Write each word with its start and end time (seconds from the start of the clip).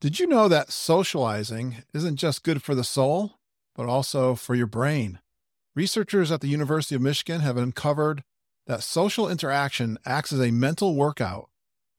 Did 0.00 0.20
you 0.20 0.28
know 0.28 0.46
that 0.46 0.70
socializing 0.70 1.78
isn't 1.92 2.16
just 2.16 2.44
good 2.44 2.62
for 2.62 2.76
the 2.76 2.84
soul, 2.84 3.40
but 3.74 3.86
also 3.86 4.36
for 4.36 4.54
your 4.54 4.68
brain? 4.68 5.18
Researchers 5.74 6.30
at 6.30 6.40
the 6.40 6.46
University 6.46 6.94
of 6.94 7.02
Michigan 7.02 7.40
have 7.40 7.56
uncovered 7.56 8.22
that 8.68 8.84
social 8.84 9.28
interaction 9.28 9.98
acts 10.06 10.32
as 10.32 10.40
a 10.40 10.52
mental 10.52 10.94
workout, 10.94 11.50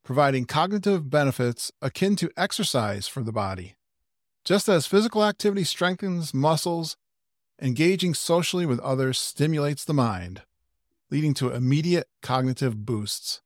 providing 0.06 0.46
cognitive 0.46 1.10
benefits 1.10 1.74
akin 1.82 2.16
to 2.16 2.32
exercise 2.38 3.10
for 3.10 3.22
the 3.22 3.34
body. 3.34 3.76
Just 4.46 4.70
as 4.70 4.88
physical 4.88 5.26
activity 5.26 5.66
strengthens 5.66 6.34
muscles, 6.34 6.96
engaging 7.62 8.14
socially 8.14 8.66
with 8.66 8.80
others 8.80 9.20
stimulates 9.20 9.84
the 9.84 9.94
mind, 9.94 10.44
leading 11.12 11.34
to 11.34 11.52
immediate 11.52 12.08
cognitive 12.22 12.86
boosts. 12.86 13.42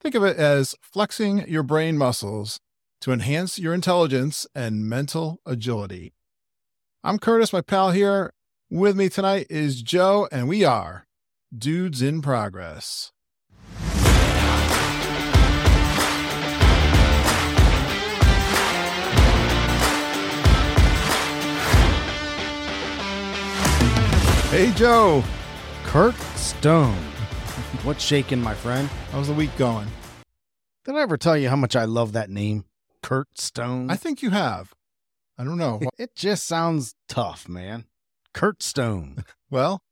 Think 0.00 0.14
of 0.14 0.24
it 0.24 0.38
as 0.38 0.74
flexing 0.80 1.46
your 1.46 1.62
brain 1.62 1.98
muscles 1.98 2.60
to 3.04 3.12
enhance 3.12 3.58
your 3.58 3.74
intelligence 3.74 4.46
and 4.54 4.88
mental 4.88 5.38
agility. 5.44 6.14
I'm 7.02 7.18
Curtis, 7.18 7.52
my 7.52 7.60
pal 7.60 7.90
here. 7.90 8.32
With 8.70 8.96
me 8.96 9.10
tonight 9.10 9.46
is 9.50 9.82
Joe, 9.82 10.26
and 10.32 10.48
we 10.48 10.64
are 10.64 11.06
Dudes 11.54 12.00
in 12.00 12.22
Progress. 12.22 13.12
Hey, 24.48 24.72
Joe. 24.74 25.22
Curt 25.84 26.14
Stone. 26.36 26.96
What's 27.82 28.02
shaking, 28.02 28.40
my 28.40 28.54
friend? 28.54 28.88
How's 29.12 29.28
the 29.28 29.34
week 29.34 29.54
going? 29.58 29.88
Did 30.86 30.94
I 30.94 31.02
ever 31.02 31.18
tell 31.18 31.36
you 31.36 31.50
how 31.50 31.56
much 31.56 31.76
I 31.76 31.84
love 31.84 32.12
that 32.12 32.30
name? 32.30 32.64
Curt 33.04 33.38
Stone. 33.38 33.90
I 33.90 33.96
think 33.96 34.22
you 34.22 34.30
have. 34.30 34.72
I 35.36 35.44
don't 35.44 35.58
know. 35.58 35.80
it 35.98 36.16
just 36.16 36.46
sounds 36.46 36.94
tough, 37.06 37.48
man. 37.48 37.84
Curt 38.32 38.62
Stone. 38.62 39.24
Well, 39.50 39.82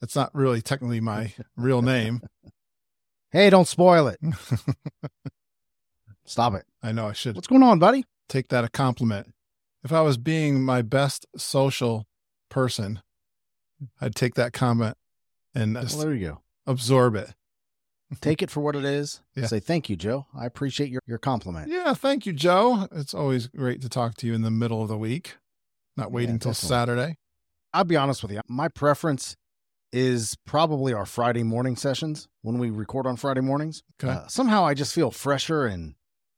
that's 0.00 0.16
not 0.16 0.34
really 0.34 0.60
technically 0.62 1.00
my 1.00 1.34
real 1.56 1.80
name. 1.82 2.22
Hey, 3.32 3.48
don't 3.48 3.68
spoil 3.68 4.08
it. 4.08 4.18
Stop 6.24 6.54
it. 6.54 6.64
I 6.82 6.90
know 6.90 7.06
I 7.06 7.12
should 7.12 7.36
What's 7.36 7.46
going 7.46 7.62
on, 7.62 7.78
buddy? 7.78 8.04
take 8.28 8.48
that 8.48 8.64
a 8.64 8.68
compliment. 8.68 9.32
If 9.84 9.92
I 9.92 10.00
was 10.00 10.16
being 10.16 10.64
my 10.64 10.82
best 10.82 11.26
social 11.36 12.08
person, 12.48 13.02
I'd 14.00 14.16
take 14.16 14.34
that 14.34 14.52
comment 14.52 14.96
and 15.54 15.74
Well, 15.74 15.84
there 15.84 16.14
you 16.14 16.26
go. 16.28 16.40
absorb 16.66 17.14
it. 17.14 17.34
Take 18.20 18.42
it 18.42 18.50
for 18.50 18.60
what 18.60 18.74
it 18.74 18.84
is. 18.84 19.20
Yeah. 19.36 19.46
Say 19.46 19.60
thank 19.60 19.88
you, 19.88 19.96
Joe. 19.96 20.26
I 20.34 20.44
appreciate 20.46 20.90
your, 20.90 21.00
your 21.06 21.18
compliment. 21.18 21.68
Yeah, 21.70 21.94
thank 21.94 22.26
you, 22.26 22.32
Joe. 22.32 22.88
It's 22.92 23.14
always 23.14 23.46
great 23.46 23.80
to 23.82 23.88
talk 23.88 24.14
to 24.16 24.26
you 24.26 24.34
in 24.34 24.42
the 24.42 24.50
middle 24.50 24.82
of 24.82 24.88
the 24.88 24.98
week, 24.98 25.36
not 25.96 26.10
waiting 26.10 26.34
Yeah, 26.36 26.38
till. 26.40 26.54
Saturday. 26.54 27.18
I'll 27.72 27.84
be 27.84 27.96
honest 27.96 28.22
with 28.22 28.32
you. 28.32 28.40
My 28.48 28.66
preference 28.68 29.36
is 29.92 30.36
probably 30.44 30.92
our 30.92 31.06
Friday 31.06 31.42
morning 31.44 31.76
sessions 31.76 32.26
when 32.42 32.58
we 32.58 32.70
record 32.70 33.06
on 33.06 33.16
Friday 33.16 33.40
mornings. 33.42 33.82
Okay. 34.02 34.12
Uh, 34.12 34.26
somehow 34.26 34.64
I 34.64 34.74
just 34.74 34.92
feel 34.94 35.10
fresher 35.10 35.66
and 35.66 35.94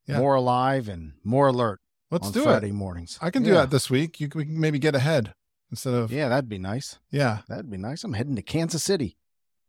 Yeah. 0.06 0.18
more 0.18 0.34
alive 0.34 0.88
and 0.88 1.12
more 1.24 1.46
alert 1.48 1.80
Let's 2.10 2.26
on 2.26 2.32
do 2.32 2.42
Friday 2.44 2.68
it. 2.68 2.74
mornings. 2.74 3.18
I 3.22 3.30
can 3.30 3.42
do 3.42 3.52
that 3.54 3.70
this 3.70 3.88
week. 3.88 4.20
You 4.20 4.28
can, 4.28 4.38
we 4.38 4.44
can 4.44 4.60
maybe 4.60 4.78
get 4.78 4.94
ahead 4.94 5.34
instead 5.70 5.94
of 5.94 6.12
Yeah, 6.12 6.28
that'd 6.28 6.48
be 6.50 6.58
nice. 6.58 6.98
yeah. 7.10 7.38
That'd 7.48 7.70
be 7.70 7.78
nice. 7.78 8.04
I'm 8.04 8.12
heading 8.12 8.36
to 8.36 8.42
Kansas 8.42 8.82
City 8.82 9.16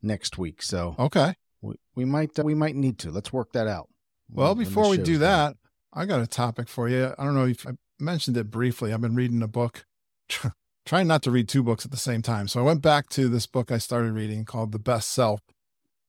next 0.02 0.38
week, 0.38 0.62
so 0.62 0.96
Okay. 1.00 1.36
We, 1.64 1.75
we 1.95 2.06
might 2.06 2.38
uh, 2.38 2.44
we 2.44 2.53
might 2.56 2.75
need 2.75 3.00
to. 3.00 3.11
Let's 3.11 3.33
work 3.33 3.53
that 3.53 3.67
out. 3.67 3.89
Well, 4.30 4.50
when- 4.50 4.58
when 4.58 4.67
before 4.67 4.83
the 4.86 4.89
we 4.92 4.97
do 4.97 5.14
done. 5.14 5.22
that, 5.22 5.58
I 5.94 6.06
got 6.06 6.22
a 6.22 6.28
topic 6.28 6.67
for 6.67 6.88
you. 6.89 7.14
I 7.17 7.23
don't 7.23 7.36
know 7.36 7.45
if 7.45 7.66
I 7.67 7.72
mentioned 8.00 8.38
it 8.38 8.52
briefly. 8.52 8.94
I've 8.94 9.02
been 9.02 9.16
reading 9.16 9.42
a 9.42 9.47
book, 9.47 9.86
trying 10.86 11.08
not 11.08 11.23
to 11.23 11.31
read 11.31 11.47
two 11.47 11.64
books 11.64 11.86
at 11.86 11.91
the 11.91 11.97
same 11.97 12.22
time. 12.22 12.47
So 12.47 12.59
I 12.59 12.64
went 12.64 12.81
back 12.81 13.09
to 13.09 13.30
this 13.30 13.47
book 13.47 13.72
I 13.72 13.78
started 13.78 14.11
reading 14.14 14.44
called 14.45 14.72
The 14.72 14.80
Best 14.80 15.09
Self 15.09 15.40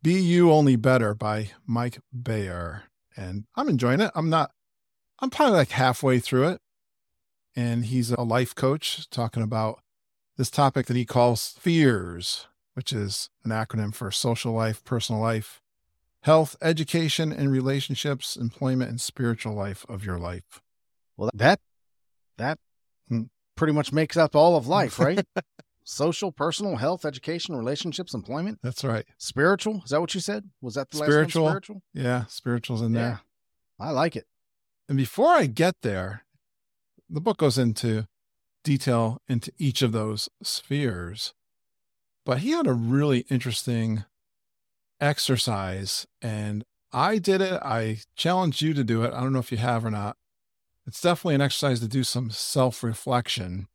Be 0.03 0.15
You 0.21 0.51
Only 0.51 0.77
Better 0.77 1.15
by 1.15 1.51
Mike 1.67 2.01
Bayer. 2.13 2.85
And 3.17 3.45
I'm 3.55 3.69
enjoying 3.69 4.01
it. 4.01 4.11
I'm 4.17 4.29
not, 4.29 4.51
I'm 5.21 5.31
probably 5.31 5.57
like 5.59 5.71
halfway 5.71 6.19
through 6.19 6.49
it. 6.49 6.61
And 7.55 7.85
he's 7.85 8.11
a 8.11 8.23
life 8.23 8.55
coach 8.57 9.09
talking 9.11 9.43
about 9.45 9.81
this 10.37 10.51
topic 10.51 10.87
that 10.87 10.97
he 10.97 11.05
calls 11.05 11.41
spheres, 11.41 12.49
which 12.75 12.93
is 12.93 13.31
an 13.45 13.51
acronym 13.51 13.95
for 13.95 14.11
social 14.11 14.53
life, 14.53 14.85
personal 14.85 15.21
life, 15.21 15.61
health, 16.23 16.57
education 16.63 17.33
and 17.33 17.51
relationships, 17.51 18.37
employment, 18.37 18.91
and 18.91 19.01
spiritual 19.01 19.55
life 19.55 19.85
of 19.89 20.05
your 20.05 20.19
life. 20.19 20.61
well, 21.17 21.31
that 21.35 21.61
that 22.37 22.59
Hmm. 23.09 23.25
pretty 23.57 23.73
much 23.73 23.93
makes 23.93 24.17
up 24.17 24.35
all 24.35 24.57
of 24.57 24.67
life, 24.67 24.99
right? 24.99 25.25
Social, 25.87 26.33
personal, 26.33 26.77
health, 26.77 27.05
education, 27.05 27.55
relationships, 27.55 28.15
employment, 28.15 28.59
That's 28.63 28.83
right. 28.83 29.05
spiritual. 29.19 29.83
Is 29.85 29.91
that 29.91 30.01
what 30.01 30.15
you 30.15 30.21
said? 30.21 30.49
Was 30.63 30.75
that 30.77 30.91
the 30.91 30.97
last 30.99 31.09
Spiritual. 31.11 31.45
one? 31.45 31.53
Spiritual. 31.53 31.83
Yeah, 31.93 32.25
spiritual's 32.25 32.81
in 32.81 32.93
there. 32.93 33.21
I 33.79 33.91
like 33.91 34.17
it. 34.17 34.27
And 34.89 34.97
before 34.97 35.29
I 35.29 35.45
get 35.47 35.75
there, 35.83 36.25
the 37.11 37.21
book 37.21 37.37
goes 37.37 37.59
into 37.59 38.07
detail 38.65 39.21
into 39.29 39.53
each 39.59 39.83
of 39.83 39.93
those 39.93 40.31
spheres. 40.43 41.35
But 42.25 42.39
he 42.39 42.51
had 42.51 42.67
a 42.67 42.73
really 42.73 43.27
interesting 43.29 44.05
exercise, 45.01 46.07
and 46.23 46.65
I 46.93 47.19
did 47.19 47.41
it. 47.41 47.61
I 47.63 47.99
challenged 48.17 48.63
you 48.63 48.73
to 48.75 48.85
do 48.85 49.03
it. 49.03 49.13
I 49.13 49.21
don't 49.21 49.33
know 49.33 49.41
if 49.41 49.53
you 49.53 49.59
have 49.59 49.85
or 49.85 49.91
not. 49.91 50.17
It's 50.87 51.01
definitely 51.01 51.37
an 51.37 51.41
exercise 51.41 51.81
to 51.81 51.89
do 51.89 52.05
some 52.05 52.31
self 52.31 52.83
reflection. 52.83 53.69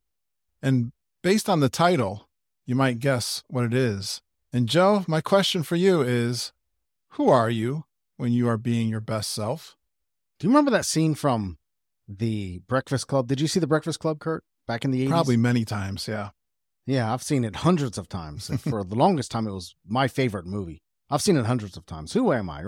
And 0.62 0.92
based 1.22 1.48
on 1.48 1.60
the 1.60 1.68
title, 1.68 2.28
you 2.66 2.74
might 2.74 3.00
guess 3.00 3.42
what 3.48 3.64
it 3.64 3.74
is. 3.74 4.20
And 4.52 4.68
Joe, 4.68 5.04
my 5.06 5.20
question 5.20 5.62
for 5.62 5.76
you 5.76 6.02
is 6.02 6.52
who 7.10 7.28
are 7.28 7.50
you 7.50 7.84
when 8.16 8.32
you 8.32 8.48
are 8.48 8.56
being 8.56 8.88
your 8.88 9.00
best 9.00 9.30
self? 9.30 9.76
Do 10.38 10.46
you 10.46 10.50
remember 10.50 10.70
that 10.70 10.86
scene 10.86 11.14
from 11.14 11.58
the 12.08 12.60
Breakfast 12.66 13.06
Club? 13.06 13.28
Did 13.28 13.40
you 13.40 13.46
see 13.46 13.60
the 13.60 13.66
Breakfast 13.66 14.00
Club, 14.00 14.18
Curt, 14.18 14.42
back 14.66 14.84
in 14.84 14.90
the 14.90 15.06
80s? 15.06 15.08
Probably 15.08 15.36
many 15.36 15.64
times. 15.64 16.08
Yeah. 16.08 16.30
Yeah, 16.90 17.12
I've 17.12 17.22
seen 17.22 17.44
it 17.44 17.54
hundreds 17.54 17.98
of 17.98 18.08
times. 18.08 18.50
For 18.68 18.82
the 18.82 18.96
longest 18.96 19.30
time, 19.30 19.46
it 19.46 19.52
was 19.52 19.76
my 19.86 20.08
favorite 20.08 20.44
movie. 20.44 20.82
I've 21.08 21.22
seen 21.22 21.36
it 21.36 21.46
hundreds 21.46 21.76
of 21.76 21.86
times. 21.86 22.14
Who 22.14 22.32
am 22.32 22.50
I? 22.50 22.64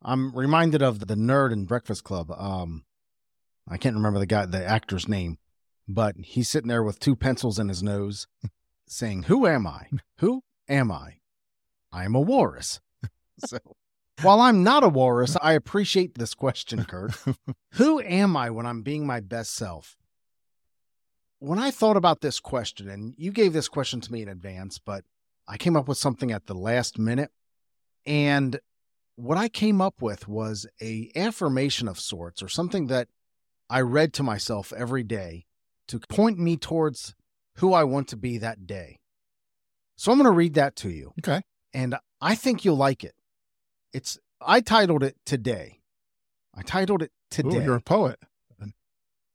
I'm 0.00 0.34
reminded 0.34 0.80
of 0.80 1.06
the 1.06 1.14
nerd 1.14 1.52
in 1.52 1.66
Breakfast 1.66 2.02
Club. 2.02 2.30
Um, 2.30 2.84
I 3.68 3.76
can't 3.76 3.94
remember 3.94 4.18
the 4.18 4.24
guy, 4.24 4.46
the 4.46 4.64
actor's 4.64 5.06
name, 5.06 5.36
but 5.86 6.16
he's 6.16 6.48
sitting 6.48 6.68
there 6.68 6.82
with 6.82 6.98
two 6.98 7.14
pencils 7.14 7.58
in 7.58 7.68
his 7.68 7.82
nose, 7.82 8.26
saying, 8.88 9.24
"Who 9.24 9.46
am 9.46 9.66
I? 9.66 9.88
Who 10.20 10.44
am 10.66 10.90
I? 10.90 11.16
I 11.92 12.06
am 12.06 12.14
a 12.14 12.20
walrus." 12.20 12.80
So, 13.44 13.58
while 14.20 14.40
I'm 14.40 14.62
not 14.62 14.84
a 14.84 14.88
walrus, 14.88 15.36
I 15.42 15.54
appreciate 15.54 16.14
this 16.14 16.32
question, 16.32 16.84
Curt. 16.84 17.12
Who 17.72 18.00
am 18.00 18.36
I 18.36 18.50
when 18.50 18.66
I'm 18.66 18.82
being 18.82 19.04
my 19.04 19.18
best 19.18 19.52
self? 19.52 19.96
When 21.44 21.58
I 21.58 21.72
thought 21.72 21.96
about 21.96 22.20
this 22.20 22.38
question, 22.38 22.88
and 22.88 23.14
you 23.18 23.32
gave 23.32 23.52
this 23.52 23.66
question 23.66 24.00
to 24.02 24.12
me 24.12 24.22
in 24.22 24.28
advance, 24.28 24.78
but 24.78 25.04
I 25.48 25.56
came 25.56 25.76
up 25.76 25.88
with 25.88 25.98
something 25.98 26.30
at 26.30 26.46
the 26.46 26.54
last 26.54 27.00
minute. 27.00 27.32
And 28.06 28.60
what 29.16 29.36
I 29.36 29.48
came 29.48 29.80
up 29.80 30.00
with 30.00 30.28
was 30.28 30.68
a 30.80 31.10
affirmation 31.16 31.88
of 31.88 31.98
sorts 31.98 32.44
or 32.44 32.48
something 32.48 32.86
that 32.86 33.08
I 33.68 33.80
read 33.80 34.12
to 34.14 34.22
myself 34.22 34.72
every 34.76 35.02
day 35.02 35.46
to 35.88 35.98
point 35.98 36.38
me 36.38 36.56
towards 36.56 37.16
who 37.56 37.72
I 37.74 37.82
want 37.82 38.06
to 38.08 38.16
be 38.16 38.38
that 38.38 38.64
day. 38.64 39.00
So 39.96 40.12
I'm 40.12 40.18
going 40.18 40.26
to 40.26 40.30
read 40.30 40.54
that 40.54 40.76
to 40.76 40.90
you 40.90 41.12
Okay. 41.18 41.42
and 41.74 41.96
I 42.20 42.36
think 42.36 42.64
you'll 42.64 42.76
like 42.76 43.02
it. 43.02 43.16
It's 43.92 44.16
I 44.40 44.60
titled 44.60 45.02
it 45.02 45.16
today. 45.26 45.80
I 46.54 46.62
titled 46.62 47.02
it 47.02 47.10
Ooh, 47.10 47.50
today. 47.50 47.64
you're 47.64 47.74
a 47.74 47.80
poet. 47.82 48.20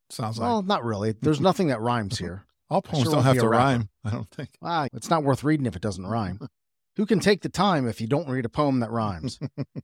Sounds 0.09 0.39
well, 0.39 0.47
like 0.47 0.53
Well, 0.53 0.61
not 0.63 0.83
really. 0.83 1.13
There's 1.13 1.41
nothing 1.49 1.67
that 1.67 1.81
rhymes 1.81 2.17
here. 2.17 2.45
all 2.69 2.81
poems 2.81 3.03
sure 3.03 3.13
don't 3.13 3.23
have 3.23 3.37
to 3.37 3.47
rhyme. 3.47 3.89
I 4.03 4.11
don't 4.11 4.29
think. 4.29 4.49
Ah, 4.61 4.87
it's 4.93 5.09
not 5.09 5.23
worth 5.23 5.43
reading 5.43 5.65
if 5.65 5.75
it 5.75 5.81
doesn't 5.81 6.05
rhyme. 6.05 6.39
Who 6.95 7.05
can 7.05 7.19
take 7.19 7.41
the 7.41 7.49
time 7.49 7.87
if 7.87 8.01
you 8.01 8.07
don't 8.07 8.27
read 8.27 8.45
a 8.45 8.49
poem 8.49 8.79
that 8.79 8.89
rhymes? 8.89 9.39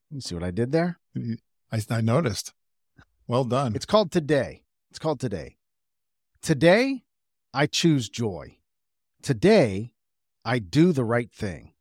you 0.09 0.19
see 0.19 0.33
what 0.33 0.43
I 0.43 0.49
did 0.49 0.71
there? 0.71 0.99
I, 1.71 1.79
I 1.89 2.01
noticed. 2.01 2.53
Well 3.27 3.43
done. 3.43 3.75
It's 3.75 3.85
called 3.85 4.11
Today. 4.11 4.63
It's 4.89 4.97
called 4.97 5.19
Today. 5.19 5.57
Today, 6.41 7.03
I 7.53 7.67
choose 7.67 8.09
joy. 8.09 8.57
Today, 9.21 9.93
I 10.43 10.57
do 10.57 10.91
the 10.91 11.05
right 11.05 11.31
thing. 11.31 11.73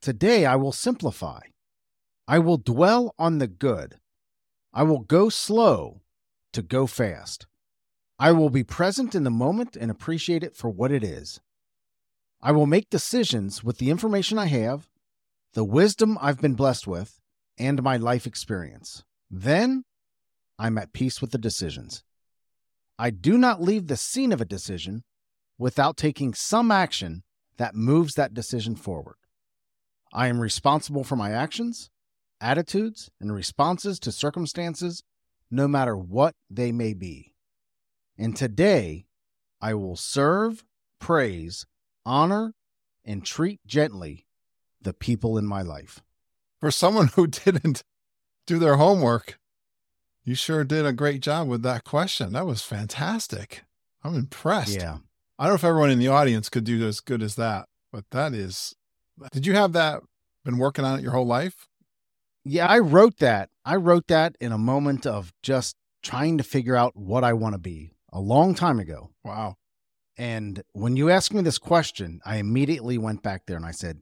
Today, 0.00 0.46
I 0.46 0.54
will 0.56 0.72
simplify. 0.72 1.40
I 2.28 2.38
will 2.38 2.56
dwell 2.56 3.14
on 3.18 3.38
the 3.38 3.48
good. 3.48 3.98
I 4.72 4.84
will 4.84 5.00
go 5.00 5.28
slow 5.28 6.02
to 6.52 6.62
go 6.62 6.86
fast. 6.86 7.46
I 8.24 8.32
will 8.32 8.48
be 8.48 8.64
present 8.64 9.14
in 9.14 9.24
the 9.24 9.30
moment 9.30 9.76
and 9.76 9.90
appreciate 9.90 10.42
it 10.42 10.56
for 10.56 10.70
what 10.70 10.90
it 10.90 11.04
is. 11.04 11.42
I 12.40 12.52
will 12.52 12.64
make 12.64 12.88
decisions 12.88 13.62
with 13.62 13.76
the 13.76 13.90
information 13.90 14.38
I 14.38 14.46
have, 14.46 14.88
the 15.52 15.62
wisdom 15.62 16.16
I've 16.18 16.40
been 16.40 16.54
blessed 16.54 16.86
with, 16.86 17.20
and 17.58 17.82
my 17.82 17.98
life 17.98 18.26
experience. 18.26 19.04
Then 19.30 19.84
I'm 20.58 20.78
at 20.78 20.94
peace 20.94 21.20
with 21.20 21.32
the 21.32 21.38
decisions. 21.38 22.02
I 22.98 23.10
do 23.10 23.36
not 23.36 23.60
leave 23.60 23.88
the 23.88 23.96
scene 23.98 24.32
of 24.32 24.40
a 24.40 24.46
decision 24.46 25.04
without 25.58 25.98
taking 25.98 26.32
some 26.32 26.70
action 26.70 27.24
that 27.58 27.74
moves 27.74 28.14
that 28.14 28.32
decision 28.32 28.74
forward. 28.74 29.16
I 30.14 30.28
am 30.28 30.40
responsible 30.40 31.04
for 31.04 31.16
my 31.16 31.30
actions, 31.30 31.90
attitudes, 32.40 33.10
and 33.20 33.34
responses 33.34 33.98
to 33.98 34.10
circumstances, 34.10 35.02
no 35.50 35.68
matter 35.68 35.94
what 35.94 36.34
they 36.48 36.72
may 36.72 36.94
be. 36.94 37.33
And 38.16 38.36
today, 38.36 39.06
I 39.60 39.74
will 39.74 39.96
serve, 39.96 40.64
praise, 41.00 41.66
honor, 42.04 42.54
and 43.04 43.24
treat 43.24 43.60
gently 43.66 44.26
the 44.80 44.92
people 44.92 45.36
in 45.36 45.46
my 45.46 45.62
life. 45.62 46.00
For 46.60 46.70
someone 46.70 47.08
who 47.14 47.26
didn't 47.26 47.82
do 48.46 48.58
their 48.58 48.76
homework, 48.76 49.38
you 50.24 50.34
sure 50.34 50.64
did 50.64 50.86
a 50.86 50.92
great 50.92 51.20
job 51.20 51.48
with 51.48 51.62
that 51.62 51.84
question. 51.84 52.32
That 52.32 52.46
was 52.46 52.62
fantastic. 52.62 53.64
I'm 54.02 54.14
impressed. 54.14 54.76
Yeah. 54.76 54.98
I 55.38 55.44
don't 55.44 55.52
know 55.52 55.56
if 55.56 55.64
everyone 55.64 55.90
in 55.90 55.98
the 55.98 56.08
audience 56.08 56.48
could 56.48 56.64
do 56.64 56.86
as 56.86 57.00
good 57.00 57.22
as 57.22 57.34
that, 57.36 57.66
but 57.92 58.04
that 58.10 58.32
is. 58.32 58.74
Did 59.32 59.46
you 59.46 59.54
have 59.54 59.72
that 59.72 60.02
been 60.44 60.58
working 60.58 60.84
on 60.84 60.98
it 60.98 61.02
your 61.02 61.12
whole 61.12 61.26
life? 61.26 61.68
Yeah, 62.44 62.66
I 62.66 62.78
wrote 62.78 63.18
that. 63.18 63.50
I 63.64 63.76
wrote 63.76 64.06
that 64.08 64.36
in 64.40 64.52
a 64.52 64.58
moment 64.58 65.06
of 65.06 65.32
just 65.42 65.76
trying 66.02 66.36
to 66.38 66.44
figure 66.44 66.76
out 66.76 66.94
what 66.94 67.24
I 67.24 67.32
want 67.32 67.54
to 67.54 67.58
be 67.58 67.93
a 68.14 68.20
long 68.20 68.54
time 68.54 68.78
ago. 68.78 69.10
Wow. 69.24 69.56
And 70.16 70.62
when 70.72 70.96
you 70.96 71.10
asked 71.10 71.34
me 71.34 71.42
this 71.42 71.58
question, 71.58 72.20
I 72.24 72.36
immediately 72.36 72.96
went 72.96 73.22
back 73.22 73.42
there 73.46 73.56
and 73.56 73.66
I 73.66 73.72
said, 73.72 74.00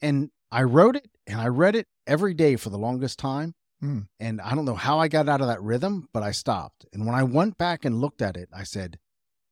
and 0.00 0.30
I 0.50 0.62
wrote 0.62 0.96
it 0.96 1.10
and 1.26 1.40
I 1.40 1.48
read 1.48 1.74
it 1.76 1.88
every 2.06 2.32
day 2.32 2.56
for 2.56 2.70
the 2.70 2.78
longest 2.78 3.18
time. 3.18 3.54
Hmm. 3.80 4.00
And 4.18 4.40
I 4.40 4.54
don't 4.54 4.64
know 4.64 4.74
how 4.74 4.98
I 4.98 5.08
got 5.08 5.28
out 5.28 5.40
of 5.40 5.48
that 5.48 5.62
rhythm, 5.62 6.08
but 6.12 6.22
I 6.22 6.30
stopped. 6.30 6.86
And 6.92 7.04
when 7.04 7.14
I 7.14 7.22
went 7.24 7.58
back 7.58 7.84
and 7.84 8.00
looked 8.00 8.22
at 8.22 8.36
it, 8.36 8.48
I 8.54 8.62
said, 8.62 8.98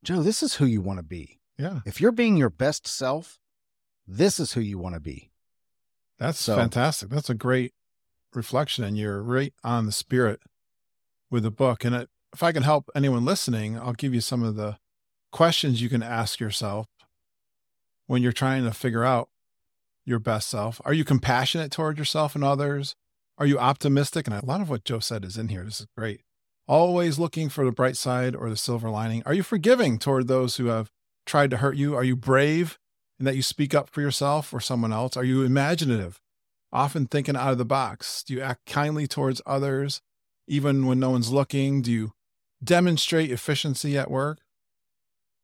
Joe, 0.05 0.23
this 0.23 0.43
is 0.43 0.55
who 0.55 0.67
you 0.67 0.81
want 0.81 0.99
to 1.01 1.05
be. 1.05 1.41
Yeah. 1.59 1.81
If 1.85 2.01
you're 2.01 2.13
being 2.13 2.37
your 2.37 2.51
best 2.51 2.87
self, 2.87 3.39
this 4.07 4.39
is 4.39 4.53
who 4.53 4.61
you 4.61 4.79
want 4.79 4.95
to 4.95 5.01
be. 5.01 5.33
That's 6.19 6.39
So- 6.41 6.57
fantastic. 6.57 7.09
That's 7.11 7.31
a 7.31 7.35
great 7.35 7.75
reflection, 8.35 8.85
and 8.85 8.97
you're 8.97 9.23
right 9.23 9.55
on 9.65 9.87
the 9.87 9.93
spirit 9.93 10.41
with 11.31 11.43
the 11.43 11.51
book. 11.51 11.85
And 11.85 11.95
it, 11.95 12.11
if 12.33 12.43
I 12.43 12.53
can 12.53 12.63
help 12.63 12.91
anyone 12.95 13.25
listening, 13.25 13.79
I'll 13.79 13.93
give 13.93 14.15
you 14.15 14.21
some 14.21 14.43
of 14.43 14.57
the 14.57 14.79
questions 15.33 15.83
you 15.83 15.89
can 15.89 16.03
ask 16.03 16.41
yourself 16.41 16.87
when 18.07 18.23
you're 18.23 18.33
trying 18.33 18.65
to 18.65 18.73
figure 18.73 19.05
out 19.05 19.29
your 20.05 20.19
best 20.19 20.49
self. 20.49 20.81
Are 20.85 20.95
you 20.95 21.05
compassionate 21.05 21.71
toward 21.71 21.99
yourself 21.99 22.35
and 22.35 22.43
others? 22.43 22.95
Are 23.37 23.47
you 23.47 23.59
optimistic? 23.59 24.27
And 24.27 24.35
a 24.35 24.45
lot 24.45 24.61
of 24.61 24.71
what 24.71 24.85
Joe 24.85 24.99
said 24.99 25.25
is 25.25 25.37
in 25.37 25.49
here. 25.49 25.65
This 25.65 25.81
is 25.81 25.87
great. 25.97 26.23
Always 26.67 27.19
looking 27.19 27.49
for 27.49 27.65
the 27.65 27.73
bright 27.73 27.97
side 27.97 28.35
or 28.35 28.51
the 28.51 28.57
silver 28.57 28.91
lining. 28.91 29.23
Are 29.25 29.35
you 29.35 29.43
forgiving 29.43 29.99
toward 29.99 30.29
those 30.29 30.57
who 30.57 30.67
have 30.67 30.91
tried 31.25 31.51
to 31.51 31.59
hurt 31.59 31.77
you? 31.77 31.95
Are 31.95 32.05
you 32.05 32.17
brave 32.17 32.79
in 33.19 33.25
that 33.27 33.37
you 33.37 33.43
speak 33.43 33.75
up 33.75 33.89
for 33.91 34.01
yourself 34.01 34.53
or 34.53 34.61
someone 34.61 34.93
else? 34.93 35.17
Are 35.17 35.25
you 35.25 35.43
imaginative? 35.43 36.21
Often 36.73 37.07
thinking 37.07 37.37
out 37.37 37.53
of 37.53 37.59
the 37.59 37.65
box. 37.65 38.23
Do 38.23 38.35
you 38.35 38.41
act 38.41 38.67
kindly 38.67 39.07
towards 39.07 39.41
others 39.47 40.03
even 40.47 40.87
when 40.87 40.99
no 41.01 41.11
one's 41.11 41.33
looking? 41.33 41.81
Do 41.83 41.93
you 41.93 42.13
demonstrate 42.63 43.31
efficiency 43.31 43.97
at 43.97 44.11
work? 44.11 44.39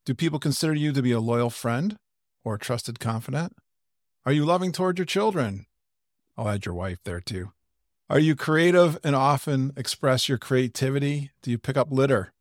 Do 0.04 0.14
people 0.14 0.38
consider 0.38 0.74
you 0.74 0.92
to 0.92 1.02
be 1.02 1.12
a 1.12 1.20
loyal 1.20 1.50
friend 1.50 1.96
or 2.44 2.54
a 2.54 2.58
trusted 2.58 3.00
confidant? 3.00 3.54
Are 4.26 4.32
you 4.32 4.44
loving 4.44 4.72
toward 4.72 4.98
your 4.98 5.06
children? 5.06 5.66
I'll 6.36 6.48
add 6.48 6.66
your 6.66 6.74
wife 6.74 6.98
there 7.04 7.20
too. 7.20 7.52
Are 8.10 8.18
you 8.18 8.36
creative 8.36 8.98
and 9.02 9.16
often 9.16 9.72
express 9.76 10.28
your 10.28 10.38
creativity? 10.38 11.30
Do 11.42 11.50
you 11.50 11.58
pick 11.58 11.76
up 11.76 11.90
litter 11.90 12.32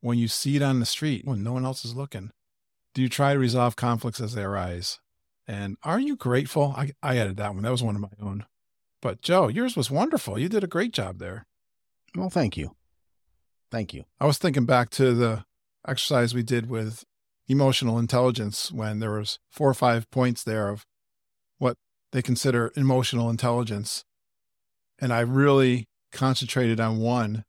when 0.00 0.18
you 0.18 0.28
see 0.28 0.56
it 0.56 0.62
on 0.62 0.80
the 0.80 0.86
street 0.86 1.26
when 1.26 1.42
no 1.42 1.52
one 1.52 1.64
else 1.64 1.84
is 1.84 1.94
looking? 1.94 2.30
Do 2.94 3.02
you 3.02 3.08
try 3.08 3.34
to 3.34 3.38
resolve 3.38 3.76
conflicts 3.76 4.20
as 4.20 4.34
they 4.34 4.42
arise? 4.42 4.98
And 5.46 5.76
are 5.82 6.00
you 6.00 6.16
grateful? 6.16 6.74
I, 6.76 6.92
I 7.02 7.18
added 7.18 7.36
that 7.36 7.54
one. 7.54 7.64
That 7.64 7.72
was 7.72 7.82
one 7.82 7.96
of 7.96 8.00
my 8.00 8.08
own. 8.20 8.46
But 9.02 9.20
Joe, 9.20 9.48
yours 9.48 9.76
was 9.76 9.90
wonderful. 9.90 10.38
You 10.38 10.48
did 10.48 10.64
a 10.64 10.68
great 10.68 10.92
job 10.92 11.18
there. 11.18 11.46
Well, 12.14 12.30
thank 12.30 12.56
you. 12.56 12.76
Thank 13.70 13.94
you. 13.94 14.04
I 14.20 14.26
was 14.26 14.38
thinking 14.38 14.64
back 14.64 14.90
to 14.90 15.14
the 15.14 15.44
exercise 15.86 16.34
we 16.34 16.42
did 16.42 16.68
with 16.68 17.04
emotional 17.48 17.98
intelligence 17.98 18.70
when 18.70 19.00
there 19.00 19.12
was 19.12 19.38
four 19.50 19.68
or 19.68 19.74
five 19.74 20.10
points 20.10 20.44
there 20.44 20.68
of 20.68 20.86
what 21.58 21.76
they 22.12 22.22
consider 22.22 22.72
emotional 22.76 23.30
intelligence. 23.30 24.04
And 24.98 25.12
I 25.12 25.20
really 25.20 25.88
concentrated 26.12 26.80
on 26.80 26.98
one 26.98 27.44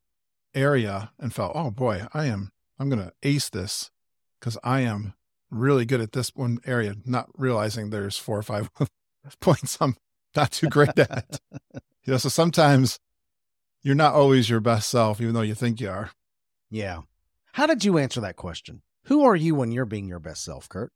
area 0.54 1.10
and 1.18 1.34
felt, 1.34 1.52
oh 1.54 1.70
boy, 1.70 2.06
I 2.12 2.26
am, 2.26 2.50
I'm 2.78 2.88
going 2.88 3.02
to 3.02 3.12
ace 3.22 3.48
this 3.48 3.90
because 4.38 4.58
I 4.62 4.80
am 4.80 5.14
really 5.50 5.84
good 5.84 6.00
at 6.00 6.12
this 6.12 6.30
one 6.34 6.58
area, 6.64 6.96
not 7.04 7.28
realizing 7.36 7.90
there's 7.90 8.16
four 8.16 8.38
or 8.38 8.42
five 8.42 8.70
points 9.40 9.78
I'm 9.80 9.96
not 10.34 10.52
too 10.52 10.68
great 10.68 10.98
at. 10.98 11.40
you 11.74 12.12
know, 12.12 12.16
so 12.16 12.28
sometimes 12.28 12.98
you're 13.82 13.94
not 13.94 14.14
always 14.14 14.48
your 14.48 14.60
best 14.60 14.88
self, 14.88 15.20
even 15.20 15.34
though 15.34 15.42
you 15.42 15.54
think 15.54 15.80
you 15.80 15.90
are. 15.90 16.10
Yeah. 16.70 17.00
How 17.52 17.66
did 17.66 17.84
you 17.84 17.98
answer 17.98 18.20
that 18.20 18.36
question? 18.36 18.82
Who 19.04 19.24
are 19.24 19.36
you 19.36 19.54
when 19.54 19.72
you're 19.72 19.84
being 19.84 20.08
your 20.08 20.20
best 20.20 20.44
self, 20.44 20.68
Curt? 20.68 20.92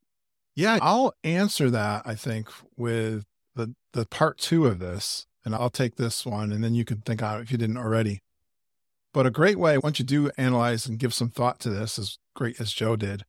Yeah, 0.55 0.79
I'll 0.81 1.13
answer 1.23 1.69
that, 1.71 2.03
I 2.07 2.15
think, 2.15 2.49
with 2.77 3.27
the 3.55 3.75
the 3.93 4.07
part 4.07 4.39
two 4.39 4.67
of 4.67 4.79
this. 4.79 5.27
And 5.45 5.55
I'll 5.55 5.71
take 5.71 5.95
this 5.95 6.27
one 6.27 6.51
and 6.51 6.65
then 6.65 6.75
you 6.75 6.85
can 6.85 7.03
think 7.03 7.23
on 7.23 7.41
if 7.41 7.53
you 7.53 7.57
didn't 7.57 7.77
already. 7.77 8.21
But 9.15 9.27
a 9.27 9.31
great 9.31 9.61
way, 9.61 9.79
once 9.79 10.01
you 10.01 10.05
do 10.05 10.29
analyze 10.37 10.87
and 10.87 10.99
give 10.99 11.15
some 11.15 11.31
thought 11.31 11.61
to 11.61 11.71
this, 11.71 12.01
as 12.01 12.19
great 12.35 12.61
as 12.61 12.73
Joe 12.73 12.97
did, 12.97 13.25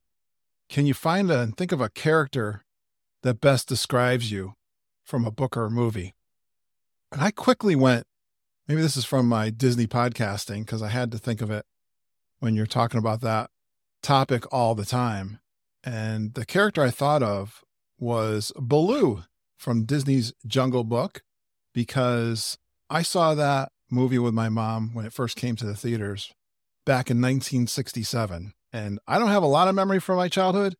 can 0.68 0.84
you 0.84 0.94
find 0.94 1.30
a 1.30 1.38
and 1.38 1.56
think 1.56 1.70
of 1.70 1.80
a 1.80 1.88
character 1.88 2.64
that 3.22 3.40
best 3.40 3.68
describes 3.68 4.32
you 4.32 4.54
from 5.04 5.24
a 5.24 5.30
book 5.30 5.56
or 5.56 5.66
a 5.66 5.70
movie? 5.70 6.16
And 7.12 7.22
I 7.22 7.30
quickly 7.30 7.76
went, 7.76 8.07
maybe 8.68 8.82
this 8.82 8.96
is 8.96 9.04
from 9.06 9.26
my 9.26 9.48
Disney 9.50 9.86
podcasting, 9.86 10.60
because 10.60 10.82
I 10.82 10.88
had 10.88 11.10
to 11.12 11.18
think 11.18 11.40
of 11.40 11.50
it 11.50 11.64
when 12.38 12.54
you're 12.54 12.66
talking 12.66 12.98
about 12.98 13.22
that 13.22 13.50
topic 14.02 14.44
all 14.52 14.74
the 14.74 14.84
time. 14.84 15.40
And 15.82 16.34
the 16.34 16.44
character 16.44 16.82
I 16.82 16.90
thought 16.90 17.22
of 17.22 17.64
was 17.98 18.52
Baloo 18.56 19.24
from 19.56 19.84
Disney's 19.84 20.32
Jungle 20.46 20.84
Book, 20.84 21.22
because 21.72 22.58
I 22.90 23.02
saw 23.02 23.34
that 23.34 23.72
movie 23.90 24.18
with 24.18 24.34
my 24.34 24.48
mom 24.48 24.90
when 24.92 25.06
it 25.06 25.12
first 25.12 25.36
came 25.36 25.56
to 25.56 25.66
the 25.66 25.74
theaters 25.74 26.32
back 26.84 27.10
in 27.10 27.16
1967. 27.18 28.52
And 28.72 28.98
I 29.06 29.18
don't 29.18 29.28
have 29.28 29.42
a 29.42 29.46
lot 29.46 29.68
of 29.68 29.74
memory 29.74 29.98
from 29.98 30.16
my 30.16 30.28
childhood, 30.28 30.76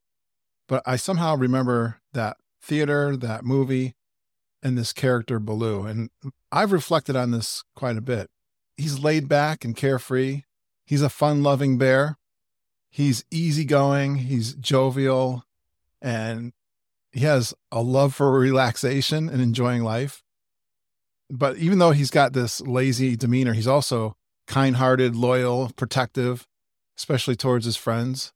but 0.68 0.82
I 0.84 0.96
somehow 0.96 1.36
remember 1.36 2.00
that 2.12 2.36
theater, 2.62 3.16
that 3.16 3.44
movie, 3.44 3.94
and 4.62 4.76
this 4.76 4.92
character 4.92 5.38
Baloo. 5.38 5.84
And 5.84 6.10
I've 6.50 6.72
reflected 6.72 7.16
on 7.16 7.30
this 7.30 7.64
quite 7.74 7.96
a 7.96 8.02
bit. 8.02 8.30
He's 8.76 8.98
laid 8.98 9.28
back 9.28 9.64
and 9.64 9.76
carefree. 9.76 10.42
He's 10.84 11.02
a 11.02 11.08
fun 11.08 11.42
loving 11.42 11.78
bear. 11.78 12.18
He's 12.90 13.24
easygoing. 13.30 14.16
He's 14.16 14.54
jovial. 14.54 15.44
And 16.00 16.52
he 17.12 17.20
has 17.20 17.54
a 17.72 17.82
love 17.82 18.14
for 18.14 18.30
relaxation 18.32 19.28
and 19.28 19.40
enjoying 19.40 19.82
life. 19.82 20.22
But 21.30 21.58
even 21.58 21.78
though 21.78 21.90
he's 21.90 22.10
got 22.10 22.32
this 22.32 22.60
lazy 22.60 23.16
demeanor, 23.16 23.52
he's 23.52 23.66
also 23.66 24.16
kind 24.46 24.76
hearted, 24.76 25.14
loyal, 25.14 25.70
protective, 25.76 26.46
especially 26.96 27.36
towards 27.36 27.66
his 27.66 27.76
friends. 27.76 28.32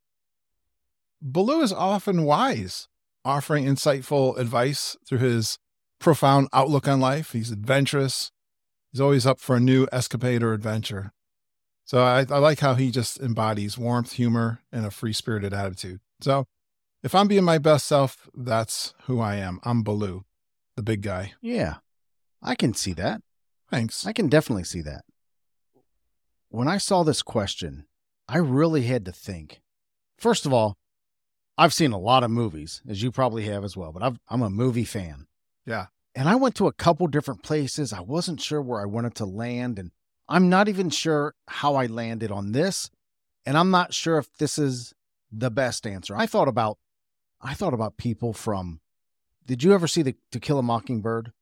Baloo 1.21 1.62
is 1.62 1.73
often 1.73 2.25
wise, 2.25 2.88
offering 3.25 3.64
insightful 3.64 4.37
advice 4.38 4.97
through 5.07 5.19
his 5.19 5.59
profound 6.03 6.49
outlook 6.53 6.87
on 6.87 7.01
life. 7.01 7.33
He's 7.33 7.51
adventurous. 7.51 8.31
He's 8.91 9.01
always 9.01 9.27
up 9.27 9.41
for 9.41 9.57
a 9.57 9.61
new 9.61 9.87
escapade 9.91 10.43
or 10.43 10.53
adventure. 10.53 11.13
So 11.85 12.03
I, 12.03 12.21
I 12.21 12.39
like 12.39 12.61
how 12.61 12.75
he 12.75 12.91
just 12.91 13.19
embodies 13.21 13.79
warmth, 13.79 14.13
humor, 14.13 14.61
and 14.71 14.85
a 14.85 14.91
free 14.91 15.13
spirited 15.13 15.55
attitude. 15.55 16.01
So 16.21 16.47
if 17.03 17.15
I'm 17.15 17.29
being 17.29 17.45
my 17.45 17.59
best 17.59 17.87
self, 17.87 18.29
that's 18.35 18.95
who 19.05 19.21
I 19.21 19.37
am. 19.37 19.61
I'm 19.65 19.83
Baloo, 19.83 20.25
the 20.77 20.83
big 20.83 21.03
guy. 21.03 21.33
Yeah. 21.41 21.77
I 22.43 22.55
can 22.55 22.75
see 22.75 22.93
that. 22.95 23.23
Thanks. 23.71 24.07
I 24.07 24.13
can 24.13 24.29
definitely 24.29 24.65
see 24.65 24.83
that. 24.83 25.05
When 26.51 26.69
I 26.69 26.77
saw 26.77 27.03
this 27.03 27.23
question, 27.23 27.87
I 28.29 28.37
really 28.37 28.83
had 28.83 29.05
to 29.07 29.13
think. 29.13 29.63
First 30.19 30.45
of 30.45 30.53
all, 30.53 30.77
I've 31.57 31.73
seen 31.73 31.93
a 31.93 31.99
lot 31.99 32.25
of 32.25 32.31
movies, 32.31 32.83
as 32.89 33.03
you 33.03 33.11
probably 33.11 33.45
have 33.45 33.65
as 33.65 33.77
well, 33.77 33.93
but 33.93 34.03
I've, 34.03 34.19
I'm 34.29 34.43
a 34.43 34.51
movie 34.51 34.85
fan. 34.85 35.27
Yeah. 35.67 35.87
And 36.14 36.28
I 36.28 36.35
went 36.35 36.54
to 36.57 36.66
a 36.66 36.73
couple 36.73 37.07
different 37.07 37.42
places. 37.42 37.92
I 37.92 38.00
wasn't 38.00 38.40
sure 38.40 38.61
where 38.61 38.81
I 38.81 38.87
wanted 38.87 39.14
to 39.16 39.25
land, 39.25 39.78
and 39.78 39.90
I'm 40.28 40.49
not 40.49 40.69
even 40.69 40.90
sure 40.90 41.35
how 41.49 41.75
I 41.75 41.87
landed 41.87 42.31
on 42.31 42.52
this. 42.52 42.90
And 43.47 43.57
I'm 43.57 43.71
not 43.71 43.95
sure 43.95 44.19
if 44.19 44.28
this 44.38 44.59
is 44.59 44.92
the 45.31 45.50
best 45.50 45.87
answer. 45.87 46.14
I 46.16 46.26
thought 46.26 46.49
about 46.49 46.78
I 47.40 47.54
thought 47.54 47.75
about 47.75 47.97
people 47.97 48.33
from 48.33 48.81
Did 49.45 49.64
you 49.64 49.73
ever 49.73 49.88
see 49.88 50.02
the 50.02 50.14
To 50.31 50.38
Kill 50.38 50.59
a 50.59 50.62
Mockingbird? 50.62 51.33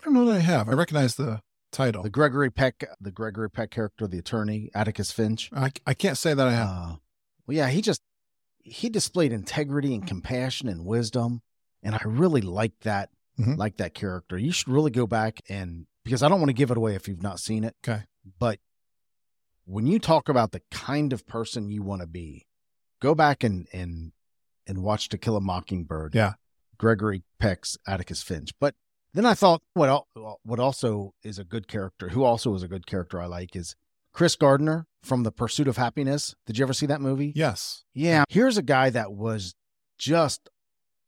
I 0.00 0.04
don't 0.04 0.14
know 0.14 0.26
that 0.26 0.36
I 0.36 0.40
have. 0.40 0.68
I 0.68 0.72
recognize 0.72 1.16
the 1.16 1.40
title. 1.72 2.02
The 2.02 2.10
Gregory 2.10 2.50
Peck, 2.50 2.84
the 3.00 3.10
Gregory 3.10 3.50
Peck 3.50 3.70
character, 3.70 4.06
the 4.06 4.18
attorney, 4.18 4.70
Atticus 4.74 5.10
Finch. 5.10 5.50
I, 5.52 5.72
I 5.86 5.94
can't 5.94 6.18
say 6.18 6.34
that 6.34 6.46
I 6.46 6.52
have. 6.52 6.68
Uh, 6.68 6.96
well, 7.46 7.56
yeah, 7.56 7.68
he 7.68 7.80
just 7.80 8.02
he 8.62 8.88
displayed 8.88 9.32
integrity 9.32 9.94
and 9.94 10.06
compassion 10.06 10.68
and 10.68 10.84
wisdom, 10.84 11.42
and 11.82 11.94
I 11.94 12.02
really 12.04 12.40
like 12.40 12.80
that 12.80 13.10
Mhm. 13.38 13.56
like 13.58 13.76
that 13.78 13.94
character. 13.94 14.38
You 14.38 14.50
should 14.52 14.68
really 14.68 14.90
go 14.90 15.06
back 15.06 15.40
and 15.48 15.86
because 16.04 16.22
I 16.22 16.28
don't 16.28 16.40
want 16.40 16.48
to 16.50 16.54
give 16.54 16.70
it 16.70 16.76
away 16.76 16.94
if 16.94 17.06
you've 17.08 17.22
not 17.22 17.40
seen 17.40 17.64
it. 17.64 17.74
Okay. 17.86 18.04
but 18.38 18.58
when 19.64 19.86
you 19.86 19.98
talk 19.98 20.28
about 20.28 20.52
the 20.52 20.62
kind 20.70 21.12
of 21.12 21.26
person 21.26 21.70
you 21.70 21.82
want 21.82 22.00
to 22.00 22.06
be, 22.06 22.46
go 23.00 23.14
back 23.14 23.42
and 23.44 23.66
and 23.72 24.12
and 24.66 24.82
watch 24.82 25.08
To 25.10 25.18
Kill 25.18 25.36
a 25.36 25.40
Mockingbird. 25.40 26.14
Yeah. 26.14 26.34
Gregory 26.78 27.22
Peck's 27.38 27.76
Atticus 27.86 28.22
Finch. 28.22 28.52
But 28.60 28.74
then 29.14 29.24
I 29.24 29.34
thought 29.34 29.62
what 29.74 29.88
al- 29.88 30.08
what 30.42 30.58
also 30.60 31.14
is 31.22 31.38
a 31.38 31.44
good 31.44 31.68
character, 31.68 32.10
who 32.10 32.22
also 32.24 32.54
is 32.54 32.62
a 32.62 32.68
good 32.68 32.86
character 32.86 33.20
I 33.20 33.26
like 33.26 33.54
is 33.56 33.74
Chris 34.12 34.34
Gardner 34.36 34.86
from 35.02 35.22
The 35.22 35.32
Pursuit 35.32 35.68
of 35.68 35.76
Happyness. 35.76 36.34
Did 36.46 36.58
you 36.58 36.64
ever 36.64 36.72
see 36.72 36.86
that 36.86 37.00
movie? 37.00 37.32
yes. 37.36 37.84
Yeah. 37.94 38.24
Here's 38.28 38.56
a 38.58 38.62
guy 38.62 38.90
that 38.90 39.12
was 39.12 39.54
just 39.98 40.48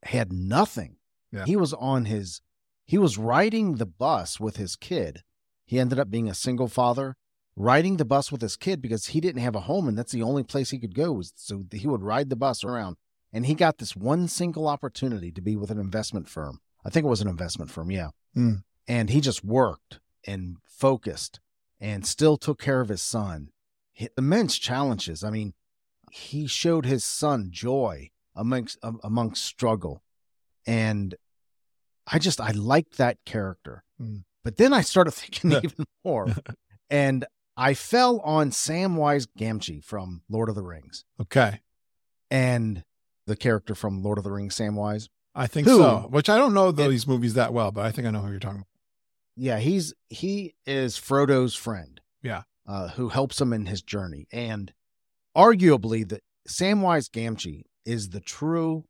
had 0.04 0.32
nothing. 0.32 0.96
Yeah. 1.32 1.44
He 1.44 1.56
was 1.56 1.72
on 1.74 2.06
his 2.06 2.40
he 2.84 2.98
was 2.98 3.18
riding 3.18 3.74
the 3.74 3.86
bus 3.86 4.40
with 4.40 4.56
his 4.56 4.74
kid. 4.76 5.22
He 5.66 5.78
ended 5.78 5.98
up 5.98 6.10
being 6.10 6.28
a 6.28 6.34
single 6.34 6.68
father, 6.68 7.16
riding 7.54 7.98
the 7.98 8.06
bus 8.06 8.32
with 8.32 8.40
his 8.40 8.56
kid 8.56 8.80
because 8.80 9.08
he 9.08 9.20
didn't 9.20 9.42
have 9.42 9.54
a 9.54 9.60
home 9.60 9.88
and 9.88 9.98
that's 9.98 10.12
the 10.12 10.22
only 10.22 10.42
place 10.42 10.70
he 10.70 10.78
could 10.78 10.94
go. 10.94 11.12
Was, 11.12 11.32
so 11.36 11.64
he 11.70 11.86
would 11.86 12.02
ride 12.02 12.30
the 12.30 12.36
bus 12.36 12.64
around. 12.64 12.96
And 13.30 13.44
he 13.44 13.54
got 13.54 13.76
this 13.76 13.94
one 13.94 14.26
single 14.26 14.66
opportunity 14.66 15.30
to 15.32 15.42
be 15.42 15.54
with 15.54 15.70
an 15.70 15.78
investment 15.78 16.28
firm. 16.28 16.60
I 16.82 16.88
think 16.88 17.04
it 17.04 17.10
was 17.10 17.20
an 17.20 17.28
investment 17.28 17.70
firm, 17.70 17.90
yeah. 17.90 18.10
Mm. 18.34 18.62
And 18.86 19.10
he 19.10 19.20
just 19.20 19.44
worked 19.44 20.00
and 20.26 20.56
focused 20.64 21.40
and 21.78 22.06
still 22.06 22.38
took 22.38 22.58
care 22.58 22.80
of 22.80 22.88
his 22.88 23.02
son. 23.02 23.50
Immense 24.16 24.58
challenges. 24.58 25.22
I 25.22 25.30
mean, 25.30 25.52
he 26.10 26.46
showed 26.46 26.86
his 26.86 27.04
son 27.04 27.48
joy 27.50 28.10
amongst 28.34 28.78
amongst 28.82 29.44
struggle, 29.44 30.02
and 30.68 31.14
I 32.06 32.18
just 32.18 32.40
I 32.40 32.52
liked 32.52 32.98
that 32.98 33.18
character. 33.26 33.84
Mm. 34.00 34.24
But 34.44 34.56
then 34.56 34.72
I 34.72 34.82
started 34.82 35.10
thinking 35.20 35.52
even 35.64 35.84
more, 36.04 36.28
and 36.88 37.24
I 37.56 37.74
fell 37.74 38.20
on 38.20 38.50
Samwise 38.50 39.26
Gamgee 39.38 39.82
from 39.84 40.22
Lord 40.28 40.48
of 40.48 40.54
the 40.54 40.62
Rings, 40.62 41.04
Okay. 41.20 41.60
and 42.30 42.84
the 43.26 43.36
character 43.36 43.74
from 43.74 44.02
Lord 44.02 44.16
of 44.18 44.24
the 44.24 44.30
Rings, 44.30 44.54
Samwise. 44.56 45.08
I 45.34 45.46
think 45.46 45.66
Who? 45.66 45.78
so. 45.78 46.06
Which 46.10 46.28
I 46.28 46.38
don't 46.38 46.54
know 46.54 46.68
It- 46.68 46.76
these 46.76 47.06
movies 47.06 47.34
that 47.34 47.52
well, 47.52 47.70
but 47.72 47.84
I 47.84 47.90
think 47.92 48.06
I 48.06 48.10
know 48.10 48.20
who 48.22 48.30
you're 48.30 48.38
talking 48.40 48.58
about. 48.60 48.66
Yeah, 49.36 49.58
he's 49.58 49.94
he 50.08 50.54
is 50.66 50.96
Frodo's 50.96 51.54
friend. 51.54 52.00
Yeah. 52.22 52.42
uh, 52.66 52.88
who 52.88 53.08
helps 53.08 53.40
him 53.40 53.52
in 53.52 53.66
his 53.66 53.80
journey, 53.82 54.26
and 54.32 54.72
arguably, 55.36 56.06
the 56.08 56.20
Samwise 56.48 57.08
Gamgee 57.10 57.62
is 57.84 58.10
the 58.10 58.20
true 58.20 58.84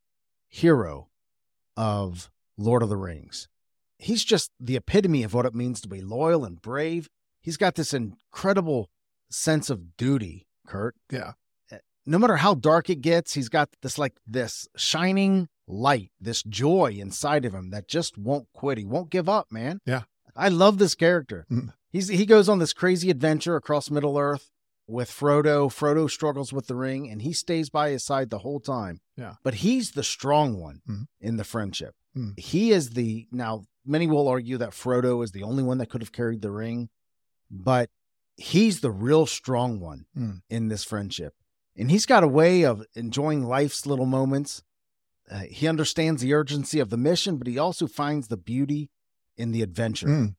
hero 0.49 1.09
of 1.79 2.29
Lord 2.59 2.83
of 2.83 2.89
the 2.89 2.97
Rings. 2.97 3.49
He's 3.99 4.25
just 4.25 4.51
the 4.59 4.77
epitome 4.77 5.23
of 5.23 5.33
what 5.33 5.47
it 5.47 5.55
means 5.55 5.81
to 5.81 5.89
be 5.89 6.01
loyal 6.01 6.45
and 6.45 6.61
brave. 6.61 7.09
He's 7.41 7.57
got 7.57 7.77
this 7.77 7.95
incredible 7.95 8.91
sense 9.31 9.71
of 9.71 9.97
duty, 9.97 10.49
Curt. 10.67 10.97
Yeah. 11.11 11.33
No 12.05 12.19
matter 12.19 12.37
how 12.37 12.55
dark 12.55 12.91
it 12.91 13.01
gets, 13.01 13.35
he's 13.35 13.49
got 13.49 13.69
this 13.83 13.97
like 13.97 14.15
this 14.27 14.67
shining 14.77 15.49
light, 15.69 16.11
this 16.21 16.43
joy 16.43 16.97
inside 16.99 17.45
of 17.45 17.55
him 17.55 17.71
that 17.71 17.87
just 17.87 18.19
won't 18.19 18.49
quit. 18.53 18.79
He 18.79 18.85
won't 18.85 19.11
give 19.11 19.29
up, 19.29 19.53
man. 19.53 19.81
Yeah. 19.85 20.03
I 20.35 20.49
love 20.49 20.79
this 20.79 20.95
character. 20.95 21.47
Mm. 21.51 21.75
He's 21.93 22.09
he 22.09 22.27
goes 22.27 22.49
on 22.49 22.59
this 22.59 22.73
crazy 22.73 23.11
adventure 23.11 23.57
across 23.57 23.91
Middle 23.91 24.19
Earth 24.19 24.51
with 24.89 25.11
Frodo. 25.11 25.69
Frodo 25.69 26.11
struggles 26.11 26.53
with 26.53 26.67
the 26.67 26.75
ring 26.75 27.09
and 27.11 27.23
he 27.23 27.33
stays 27.33 27.69
by 27.71 27.91
his 27.91 28.03
side 28.05 28.31
the 28.31 28.39
whole 28.39 28.59
time. 28.59 29.01
Yeah. 29.17 29.35
But 29.45 29.55
he's 29.57 29.93
the 29.93 30.03
strong 30.03 30.59
one 30.59 30.81
Mm. 30.89 31.07
in 31.21 31.37
the 31.37 31.45
friendship. 31.45 31.95
Mm. 32.17 32.39
He 32.39 32.73
is 32.73 32.91
the 32.91 33.29
now 33.31 33.65
many 33.87 34.07
will 34.07 34.27
argue 34.29 34.57
that 34.59 34.71
Frodo 34.71 35.23
is 35.23 35.31
the 35.33 35.43
only 35.45 35.63
one 35.63 35.79
that 35.79 35.89
could 35.91 36.03
have 36.03 36.13
carried 36.13 36.43
the 36.43 36.51
ring, 36.51 36.89
but 37.51 37.91
he's 38.37 38.81
the 38.81 38.91
real 38.91 39.27
strong 39.27 39.79
one 39.81 40.07
Mm. 40.17 40.41
in 40.49 40.69
this 40.69 40.85
friendship. 40.85 41.35
And 41.77 41.91
he's 41.91 42.07
got 42.07 42.25
a 42.25 42.29
way 42.29 42.65
of 42.65 42.85
enjoying 42.95 43.45
life's 43.45 43.87
little 43.87 44.07
moments. 44.07 44.63
Uh, 45.31 45.41
he 45.51 45.69
understands 45.69 46.23
the 46.23 46.33
urgency 46.35 46.81
of 46.81 46.89
the 46.91 46.97
mission, 46.97 47.37
but 47.37 47.47
he 47.47 47.59
also 47.59 47.87
finds 47.87 48.29
the 48.29 48.37
beauty 48.39 48.91
in 49.37 49.53
the 49.53 49.63
adventure. 49.63 50.09
Mm. 50.09 50.35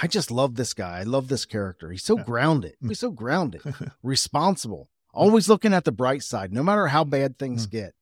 I 0.00 0.06
just 0.06 0.30
love 0.30 0.56
this 0.56 0.74
guy. 0.74 0.98
I 1.00 1.02
love 1.04 1.28
this 1.28 1.44
character. 1.46 1.90
He's 1.90 2.04
so 2.04 2.18
Yeah. 2.18 2.24
grounded. 2.24 2.74
Mm. 2.82 2.88
He's 2.88 2.98
so 3.00 3.10
grounded, 3.10 3.62
responsible, 4.02 4.88
always 5.12 5.48
looking 5.48 5.72
at 5.72 5.84
the 5.84 5.92
bright 5.92 6.22
side, 6.22 6.52
no 6.52 6.62
matter 6.62 6.88
how 6.88 7.04
bad 7.04 7.38
things 7.38 7.66
Mm. 7.66 7.70
get. 7.70 7.94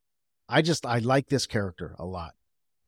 I 0.48 0.60
just, 0.62 0.84
I 0.84 0.98
like 0.98 1.28
this 1.28 1.46
character 1.46 1.94
a 1.98 2.04
lot. 2.04 2.34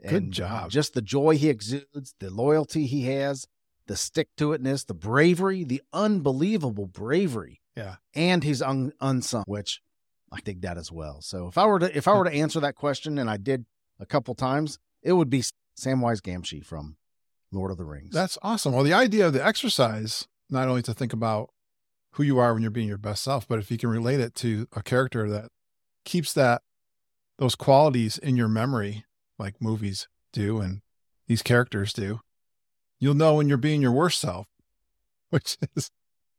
Good 0.02 0.12
And, 0.22 0.28
uh, 0.28 0.32
job. 0.32 0.70
just 0.70 0.92
the 0.94 1.02
joy 1.02 1.36
he 1.38 1.48
exudes, 1.48 2.14
the 2.18 2.30
loyalty 2.30 2.86
he 2.86 3.04
has, 3.04 3.46
the 3.86 3.96
stick 3.96 4.28
to 4.36 4.48
itness, 4.50 4.84
the 4.84 4.94
bravery, 4.94 5.64
the 5.64 5.82
unbelievable 5.92 6.86
bravery. 6.86 7.60
Yeah. 7.76 7.96
And 8.14 8.42
he's 8.44 8.60
un- 8.60 8.92
unsung, 9.00 9.44
which 9.46 9.80
I 10.32 10.40
dig 10.40 10.60
that 10.62 10.76
as 10.76 10.90
well. 10.90 11.22
So 11.22 11.46
if 11.48 11.56
I 11.56 11.66
were 11.66 11.78
to, 11.78 11.96
if 11.96 12.08
I 12.08 12.14
were 12.18 12.24
to 12.24 12.32
answer 12.32 12.60
that 12.60 12.74
question, 12.74 13.16
and 13.18 13.30
I 13.30 13.36
did 13.36 13.64
a 14.00 14.06
couple 14.06 14.34
times, 14.34 14.78
it 15.02 15.12
would 15.12 15.30
be 15.30 15.42
Samwise 15.78 16.20
Gamgee 16.20 16.64
from 16.64 16.96
Lord 17.52 17.70
of 17.70 17.76
the 17.76 17.84
Rings. 17.84 18.12
That's 18.12 18.38
awesome. 18.42 18.72
Well, 18.72 18.84
the 18.84 18.92
idea 18.92 19.26
of 19.26 19.32
the 19.32 19.44
exercise, 19.44 20.26
not 20.50 20.68
only 20.68 20.82
to 20.82 20.94
think 20.94 21.12
about 21.12 21.50
who 22.12 22.22
you 22.22 22.38
are 22.38 22.54
when 22.54 22.62
you're 22.62 22.70
being 22.70 22.88
your 22.88 22.98
best 22.98 23.22
self, 23.22 23.46
but 23.46 23.58
if 23.58 23.70
you 23.70 23.78
can 23.78 23.90
relate 23.90 24.20
it 24.20 24.34
to 24.36 24.66
a 24.74 24.82
character 24.82 25.28
that 25.28 25.50
keeps 26.04 26.32
that 26.32 26.62
those 27.38 27.54
qualities 27.54 28.16
in 28.18 28.36
your 28.36 28.48
memory, 28.48 29.04
like 29.38 29.60
movies 29.60 30.08
do 30.32 30.60
and 30.60 30.80
these 31.26 31.42
characters 31.42 31.92
do, 31.92 32.20
you'll 32.98 33.14
know 33.14 33.34
when 33.34 33.48
you're 33.48 33.58
being 33.58 33.82
your 33.82 33.92
worst 33.92 34.20
self, 34.20 34.46
which 35.30 35.58
is 35.76 35.90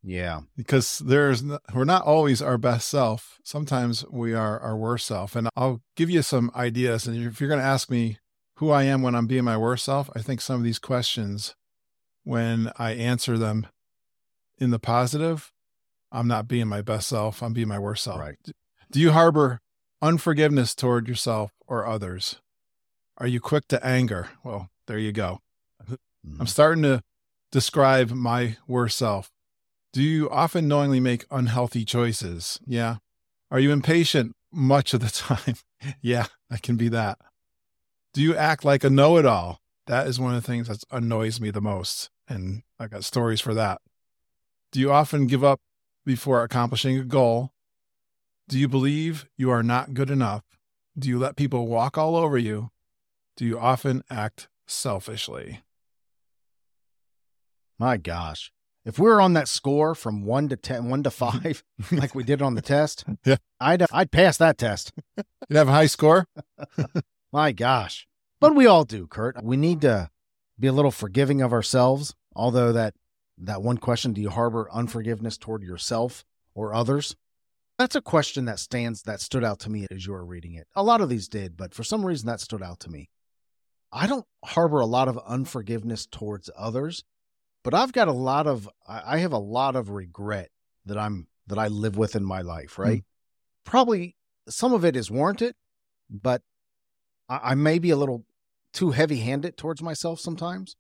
yeah. 0.04 0.42
because 0.56 1.00
there's 1.00 1.44
we're 1.74 1.84
not 1.84 2.04
always 2.04 2.42
our 2.42 2.58
best 2.58 2.88
self. 2.88 3.40
Sometimes 3.44 4.06
we 4.10 4.34
are 4.34 4.60
our 4.60 4.76
worst 4.76 5.06
self. 5.06 5.36
And 5.36 5.50
I'll 5.56 5.82
give 5.96 6.10
you 6.10 6.22
some 6.22 6.52
ideas. 6.56 7.08
And 7.08 7.24
if 7.24 7.40
you're 7.40 7.50
going 7.50 7.60
to 7.60 7.66
ask 7.66 7.92
me 7.92 8.18
who 8.58 8.70
I 8.72 8.84
am 8.84 9.02
when 9.02 9.16
I'm 9.16 9.28
being 9.28 9.44
my 9.46 9.58
worst 9.58 9.86
self, 9.86 10.10
I 10.16 10.22
think 10.22 10.42
some 10.42 10.58
of 10.58 10.64
these 10.64 10.80
questions, 10.80 11.56
when 12.24 12.72
I 12.78 12.92
answer 12.92 13.38
them 13.38 13.68
in 14.58 14.70
the 14.72 14.80
positive, 14.80 15.52
I'm 16.12 16.28
not 16.28 16.48
being 16.48 16.68
my 16.68 16.82
best 16.82 17.08
self. 17.08 17.42
I'm 17.44 17.54
being 17.54 17.68
my 17.68 17.80
worst 17.80 18.04
self. 18.04 18.20
Right. 18.20 18.38
Do 18.92 19.00
you 19.00 19.12
harbor 19.12 19.60
unforgiveness 20.02 20.74
toward 20.74 21.08
yourself 21.08 21.52
or 21.68 21.86
others? 21.86 22.40
Are 23.18 23.28
you 23.28 23.40
quick 23.40 23.68
to 23.70 23.86
anger? 23.86 24.30
Well, 24.44 24.70
there 24.88 24.98
you 25.00 25.12
go. 25.12 25.40
Mhm. 25.88 25.98
I'm 26.40 26.48
starting 26.48 26.84
to 26.84 27.04
describe 27.52 28.12
my 28.12 28.58
worst 28.68 28.98
self. 28.98 29.32
Do 29.94 30.02
you 30.02 30.30
often 30.30 30.68
knowingly 30.68 31.00
make 31.00 31.26
unhealthy 31.32 31.86
choices? 31.86 32.60
Yeah. 32.66 32.98
Are 33.52 33.60
you 33.60 33.72
impatient 33.72 34.36
much 34.52 34.94
of 34.94 35.02
the 35.02 35.10
time? 35.12 35.56
yeah, 36.02 36.28
I 36.50 36.58
can 36.58 36.76
be 36.78 36.90
that. 36.90 37.20
Do 38.18 38.24
you 38.24 38.36
act 38.36 38.66
like 38.66 38.84
a 38.84 38.90
know 38.90 39.18
it 39.18 39.28
all? 39.28 39.62
That 39.86 40.08
is 40.08 40.20
one 40.20 40.34
of 40.34 40.42
the 40.42 40.48
things 40.48 40.70
that 40.70 40.84
annoys 40.90 41.40
me 41.40 41.52
the 41.52 41.62
most. 41.62 42.10
And 42.28 42.64
I 42.80 42.88
got 42.88 43.04
stories 43.04 43.40
for 43.40 43.54
that. 43.54 43.80
Do 44.72 44.80
you 44.80 44.92
often 44.92 45.28
give 45.28 45.44
up 45.44 45.60
before 46.04 46.42
accomplishing 46.42 46.98
a 46.98 47.04
goal? 47.04 47.52
Do 48.50 48.58
you 48.58 48.68
believe 48.68 49.28
you 49.38 49.52
are 49.52 49.62
not 49.62 49.94
good 49.94 50.10
enough? 50.10 50.42
Do 50.98 51.08
you 51.10 51.20
let 51.20 51.36
people 51.36 51.68
walk 51.68 51.96
all 51.96 52.16
over 52.16 52.40
you? 52.40 52.72
Do 53.36 53.46
you 53.46 53.60
often 53.60 54.04
act 54.10 54.48
selfishly? 54.66 55.62
My 57.78 57.98
gosh. 57.98 58.52
If 58.84 58.98
we 58.98 59.06
were 59.06 59.22
on 59.22 59.34
that 59.34 59.48
score 59.48 59.94
from 59.94 60.24
one 60.26 60.50
to 60.50 60.56
ten, 60.56 60.90
one 60.90 61.04
to 61.04 61.12
five, 61.12 61.64
like 61.92 62.16
we 62.16 62.24
did 62.24 62.42
on 62.42 62.56
the 62.56 62.64
test, 62.64 63.06
Yeah. 63.24 63.38
I'd 63.60 63.86
I'd 63.92 64.10
pass 64.10 64.38
that 64.38 64.58
test. 64.58 64.92
You'd 65.16 65.58
have 65.58 65.68
a 65.68 65.74
high 65.74 65.86
score? 65.86 66.26
My 67.32 67.52
gosh. 67.52 68.08
But 68.40 68.56
we 68.56 68.68
all 68.68 68.86
do, 68.86 69.08
Curt. 69.08 69.44
We 69.44 69.58
need 69.58 69.82
to 69.82 70.10
be 70.60 70.68
a 70.68 70.74
little 70.74 70.92
forgiving 70.92 71.42
of 71.42 71.54
ourselves. 71.54 72.16
Although 72.36 72.72
that 72.74 72.94
that 73.40 73.62
one 73.62 73.78
question, 73.78 74.14
do 74.14 74.22
you 74.22 74.30
harbor 74.30 74.70
unforgiveness 74.72 75.38
toward 75.38 75.64
yourself 75.64 76.26
or 76.54 76.74
others? 76.74 77.16
That's 77.78 77.96
a 77.96 78.02
question 78.02 78.46
that 78.46 78.60
stands 78.60 79.04
that 79.04 79.22
stood 79.22 79.44
out 79.44 79.60
to 79.60 79.70
me 79.70 79.86
as 79.92 80.06
you 80.06 80.14
were 80.14 80.26
reading 80.26 80.56
it. 80.56 80.68
A 80.76 80.84
lot 80.84 81.02
of 81.02 81.10
these 81.10 81.28
did, 81.28 81.56
but 81.56 81.74
for 81.74 81.84
some 81.84 82.06
reason 82.06 82.28
that 82.28 82.42
stood 82.42 82.64
out 82.64 82.80
to 82.82 82.90
me. 82.90 83.10
I 83.92 84.08
don't 84.08 84.26
harbor 84.44 84.80
a 84.80 84.86
lot 84.86 85.08
of 85.08 85.20
unforgiveness 85.20 86.06
towards 86.06 86.50
others, 86.58 87.04
but 87.64 87.74
I've 87.74 87.94
got 87.94 88.08
a 88.08 88.14
lot 88.14 88.48
of 88.48 88.70
I 88.88 89.16
I 89.16 89.18
have 89.18 89.34
a 89.34 89.38
lot 89.38 89.76
of 89.76 89.90
regret 89.90 90.50
that 90.86 90.98
I'm 90.98 91.28
that 91.48 91.58
I 91.58 91.68
live 91.68 91.98
with 91.98 92.16
in 92.16 92.24
my 92.24 92.42
life, 92.42 92.74
hmm. 92.76 92.82
right? 92.82 93.04
Probably 93.64 94.16
some 94.50 94.74
of 94.74 94.86
it 94.86 94.96
is 94.96 95.12
warranted, 95.12 95.56
but 96.10 96.42
I, 97.30 97.52
I 97.52 97.56
may 97.56 97.80
be 97.80 97.90
a 97.90 97.96
little 97.98 98.26
too 98.74 98.92
heavy 98.92 99.18
handed 99.20 99.58
towards 99.58 99.82
myself 99.82 100.20
sometimes. 100.20 100.76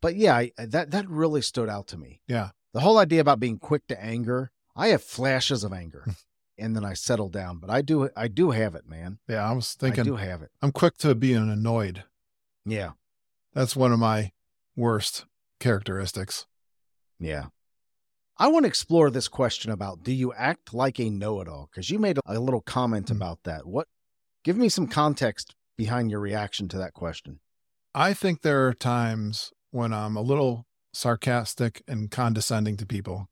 But 0.00 0.16
yeah, 0.16 0.36
I, 0.36 0.50
that 0.58 0.90
that 0.90 1.08
really 1.08 1.42
stood 1.42 1.68
out 1.68 1.86
to 1.88 1.96
me. 1.96 2.20
Yeah. 2.26 2.50
The 2.72 2.80
whole 2.80 2.98
idea 2.98 3.20
about 3.20 3.38
being 3.40 3.58
quick 3.58 3.86
to 3.88 4.02
anger. 4.02 4.50
I 4.74 4.88
have 4.88 5.02
flashes 5.02 5.62
of 5.64 5.72
anger, 5.72 6.06
and 6.58 6.74
then 6.74 6.84
I 6.84 6.94
settle 6.94 7.28
down. 7.28 7.58
But 7.58 7.70
I 7.70 7.82
do 7.82 8.08
I 8.16 8.28
do 8.28 8.50
have 8.50 8.74
it, 8.74 8.88
man. 8.88 9.18
Yeah, 9.28 9.48
I 9.48 9.52
was 9.52 9.74
thinking 9.74 10.00
I 10.00 10.04
do 10.04 10.16
have 10.16 10.42
it. 10.42 10.50
I'm 10.62 10.72
quick 10.72 10.96
to 10.98 11.14
being 11.14 11.50
annoyed. 11.50 12.04
Yeah, 12.64 12.92
That's 13.54 13.76
one 13.76 13.92
of 13.92 13.98
my 13.98 14.32
worst 14.76 15.24
characteristics. 15.60 16.46
yeah. 17.18 17.46
I 18.38 18.48
want 18.48 18.64
to 18.64 18.68
explore 18.68 19.10
this 19.10 19.28
question 19.28 19.70
about 19.70 20.02
do 20.02 20.10
you 20.12 20.32
act 20.32 20.72
like 20.72 20.98
a 20.98 21.10
know-it-all? 21.10 21.68
Because 21.70 21.90
you 21.90 21.98
made 21.98 22.18
a, 22.26 22.40
little 22.40 22.62
comment 22.62 23.06
Mm. 23.08 23.16
about 23.16 23.42
that. 23.44 23.66
What? 23.66 23.88
Give 24.44 24.56
me 24.56 24.68
some 24.68 24.86
context 24.88 25.54
behind 25.76 26.10
your 26.10 26.20
reaction 26.20 26.68
to 26.68 26.78
that 26.78 26.94
question. 26.94 27.40
I 27.94 28.14
think 28.14 28.42
there 28.42 28.66
are 28.66 28.74
times 28.74 29.52
when 29.70 29.92
I'm 29.92 30.16
a 30.16 30.22
little 30.22 30.66
sarcastic 30.92 31.82
and 31.86 32.10
condescending 32.10 32.76
to 32.78 32.86
people 32.86 33.28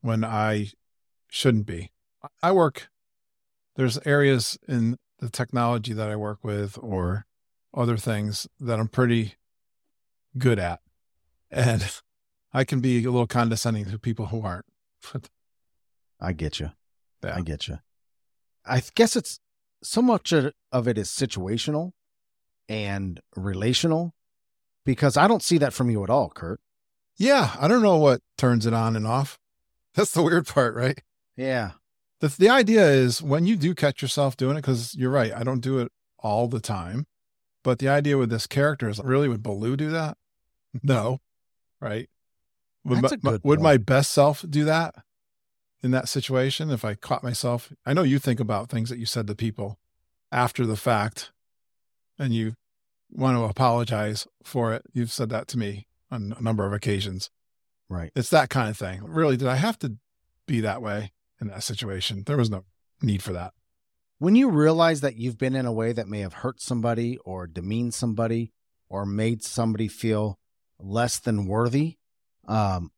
when 0.00 0.24
I 0.24 0.70
shouldn't 1.28 1.66
be. 1.66 1.92
I 2.42 2.52
work, 2.52 2.88
there's 3.76 3.98
areas 4.06 4.58
in 4.66 4.96
the 5.18 5.28
technology 5.28 5.92
that 5.92 6.10
I 6.10 6.16
work 6.16 6.42
with 6.42 6.78
or 6.80 7.26
other 7.74 7.96
things 7.96 8.46
that 8.58 8.78
I'm 8.78 8.88
pretty 8.88 9.34
good 10.38 10.58
at. 10.58 10.80
And 11.50 11.84
I 12.52 12.64
can 12.64 12.80
be 12.80 13.04
a 13.04 13.10
little 13.10 13.26
condescending 13.26 13.84
to 13.86 13.98
people 13.98 14.26
who 14.26 14.42
aren't. 14.42 14.66
I 16.20 16.32
get 16.32 16.58
you. 16.58 16.70
Yeah. 17.22 17.36
I 17.36 17.40
get 17.42 17.68
you. 17.68 17.78
I 18.64 18.82
guess 18.94 19.16
it's 19.16 19.40
so 19.82 20.02
much 20.02 20.32
of 20.32 20.88
it 20.88 20.98
is 20.98 21.08
situational 21.08 21.92
and 22.68 23.20
relational 23.36 24.14
because 24.84 25.16
I 25.16 25.28
don't 25.28 25.42
see 25.42 25.58
that 25.58 25.72
from 25.72 25.90
you 25.90 26.02
at 26.04 26.10
all, 26.10 26.30
Curt. 26.30 26.60
yeah, 27.16 27.54
I 27.60 27.68
don't 27.68 27.82
know 27.82 27.96
what 27.98 28.20
turns 28.38 28.66
it 28.66 28.74
on 28.74 28.96
and 28.96 29.06
off. 29.06 29.38
That's 29.94 30.10
the 30.12 30.22
weird 30.22 30.46
part, 30.46 30.74
right? 30.74 31.00
Yeah. 31.36 31.72
the 32.20 32.28
the 32.28 32.48
idea 32.48 32.86
is 32.88 33.22
when 33.22 33.46
you 33.46 33.56
do 33.56 33.74
catch 33.74 34.00
yourself 34.02 34.36
doing 34.36 34.56
it 34.56 34.62
because 34.62 34.94
you're 34.94 35.10
right 35.10 35.32
i 35.34 35.42
don't 35.44 35.60
do 35.60 35.78
it 35.78 35.92
all 36.18 36.48
the 36.48 36.60
time 36.60 37.06
but 37.62 37.78
the 37.78 37.88
idea 37.90 38.16
with 38.16 38.30
this 38.30 38.46
character 38.46 38.88
is 38.88 38.98
really 39.04 39.28
would 39.28 39.42
baloo 39.42 39.76
do 39.76 39.90
that 39.90 40.16
no 40.82 41.20
right 41.78 42.08
would, 42.84 43.02
my, 43.02 43.38
would 43.44 43.60
my 43.60 43.76
best 43.76 44.12
self 44.12 44.44
do 44.48 44.64
that 44.64 44.94
in 45.82 45.90
that 45.90 46.08
situation 46.08 46.70
if 46.70 46.84
i 46.84 46.94
caught 46.94 47.22
myself 47.22 47.72
i 47.84 47.92
know 47.92 48.02
you 48.02 48.18
think 48.18 48.40
about 48.40 48.68
things 48.68 48.88
that 48.90 48.98
you 48.98 49.06
said 49.06 49.26
to 49.26 49.34
people 49.34 49.78
after 50.32 50.66
the 50.66 50.76
fact 50.76 51.32
and 52.18 52.34
you 52.34 52.54
want 53.10 53.36
to 53.36 53.44
apologize 53.44 54.26
for 54.42 54.72
it 54.72 54.82
you've 54.92 55.12
said 55.12 55.28
that 55.28 55.46
to 55.48 55.58
me 55.58 55.86
on 56.10 56.34
a 56.38 56.42
number 56.42 56.66
of 56.66 56.72
occasions 56.72 57.30
Right. 57.88 58.10
it's 58.16 58.30
that 58.30 58.50
kind 58.50 58.68
of 58.68 58.76
thing 58.76 59.02
really 59.04 59.36
did 59.36 59.48
i 59.48 59.56
have 59.56 59.78
to 59.80 59.96
be 60.46 60.60
that 60.60 60.80
way 60.82 61.12
in 61.40 61.48
that 61.48 61.62
situation. 61.62 62.22
There 62.26 62.36
was 62.36 62.50
no 62.50 62.64
need 63.02 63.22
for 63.22 63.32
that. 63.32 63.52
When 64.18 64.36
you 64.36 64.48
realize 64.48 65.02
that 65.02 65.16
you've 65.16 65.36
been 65.36 65.54
in 65.54 65.66
a 65.66 65.72
way 65.72 65.92
that 65.92 66.08
may 66.08 66.20
have 66.20 66.34
hurt 66.34 66.60
somebody 66.60 67.18
or 67.18 67.46
demeaned 67.46 67.94
somebody 67.94 68.52
or 68.88 69.04
made 69.04 69.42
somebody 69.42 69.88
feel 69.88 70.38
less 70.78 71.18
than 71.18 71.46
worthy, 71.46 71.96
um, 72.48 72.90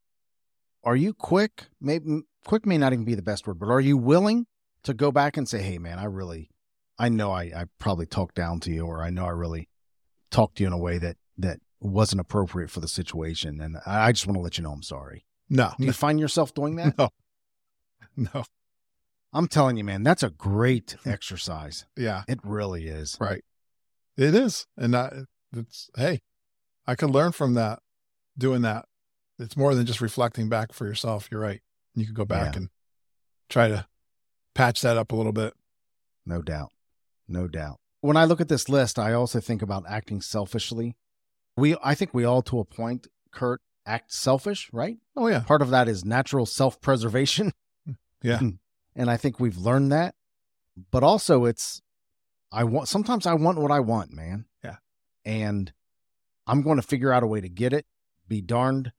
are 0.84 0.94
you 0.94 1.12
quick? 1.12 1.64
Maybe 1.80 2.20
quick 2.48 2.64
may 2.66 2.78
not 2.78 2.92
even 2.92 3.04
be 3.04 3.14
the 3.14 3.22
best 3.22 3.46
word, 3.46 3.58
but 3.58 3.68
are 3.68 3.80
you 3.80 3.96
willing 3.96 4.46
to 4.82 4.94
go 4.94 5.12
back 5.12 5.36
and 5.36 5.48
say, 5.48 5.60
"Hey, 5.62 5.78
man, 5.78 5.98
I 5.98 6.04
really, 6.04 6.50
I 6.98 7.08
know 7.10 7.30
I, 7.30 7.42
I 7.44 7.64
probably 7.78 8.06
talked 8.06 8.34
down 8.34 8.58
to 8.60 8.72
you, 8.72 8.86
or 8.86 9.02
I 9.02 9.10
know 9.10 9.26
I 9.26 9.30
really 9.30 9.68
talked 10.30 10.56
to 10.56 10.62
you 10.62 10.66
in 10.68 10.72
a 10.72 10.78
way 10.78 10.96
that 10.98 11.16
that 11.36 11.58
wasn't 11.80 12.20
appropriate 12.20 12.70
for 12.70 12.80
the 12.80 12.88
situation, 12.88 13.60
and 13.60 13.76
I, 13.86 14.06
I 14.08 14.12
just 14.12 14.26
want 14.26 14.36
to 14.38 14.40
let 14.42 14.56
you 14.58 14.64
know 14.64 14.72
I'm 14.72 14.82
sorry." 14.82 15.24
No, 15.50 15.72
Do 15.78 15.86
you 15.86 15.92
find 15.92 16.18
yourself 16.20 16.52
doing 16.54 16.76
that? 16.76 16.96
no, 16.98 17.08
no. 18.16 18.44
I'm 19.32 19.46
telling 19.48 19.76
you, 19.76 19.84
man, 19.84 20.02
that's 20.02 20.22
a 20.22 20.30
great 20.30 20.96
exercise. 21.06 21.84
Yeah, 21.96 22.22
It 22.28 22.40
really 22.42 22.86
is. 22.88 23.16
right. 23.20 23.44
It 24.16 24.34
is, 24.34 24.66
and 24.76 24.94
that 24.94 25.12
it's 25.54 25.90
hey, 25.96 26.20
I 26.86 26.94
could 26.96 27.10
learn 27.10 27.32
from 27.32 27.54
that. 27.54 27.80
Doing 28.36 28.62
that, 28.62 28.86
it's 29.38 29.56
more 29.56 29.74
than 29.74 29.84
just 29.86 30.00
reflecting 30.00 30.48
back 30.48 30.72
for 30.72 30.86
yourself. 30.86 31.28
You're 31.30 31.40
right. 31.40 31.60
You 31.98 32.06
could 32.06 32.14
go 32.14 32.24
back 32.24 32.54
Yeah. 32.54 32.60
and 32.60 32.68
try 33.48 33.68
to 33.68 33.86
patch 34.54 34.80
that 34.82 34.96
up 34.96 35.12
a 35.12 35.16
little 35.16 35.32
bit. 35.32 35.54
No 36.26 36.42
doubt. 36.42 36.72
No 37.26 37.46
doubt. 37.48 37.78
When 38.00 38.16
I 38.16 38.24
look 38.24 38.40
at 38.40 38.48
this 38.48 38.68
list, 38.68 38.98
I 38.98 39.12
also 39.12 39.40
think 39.40 39.62
about 39.62 39.84
acting 39.88 40.20
selfishly. 40.20 40.96
We 41.56 41.76
I 41.82 41.94
think 41.94 42.14
we 42.14 42.24
all 42.24 42.42
to 42.42 42.60
a 42.60 42.64
point, 42.64 43.08
Curt, 43.32 43.60
act 43.84 44.12
selfish, 44.12 44.70
right? 44.72 44.98
Oh 45.16 45.26
yeah, 45.26 45.40
Part 45.40 45.62
of 45.62 45.70
that 45.70 45.88
is 45.88 46.04
natural 46.04 46.46
self-preservation. 46.46 47.52
Yeah. 48.22 48.40
And 48.96 49.08
I 49.08 49.16
think 49.16 49.38
we've 49.38 49.56
learned 49.56 49.92
that. 49.92 50.16
But 50.90 51.04
also 51.04 51.44
it's 51.44 51.80
I 52.50 52.64
want 52.64 52.88
sometimes 52.88 53.26
I 53.26 53.34
want 53.34 53.58
what 53.58 53.70
I 53.70 53.78
want, 53.80 54.12
man. 54.12 54.46
Yeah. 54.64 54.76
And 55.24 55.72
I'm 56.46 56.62
going 56.62 56.76
to 56.76 56.82
figure 56.86 57.12
out 57.12 57.22
a 57.22 57.26
way 57.26 57.40
to 57.40 57.48
get 57.48 57.72
it. 57.72 57.86
Be 58.26 58.40
darned 58.40 58.92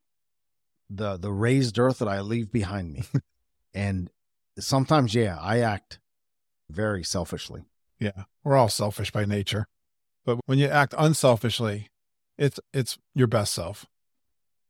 the 0.90 1.18
the 1.18 1.32
raised 1.32 1.78
earth 1.78 2.00
that 2.00 2.08
I 2.08 2.22
leave 2.22 2.52
behind 2.52 2.94
me. 2.94 3.04
and 3.74 4.10
sometimes 4.58 5.14
yeah, 5.16 5.38
I 5.40 5.60
act 5.60 6.00
very 6.70 7.04
selfishly. 7.04 7.64
yeah. 8.00 8.24
We're 8.44 8.58
all 8.58 8.70
selfish 8.70 9.12
by 9.12 9.26
nature, 9.26 9.68
but 10.26 10.40
when 10.46 10.60
you 10.60 10.68
act 10.68 10.94
unselfishly, 10.98 11.90
it's 12.38 12.60
it's 12.74 12.98
your 13.14 13.28
best 13.28 13.54
self. 13.54 13.86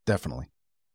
Definitely. 0.06 0.48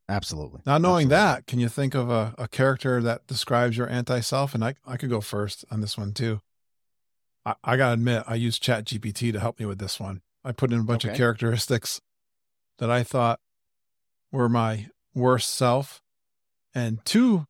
Absolutely. 0.08 0.60
Now, 0.66 0.76
knowing 0.76 1.06
Absolutely. 1.06 1.16
that, 1.16 1.46
can 1.46 1.60
you 1.60 1.68
think 1.68 1.94
of 1.94 2.10
a, 2.10 2.34
a 2.37 2.48
character 2.48 3.00
that 3.00 3.26
describes 3.26 3.76
your 3.76 3.88
anti 3.88 4.20
self? 4.20 4.54
And 4.54 4.64
I, 4.64 4.74
I 4.87 4.96
could 4.96 5.08
go 5.08 5.20
first 5.20 5.64
on 5.70 5.80
this 5.80 5.96
one 5.96 6.12
too. 6.12 6.40
I, 7.46 7.54
I 7.64 7.76
got 7.76 7.88
to 7.88 7.92
admit, 7.94 8.24
I 8.26 8.34
used 8.34 8.62
Chat 8.62 8.84
GPT 8.84 9.32
to 9.32 9.40
help 9.40 9.58
me 9.58 9.66
with 9.66 9.78
this 9.78 9.98
one. 9.98 10.20
I 10.44 10.52
put 10.52 10.72
in 10.72 10.80
a 10.80 10.84
bunch 10.84 11.04
of 11.06 11.14
characteristics 11.14 12.02
that 12.78 12.90
I 12.90 13.02
thought 13.02 13.40
were 14.30 14.48
my 14.48 14.88
worst 15.14 15.55
self. 15.55 16.03
And 16.74 17.05
two 17.05 17.46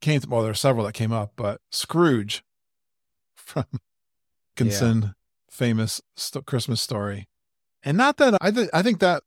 came, 0.00 0.20
to, 0.20 0.28
well, 0.28 0.42
there 0.42 0.50
are 0.50 0.54
several 0.54 0.84
that 0.86 0.92
came 0.92 1.12
up, 1.12 1.32
but 1.36 1.60
Scrooge 1.70 2.42
from 3.34 3.66
Dickinson, 4.56 5.14
famous 5.50 6.00
st- 6.16 6.46
Christmas 6.46 6.80
story. 6.80 7.28
And 7.82 7.96
not 7.96 8.16
that 8.18 8.36
I, 8.40 8.50
th- 8.50 8.70
I 8.72 8.82
think 8.82 9.00
that 9.00 9.22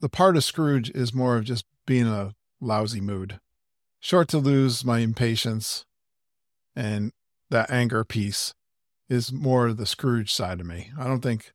the 0.00 0.08
part 0.08 0.36
of 0.36 0.44
Scrooge 0.44 0.90
is 0.90 1.14
more 1.14 1.36
of 1.36 1.44
just 1.44 1.64
being 1.86 2.06
a 2.06 2.34
lousy 2.60 3.00
mood. 3.00 3.40
Short 4.00 4.28
to 4.28 4.38
lose 4.38 4.84
my 4.84 4.98
impatience 4.98 5.86
and 6.76 7.12
that 7.50 7.70
anger 7.70 8.04
piece 8.04 8.54
is 9.08 9.32
more 9.32 9.72
the 9.72 9.86
Scrooge 9.86 10.32
side 10.32 10.60
of 10.60 10.66
me. 10.66 10.90
I 10.98 11.04
don't 11.04 11.20
think 11.20 11.52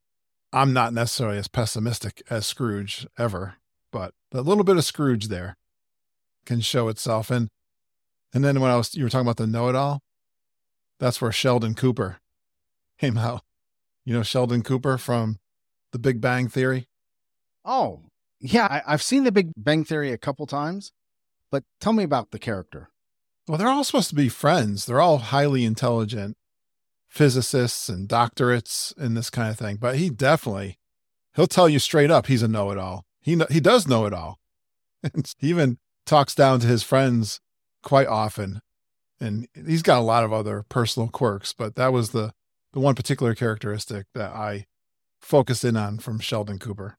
I'm 0.51 0.73
not 0.73 0.93
necessarily 0.93 1.37
as 1.37 1.47
pessimistic 1.47 2.23
as 2.29 2.47
Scrooge 2.47 3.05
ever, 3.17 3.55
but 3.91 4.13
a 4.31 4.41
little 4.41 4.63
bit 4.63 4.77
of 4.77 4.85
Scrooge 4.85 5.27
there 5.27 5.57
can 6.49 6.61
show 6.61 6.87
itself. 6.89 7.29
And 7.29 7.49
and 8.33 8.43
then 8.43 8.59
when 8.59 8.71
I 8.71 8.75
was 8.75 8.95
you 8.95 9.03
were 9.03 9.09
talking 9.09 9.25
about 9.25 9.37
the 9.37 9.47
know-it-all, 9.47 10.01
that's 10.99 11.21
where 11.21 11.31
Sheldon 11.31 11.75
Cooper 11.75 12.17
came 12.97 13.17
out. 13.17 13.43
You 14.03 14.15
know 14.15 14.23
Sheldon 14.23 14.63
Cooper 14.63 14.97
from 14.97 15.37
The 15.91 15.99
Big 15.99 16.19
Bang 16.19 16.49
Theory? 16.49 16.87
Oh, 17.63 18.01
yeah, 18.39 18.65
I, 18.65 18.93
I've 18.93 19.03
seen 19.03 19.25
the 19.25 19.31
Big 19.31 19.51
Bang 19.55 19.83
Theory 19.83 20.11
a 20.11 20.17
couple 20.17 20.47
times, 20.47 20.91
but 21.51 21.63
tell 21.79 21.93
me 21.93 22.03
about 22.03 22.31
the 22.31 22.39
character. 22.39 22.89
Well, 23.47 23.57
they're 23.57 23.67
all 23.67 23.83
supposed 23.83 24.09
to 24.09 24.15
be 24.15 24.29
friends. 24.29 24.85
They're 24.85 25.01
all 25.01 25.19
highly 25.19 25.65
intelligent 25.65 26.35
physicists 27.07 27.89
and 27.89 28.09
doctorates 28.09 28.95
and 28.97 29.15
this 29.15 29.29
kind 29.29 29.49
of 29.49 29.57
thing. 29.57 29.77
But 29.77 29.97
he 29.97 30.09
definitely, 30.09 30.79
he'll 31.35 31.47
tell 31.47 31.69
you 31.69 31.79
straight 31.79 32.11
up 32.11 32.25
he's 32.25 32.43
a 32.43 32.47
know-it-all. 32.47 33.05
He 33.21 33.35
kn- 33.35 33.51
he 33.51 33.59
does 33.59 33.87
know 33.87 34.05
it 34.05 34.13
all. 34.13 34.39
And 35.01 35.33
even 35.39 35.77
talks 36.09 36.35
down 36.35 36.59
to 36.61 36.67
his 36.67 36.83
friends 36.83 37.39
quite 37.83 38.07
often. 38.07 38.61
And 39.21 39.47
he's 39.53 39.81
got 39.83 39.99
a 39.99 40.01
lot 40.01 40.23
of 40.23 40.31
other 40.33 40.63
personal 40.69 41.07
quirks, 41.09 41.53
but 41.53 41.75
that 41.75 41.93
was 41.93 42.11
the 42.11 42.33
the 42.73 42.79
one 42.79 42.95
particular 42.95 43.33
characteristic 43.35 44.05
that 44.13 44.31
I 44.31 44.65
focused 45.19 45.65
in 45.65 45.75
on 45.75 45.97
from 45.99 46.19
Sheldon 46.19 46.59
Cooper. 46.59 46.97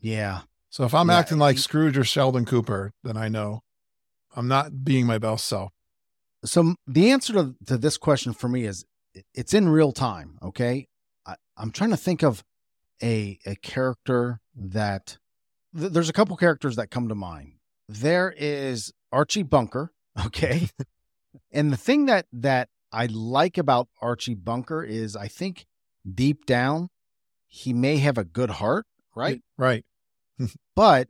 Yeah, 0.00 0.42
So 0.70 0.84
if 0.84 0.94
I'm 0.94 1.08
Yeah, 1.08 1.18
acting 1.18 1.38
like 1.38 1.56
he- 1.56 1.62
Scrooge 1.62 1.98
or 1.98 2.04
Sheldon 2.04 2.44
Cooper, 2.44 2.92
then 3.02 3.16
I 3.16 3.28
know 3.28 3.62
I'm 4.36 4.46
not 4.48 4.84
being 4.84 5.06
my 5.06 5.18
best 5.18 5.44
self. 5.46 5.72
so 6.44 6.74
the 6.86 7.10
answer 7.10 7.32
to, 7.32 7.54
to 7.66 7.76
this 7.76 7.98
question 7.98 8.32
for 8.32 8.48
me 8.48 8.64
is 8.64 8.84
it's 9.34 9.52
in 9.52 9.68
real 9.68 9.90
time 9.90 10.38
okay 10.40 10.86
I, 11.26 11.34
i'm 11.56 11.72
trying 11.72 11.90
to 11.90 11.96
think 11.96 12.22
of 12.22 12.44
a 13.02 13.38
a 13.44 13.56
character 13.56 14.38
that 14.54 15.18
th- 15.76 15.90
there's 15.92 16.08
a 16.08 16.12
couple 16.12 16.36
characters 16.36 16.76
that 16.76 16.92
come 16.92 17.08
to 17.08 17.16
mind 17.16 17.54
there 17.88 18.32
is 18.36 18.92
archie 19.12 19.42
bunker 19.42 19.92
okay 20.26 20.68
and 21.52 21.72
the 21.72 21.76
thing 21.76 22.06
that 22.06 22.26
that 22.32 22.68
i 22.92 23.06
like 23.06 23.56
about 23.58 23.88
archie 24.02 24.34
bunker 24.34 24.82
is 24.84 25.16
i 25.16 25.28
think 25.28 25.66
deep 26.14 26.44
down 26.46 26.88
he 27.46 27.72
may 27.72 27.96
have 27.98 28.18
a 28.18 28.24
good 28.24 28.50
heart 28.50 28.86
right 29.14 29.40
Right. 29.56 29.84
but 30.76 31.08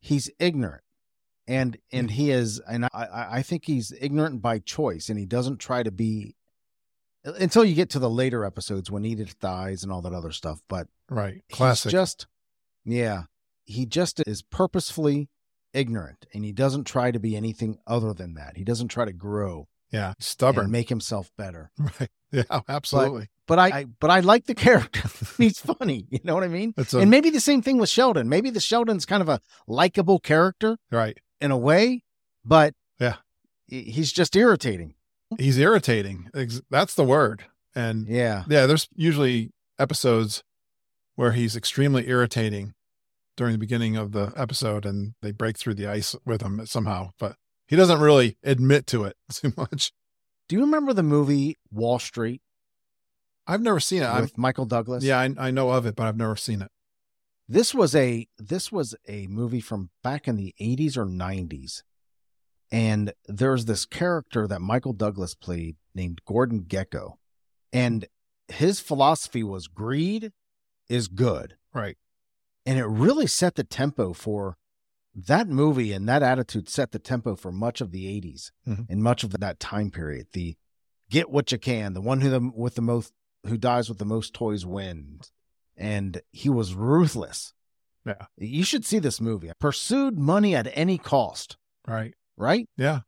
he's 0.00 0.30
ignorant 0.38 0.82
and 1.48 1.76
and 1.92 2.10
he 2.12 2.30
is 2.30 2.60
and 2.68 2.84
I, 2.86 3.26
I 3.38 3.42
think 3.42 3.64
he's 3.66 3.92
ignorant 4.00 4.42
by 4.42 4.58
choice 4.58 5.08
and 5.08 5.18
he 5.18 5.26
doesn't 5.26 5.58
try 5.58 5.82
to 5.82 5.90
be 5.90 6.36
until 7.24 7.64
you 7.64 7.74
get 7.74 7.90
to 7.90 7.98
the 7.98 8.10
later 8.10 8.44
episodes 8.44 8.90
when 8.90 9.04
Edith 9.04 9.38
dies 9.40 9.82
and 9.82 9.90
all 9.90 10.02
that 10.02 10.12
other 10.12 10.30
stuff. 10.32 10.60
But 10.68 10.86
Right. 11.10 11.42
he's 11.48 11.56
Classic. 11.56 11.90
just 11.90 12.26
yeah, 12.84 13.24
he 13.64 13.84
just 13.86 14.22
is 14.26 14.42
purposefully 14.42 15.28
ignorant 15.76 16.26
and 16.32 16.44
he 16.44 16.52
doesn't 16.52 16.84
try 16.84 17.10
to 17.10 17.18
be 17.20 17.36
anything 17.36 17.78
other 17.86 18.12
than 18.12 18.34
that. 18.34 18.56
He 18.56 18.64
doesn't 18.64 18.88
try 18.88 19.04
to 19.04 19.12
grow 19.12 19.68
yeah. 19.92 20.14
Stubborn. 20.18 20.64
and 20.64 20.72
make 20.72 20.88
himself 20.88 21.30
better. 21.36 21.70
right. 21.78 22.10
Yeah. 22.32 22.60
Absolutely. 22.68 23.28
But 23.46 23.58
I, 23.58 23.66
I 23.68 23.84
but 24.00 24.10
I 24.10 24.20
like 24.20 24.46
the 24.46 24.54
character. 24.54 25.08
he's 25.38 25.60
funny. 25.60 26.06
You 26.10 26.18
know 26.24 26.34
what 26.34 26.42
I 26.42 26.48
mean? 26.48 26.74
a, 26.76 26.98
and 26.98 27.10
maybe 27.10 27.30
the 27.30 27.40
same 27.40 27.62
thing 27.62 27.78
with 27.78 27.88
Sheldon. 27.88 28.28
Maybe 28.28 28.50
the 28.50 28.60
Sheldon's 28.60 29.06
kind 29.06 29.22
of 29.22 29.28
a 29.28 29.40
likable 29.68 30.18
character 30.18 30.78
right. 30.90 31.18
in 31.40 31.50
a 31.50 31.58
way, 31.58 32.02
but 32.44 32.74
Yeah. 32.98 33.16
he's 33.66 34.12
just 34.12 34.34
irritating. 34.34 34.94
He's 35.38 35.58
irritating. 35.58 36.30
That's 36.70 36.94
the 36.94 37.04
word. 37.04 37.44
And 37.74 38.08
Yeah. 38.08 38.44
yeah, 38.48 38.66
there's 38.66 38.88
usually 38.96 39.52
episodes 39.78 40.42
where 41.14 41.32
he's 41.32 41.56
extremely 41.56 42.08
irritating 42.08 42.74
during 43.36 43.52
the 43.52 43.58
beginning 43.58 43.96
of 43.96 44.12
the 44.12 44.32
episode 44.36 44.86
and 44.86 45.14
they 45.22 45.32
break 45.32 45.58
through 45.58 45.74
the 45.74 45.86
ice 45.86 46.16
with 46.24 46.42
him 46.42 46.64
somehow, 46.66 47.10
but 47.18 47.36
he 47.66 47.76
doesn't 47.76 48.00
really 48.00 48.38
admit 48.42 48.86
to 48.88 49.04
it 49.04 49.16
too 49.32 49.52
much. 49.56 49.92
Do 50.48 50.56
you 50.56 50.62
remember 50.62 50.92
the 50.92 51.02
movie 51.02 51.58
Wall 51.70 51.98
Street 51.98 52.42
I've 53.46 53.62
never 53.62 53.80
seen 53.80 54.02
it. 54.02 54.06
I'm, 54.06 54.28
Michael 54.36 54.64
Douglas? 54.64 55.04
yeah, 55.04 55.20
I, 55.20 55.32
I 55.38 55.50
know 55.50 55.70
of 55.70 55.86
it, 55.86 55.94
but 55.94 56.06
I've 56.06 56.16
never 56.16 56.36
seen 56.36 56.62
it. 56.62 56.70
This 57.48 57.72
was 57.72 57.94
a 57.94 58.26
this 58.38 58.72
was 58.72 58.96
a 59.06 59.28
movie 59.28 59.60
from 59.60 59.90
back 60.02 60.26
in 60.26 60.36
the 60.36 60.54
80s 60.60 60.96
or 60.96 61.06
90s. 61.06 61.82
And 62.72 63.12
there's 63.28 63.66
this 63.66 63.86
character 63.86 64.48
that 64.48 64.60
Michael 64.60 64.92
Douglas 64.92 65.36
played 65.36 65.76
named 65.94 66.22
Gordon 66.26 66.62
Gekko. 66.62 67.12
And 67.72 68.06
his 68.48 68.80
philosophy 68.80 69.44
was 69.44 69.68
greed 69.68 70.32
is 70.88 71.06
good. 71.06 71.54
Right. 71.72 71.96
And 72.66 72.78
it 72.78 72.84
really 72.86 73.26
set 73.26 73.54
the 73.54 73.64
tempo 73.64 74.12
for 74.12 74.56
that 75.14 75.48
movie 75.48 75.92
and 75.92 76.06
that 76.08 76.22
attitude 76.22 76.68
set 76.68 76.92
the 76.92 76.98
tempo 76.98 77.36
for 77.36 77.50
much 77.52 77.80
of 77.80 77.90
the 77.92 78.06
80s 78.06 78.50
Mhm. 78.66 78.86
and 78.90 79.02
much 79.02 79.24
of 79.24 79.30
that 79.30 79.58
time 79.60 79.90
period. 79.90 80.26
The 80.32 80.56
get 81.08 81.30
what 81.30 81.50
you 81.52 81.58
can, 81.58 81.94
the 81.94 82.00
one 82.00 82.20
who 82.20 82.28
the, 82.28 82.40
with 82.54 82.74
the 82.74 82.82
most 82.82 83.12
who 83.46 83.56
dies 83.56 83.88
with 83.88 83.98
the 83.98 84.04
most 84.04 84.34
toys 84.34 84.66
wins. 84.66 85.30
And 85.76 86.20
he 86.32 86.48
was 86.48 86.74
ruthless. 86.74 87.52
Yeah. 88.04 88.26
You 88.36 88.64
should 88.64 88.84
see 88.84 88.98
this 88.98 89.20
movie. 89.20 89.50
Pursued 89.60 90.18
money 90.18 90.54
at 90.54 90.68
any 90.76 90.98
cost, 90.98 91.56
Right. 91.86 92.14
right? 92.36 92.68
Yeah. 92.76 93.00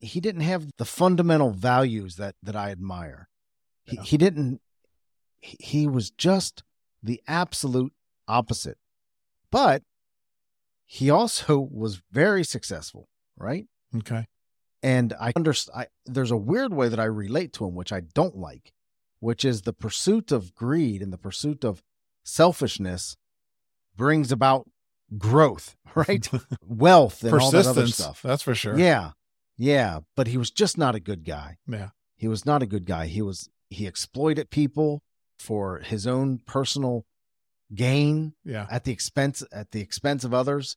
He 0.00 0.20
didn't 0.20 0.42
have 0.42 0.70
the 0.78 0.84
fundamental 0.86 1.50
values 1.50 2.16
that 2.16 2.34
that 2.42 2.56
I 2.56 2.70
admire. 2.70 3.28
He 3.84 3.96
Yeah. 3.96 4.02
he 4.02 4.16
didn't 4.16 4.60
he, 5.40 5.56
he 5.60 5.86
was 5.86 6.10
just 6.10 6.62
the 7.02 7.22
absolute 7.26 7.92
opposite. 8.26 8.78
But 9.54 9.82
he 10.84 11.10
also 11.10 11.60
was 11.60 12.02
very 12.10 12.42
successful, 12.42 13.08
right? 13.38 13.66
Okay. 13.96 14.26
And 14.82 15.12
I 15.20 15.32
understand. 15.36 15.78
I 15.82 15.86
There's 16.04 16.32
a 16.32 16.36
weird 16.36 16.74
way 16.74 16.88
that 16.88 16.98
I 16.98 17.04
relate 17.04 17.52
to 17.54 17.64
him, 17.64 17.76
which 17.76 17.92
I 17.92 18.00
don't 18.00 18.36
like, 18.36 18.72
which 19.20 19.44
is 19.44 19.62
the 19.62 19.72
pursuit 19.72 20.32
of 20.32 20.56
greed 20.56 21.02
and 21.02 21.12
the 21.12 21.18
pursuit 21.18 21.64
of 21.64 21.84
selfishness 22.24 23.16
brings 23.96 24.32
about 24.32 24.68
growth, 25.16 25.76
right? 25.94 26.28
Wealth 26.66 27.22
and 27.22 27.34
all 27.34 27.52
that 27.52 27.66
other 27.66 27.86
stuff. 27.86 28.22
That's 28.22 28.42
for 28.42 28.56
sure. 28.56 28.76
Yeah, 28.76 29.12
yeah. 29.56 30.00
But 30.16 30.26
he 30.26 30.36
was 30.36 30.50
just 30.50 30.76
not 30.76 30.96
a 30.96 31.00
good 31.00 31.24
guy. 31.24 31.58
Yeah. 31.68 31.90
He 32.16 32.26
was 32.26 32.44
not 32.44 32.60
a 32.60 32.66
good 32.66 32.86
guy. 32.86 33.06
He 33.06 33.22
was 33.22 33.48
he 33.70 33.86
exploited 33.86 34.50
people 34.50 35.04
for 35.38 35.78
his 35.78 36.08
own 36.08 36.40
personal 36.44 37.06
gain 37.74 38.34
Yeah. 38.44 38.66
at 38.70 38.84
the 38.84 38.92
expense 38.92 39.42
at 39.52 39.70
the 39.72 39.80
expense 39.80 40.24
of 40.24 40.32
others. 40.34 40.76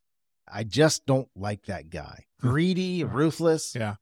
I 0.52 0.64
just 0.64 1.06
don't 1.06 1.28
like 1.36 1.66
that 1.66 1.90
guy. 1.90 2.26
Hmm. 2.42 2.50
Greedy, 2.50 3.04
ruthless. 3.04 3.76
Yeah. 3.76 3.96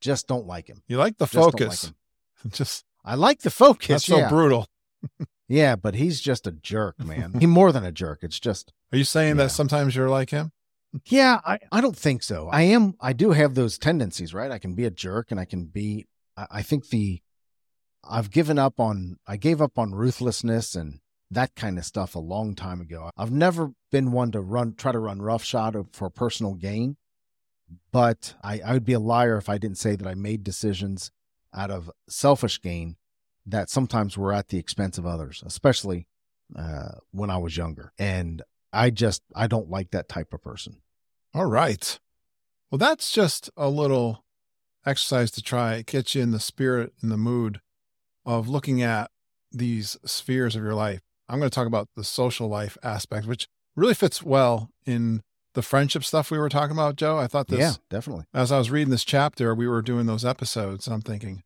Just 0.00 0.26
don't 0.26 0.46
like 0.46 0.66
him. 0.68 0.82
You 0.88 0.96
like 0.98 1.18
the 1.18 1.26
Just 1.26 1.34
like 1.34 1.44
focus. 1.52 1.84
him. 1.86 1.94
Just 2.50 2.84
I 3.04 3.14
like 3.14 3.40
the 3.40 3.50
focus. 3.50 3.88
that's 3.88 4.04
so 4.06 4.18
yeah. 4.18 4.28
brutal. 4.28 4.66
yeah, 5.48 5.76
but 5.76 5.94
he's 5.94 6.20
just 6.20 6.46
a 6.46 6.52
jerk, 6.52 6.98
man. 6.98 7.34
he 7.40 7.46
more 7.46 7.70
than 7.72 7.84
a 7.84 7.92
jerk. 7.92 8.20
It's 8.22 8.40
just 8.40 8.72
Are 8.92 8.96
you 8.98 9.04
saying 9.04 9.36
Yeah. 9.36 9.44
that 9.44 9.50
sometimes 9.50 9.94
you're 9.94 10.08
like 10.08 10.30
him? 10.30 10.52
Yeah, 11.06 11.40
I, 11.44 11.58
I 11.72 11.80
don't 11.80 11.96
think 11.96 12.22
so. 12.22 12.48
I 12.50 12.62
am 12.62 12.94
I 13.00 13.12
do 13.12 13.32
have 13.32 13.54
those 13.54 13.76
tendencies, 13.78 14.32
right? 14.32 14.50
I 14.50 14.58
can 14.58 14.74
be 14.74 14.84
a 14.84 14.90
jerk 14.90 15.30
and 15.30 15.38
I 15.40 15.44
can 15.44 15.64
be 15.66 16.06
I, 16.36 16.46
I 16.50 16.62
think 16.62 16.88
the 16.88 17.20
I've 18.02 18.30
given 18.30 18.58
up 18.58 18.78
on 18.80 19.18
I 19.26 19.36
gave 19.36 19.60
up 19.60 19.78
on 19.78 19.94
ruthlessness 19.94 20.74
and 20.74 21.00
that 21.30 21.54
kind 21.54 21.78
of 21.78 21.84
stuff 21.84 22.14
a 22.14 22.20
long 22.20 22.54
time 22.54 22.80
ago. 22.80 23.10
I've 23.16 23.32
never 23.32 23.72
been 23.90 24.12
one 24.12 24.30
to 24.32 24.40
run 24.40 24.74
try 24.74 24.92
to 24.92 24.98
run 24.98 25.22
roughshod 25.22 25.76
for 25.92 26.10
personal 26.10 26.54
gain, 26.54 26.96
but 27.92 28.34
I, 28.42 28.60
I 28.64 28.72
would 28.74 28.84
be 28.84 28.92
a 28.92 29.00
liar 29.00 29.36
if 29.36 29.48
I 29.48 29.58
didn't 29.58 29.78
say 29.78 29.96
that 29.96 30.06
I 30.06 30.14
made 30.14 30.44
decisions 30.44 31.10
out 31.54 31.70
of 31.70 31.90
selfish 32.08 32.60
gain 32.60 32.96
that 33.46 33.70
sometimes 33.70 34.16
were 34.16 34.32
at 34.32 34.48
the 34.48 34.58
expense 34.58 34.98
of 34.98 35.06
others, 35.06 35.42
especially 35.46 36.06
uh, 36.56 36.96
when 37.10 37.30
I 37.30 37.38
was 37.38 37.56
younger. 37.56 37.92
And 37.98 38.42
I 38.72 38.90
just 38.90 39.22
I 39.34 39.46
don't 39.46 39.70
like 39.70 39.90
that 39.90 40.08
type 40.08 40.32
of 40.32 40.42
person. 40.42 40.80
All 41.32 41.46
right. 41.46 41.98
Well, 42.70 42.78
that's 42.78 43.12
just 43.12 43.50
a 43.56 43.68
little 43.68 44.24
exercise 44.86 45.30
to 45.32 45.42
try 45.42 45.82
get 45.82 46.14
you 46.14 46.22
in 46.22 46.30
the 46.30 46.40
spirit 46.40 46.92
and 47.00 47.10
the 47.10 47.16
mood 47.16 47.60
of 48.26 48.48
looking 48.48 48.82
at 48.82 49.10
these 49.52 49.96
spheres 50.04 50.56
of 50.56 50.62
your 50.62 50.74
life. 50.74 51.02
I'm 51.28 51.38
going 51.38 51.50
to 51.50 51.54
talk 51.54 51.66
about 51.66 51.88
the 51.96 52.04
social 52.04 52.48
life 52.48 52.76
aspect, 52.82 53.26
which 53.26 53.48
really 53.76 53.94
fits 53.94 54.22
well 54.22 54.70
in 54.86 55.22
the 55.54 55.62
friendship 55.62 56.04
stuff 56.04 56.30
we 56.30 56.38
were 56.38 56.48
talking 56.48 56.76
about, 56.76 56.96
Joe. 56.96 57.18
I 57.18 57.26
thought 57.26 57.48
this 57.48 57.60
yeah, 57.60 57.72
definitely. 57.88 58.24
as 58.34 58.52
I 58.52 58.58
was 58.58 58.70
reading 58.70 58.90
this 58.90 59.04
chapter, 59.04 59.54
we 59.54 59.68
were 59.68 59.82
doing 59.82 60.06
those 60.06 60.24
episodes. 60.24 60.86
I'm 60.86 61.00
thinking, 61.00 61.42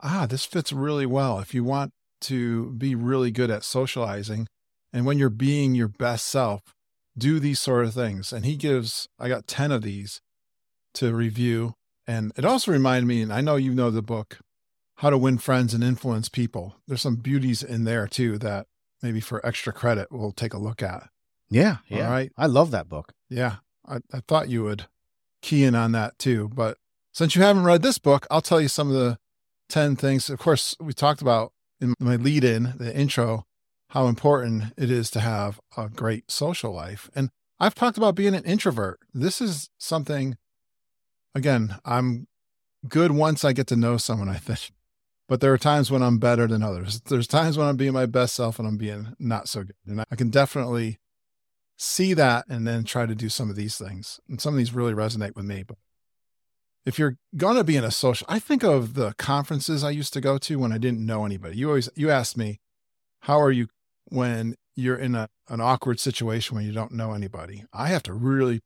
ah, 0.00 0.26
this 0.28 0.44
fits 0.44 0.72
really 0.72 1.06
well. 1.06 1.38
If 1.38 1.54
you 1.54 1.62
want 1.62 1.92
to 2.22 2.72
be 2.72 2.94
really 2.94 3.30
good 3.30 3.50
at 3.50 3.64
socializing 3.64 4.46
and 4.92 5.04
when 5.04 5.18
you're 5.18 5.28
being 5.28 5.74
your 5.74 5.88
best 5.88 6.26
self, 6.26 6.62
do 7.16 7.38
these 7.38 7.60
sort 7.60 7.84
of 7.84 7.94
things. 7.94 8.32
And 8.32 8.44
he 8.44 8.56
gives, 8.56 9.08
I 9.18 9.28
got 9.28 9.46
10 9.46 9.72
of 9.72 9.82
these 9.82 10.20
to 10.94 11.14
review. 11.14 11.74
And 12.06 12.32
it 12.36 12.44
also 12.44 12.72
reminded 12.72 13.06
me, 13.06 13.22
and 13.22 13.32
I 13.32 13.40
know 13.40 13.56
you 13.56 13.74
know 13.74 13.90
the 13.90 14.02
book, 14.02 14.38
How 14.96 15.10
to 15.10 15.18
Win 15.18 15.38
Friends 15.38 15.74
and 15.74 15.82
Influence 15.82 16.28
People. 16.28 16.76
There's 16.86 17.02
some 17.02 17.16
beauties 17.16 17.62
in 17.62 17.84
there 17.84 18.06
too 18.06 18.38
that 18.38 18.66
maybe 19.04 19.20
for 19.20 19.44
extra 19.46 19.72
credit 19.72 20.08
we'll 20.10 20.32
take 20.32 20.54
a 20.54 20.58
look 20.58 20.82
at. 20.82 21.08
Yeah, 21.50 21.76
All 21.90 21.98
yeah. 21.98 22.10
right. 22.10 22.32
I 22.36 22.46
love 22.46 22.72
that 22.72 22.88
book. 22.88 23.12
Yeah, 23.28 23.56
I, 23.86 23.98
I 24.12 24.20
thought 24.26 24.48
you 24.48 24.64
would 24.64 24.86
key 25.42 25.62
in 25.62 25.74
on 25.74 25.92
that 25.92 26.18
too. 26.18 26.48
But 26.52 26.78
since 27.12 27.36
you 27.36 27.42
haven't 27.42 27.64
read 27.64 27.82
this 27.82 27.98
book, 27.98 28.26
I'll 28.30 28.40
tell 28.40 28.60
you 28.60 28.68
some 28.68 28.88
of 28.88 28.94
the 28.94 29.18
10 29.68 29.94
things. 29.94 30.30
Of 30.30 30.38
course, 30.38 30.74
we 30.80 30.94
talked 30.94 31.20
about 31.20 31.52
in 31.80 31.94
my 32.00 32.16
lead 32.16 32.44
in, 32.44 32.74
the 32.78 32.96
intro, 32.96 33.44
how 33.90 34.06
important 34.06 34.72
it 34.76 34.90
is 34.90 35.10
to 35.12 35.20
have 35.20 35.60
a 35.76 35.88
great 35.88 36.30
social 36.30 36.72
life. 36.72 37.10
And 37.14 37.28
I've 37.60 37.74
talked 37.74 37.98
about 37.98 38.14
being 38.14 38.34
an 38.34 38.44
introvert. 38.44 38.98
This 39.12 39.40
is 39.40 39.68
something, 39.78 40.36
again, 41.34 41.76
I'm 41.84 42.26
good 42.88 43.12
once 43.12 43.44
I 43.44 43.52
get 43.52 43.66
to 43.68 43.76
know 43.76 43.98
someone, 43.98 44.28
I 44.28 44.36
think. 44.36 44.70
But 45.26 45.40
there 45.40 45.52
are 45.52 45.58
times 45.58 45.90
when 45.90 46.02
I'm 46.02 46.18
better 46.18 46.46
than 46.46 46.62
others. 46.62 47.00
There's 47.00 47.26
times 47.26 47.56
when 47.56 47.66
I'm 47.66 47.76
being 47.76 47.94
my 47.94 48.06
best 48.06 48.34
self 48.34 48.58
and 48.58 48.68
I'm 48.68 48.76
being 48.76 49.14
not 49.18 49.48
so 49.48 49.64
good. 49.64 49.76
And 49.86 50.04
I 50.10 50.16
can 50.16 50.28
definitely 50.28 50.98
see 51.76 52.12
that 52.14 52.44
and 52.48 52.66
then 52.66 52.84
try 52.84 53.06
to 53.06 53.14
do 53.14 53.28
some 53.28 53.48
of 53.48 53.56
these 53.56 53.76
things. 53.76 54.20
And 54.28 54.40
some 54.40 54.52
of 54.54 54.58
these 54.58 54.74
really 54.74 54.92
resonate 54.92 55.34
with 55.34 55.46
me. 55.46 55.62
But 55.62 55.78
if 56.84 56.98
you're 56.98 57.16
going 57.36 57.56
to 57.56 57.64
be 57.64 57.76
in 57.76 57.84
a 57.84 57.90
social, 57.90 58.26
I 58.28 58.38
think 58.38 58.62
of 58.62 58.94
the 58.94 59.14
conferences 59.14 59.82
I 59.82 59.90
used 59.90 60.12
to 60.12 60.20
go 60.20 60.36
to 60.38 60.58
when 60.58 60.72
I 60.72 60.78
didn't 60.78 61.04
know 61.04 61.24
anybody. 61.24 61.56
You 61.56 61.68
always, 61.68 61.88
you 61.96 62.10
asked 62.10 62.36
me, 62.36 62.60
how 63.20 63.40
are 63.40 63.50
you 63.50 63.68
when 64.06 64.56
you're 64.76 64.96
in 64.96 65.14
a, 65.14 65.30
an 65.48 65.62
awkward 65.62 65.98
situation 65.98 66.54
when 66.54 66.66
you 66.66 66.72
don't 66.72 66.92
know 66.92 67.12
anybody? 67.12 67.64
I 67.72 67.88
have 67.88 68.02
to 68.04 68.12
really 68.12 68.60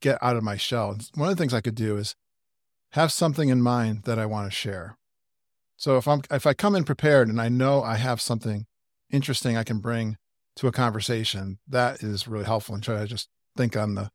get 0.00 0.18
out 0.22 0.36
of 0.36 0.42
my 0.42 0.56
shell. 0.56 0.92
And 0.92 1.08
one 1.14 1.28
of 1.28 1.36
the 1.36 1.40
things 1.40 1.52
I 1.52 1.60
could 1.60 1.74
do 1.74 1.98
is 1.98 2.16
have 2.92 3.12
something 3.12 3.50
in 3.50 3.60
mind 3.60 4.04
that 4.04 4.18
I 4.18 4.24
want 4.24 4.50
to 4.50 4.56
share. 4.56 4.96
So 5.82 5.96
if 5.96 6.06
I'm, 6.06 6.22
if 6.30 6.46
I 6.46 6.54
come 6.54 6.76
in 6.76 6.84
prepared 6.84 7.26
and 7.26 7.40
I 7.40 7.48
know 7.48 7.82
I 7.82 7.96
have 7.96 8.20
something 8.20 8.66
interesting 9.10 9.56
I 9.56 9.64
can 9.64 9.80
bring 9.80 10.16
to 10.54 10.68
a 10.68 10.72
conversation, 10.72 11.58
that 11.66 12.04
is 12.04 12.28
really 12.28 12.44
helpful 12.44 12.76
and 12.76 12.84
try 12.84 13.00
to 13.00 13.06
just 13.08 13.28
think 13.56 13.76
on 13.76 13.96
the 13.96 14.12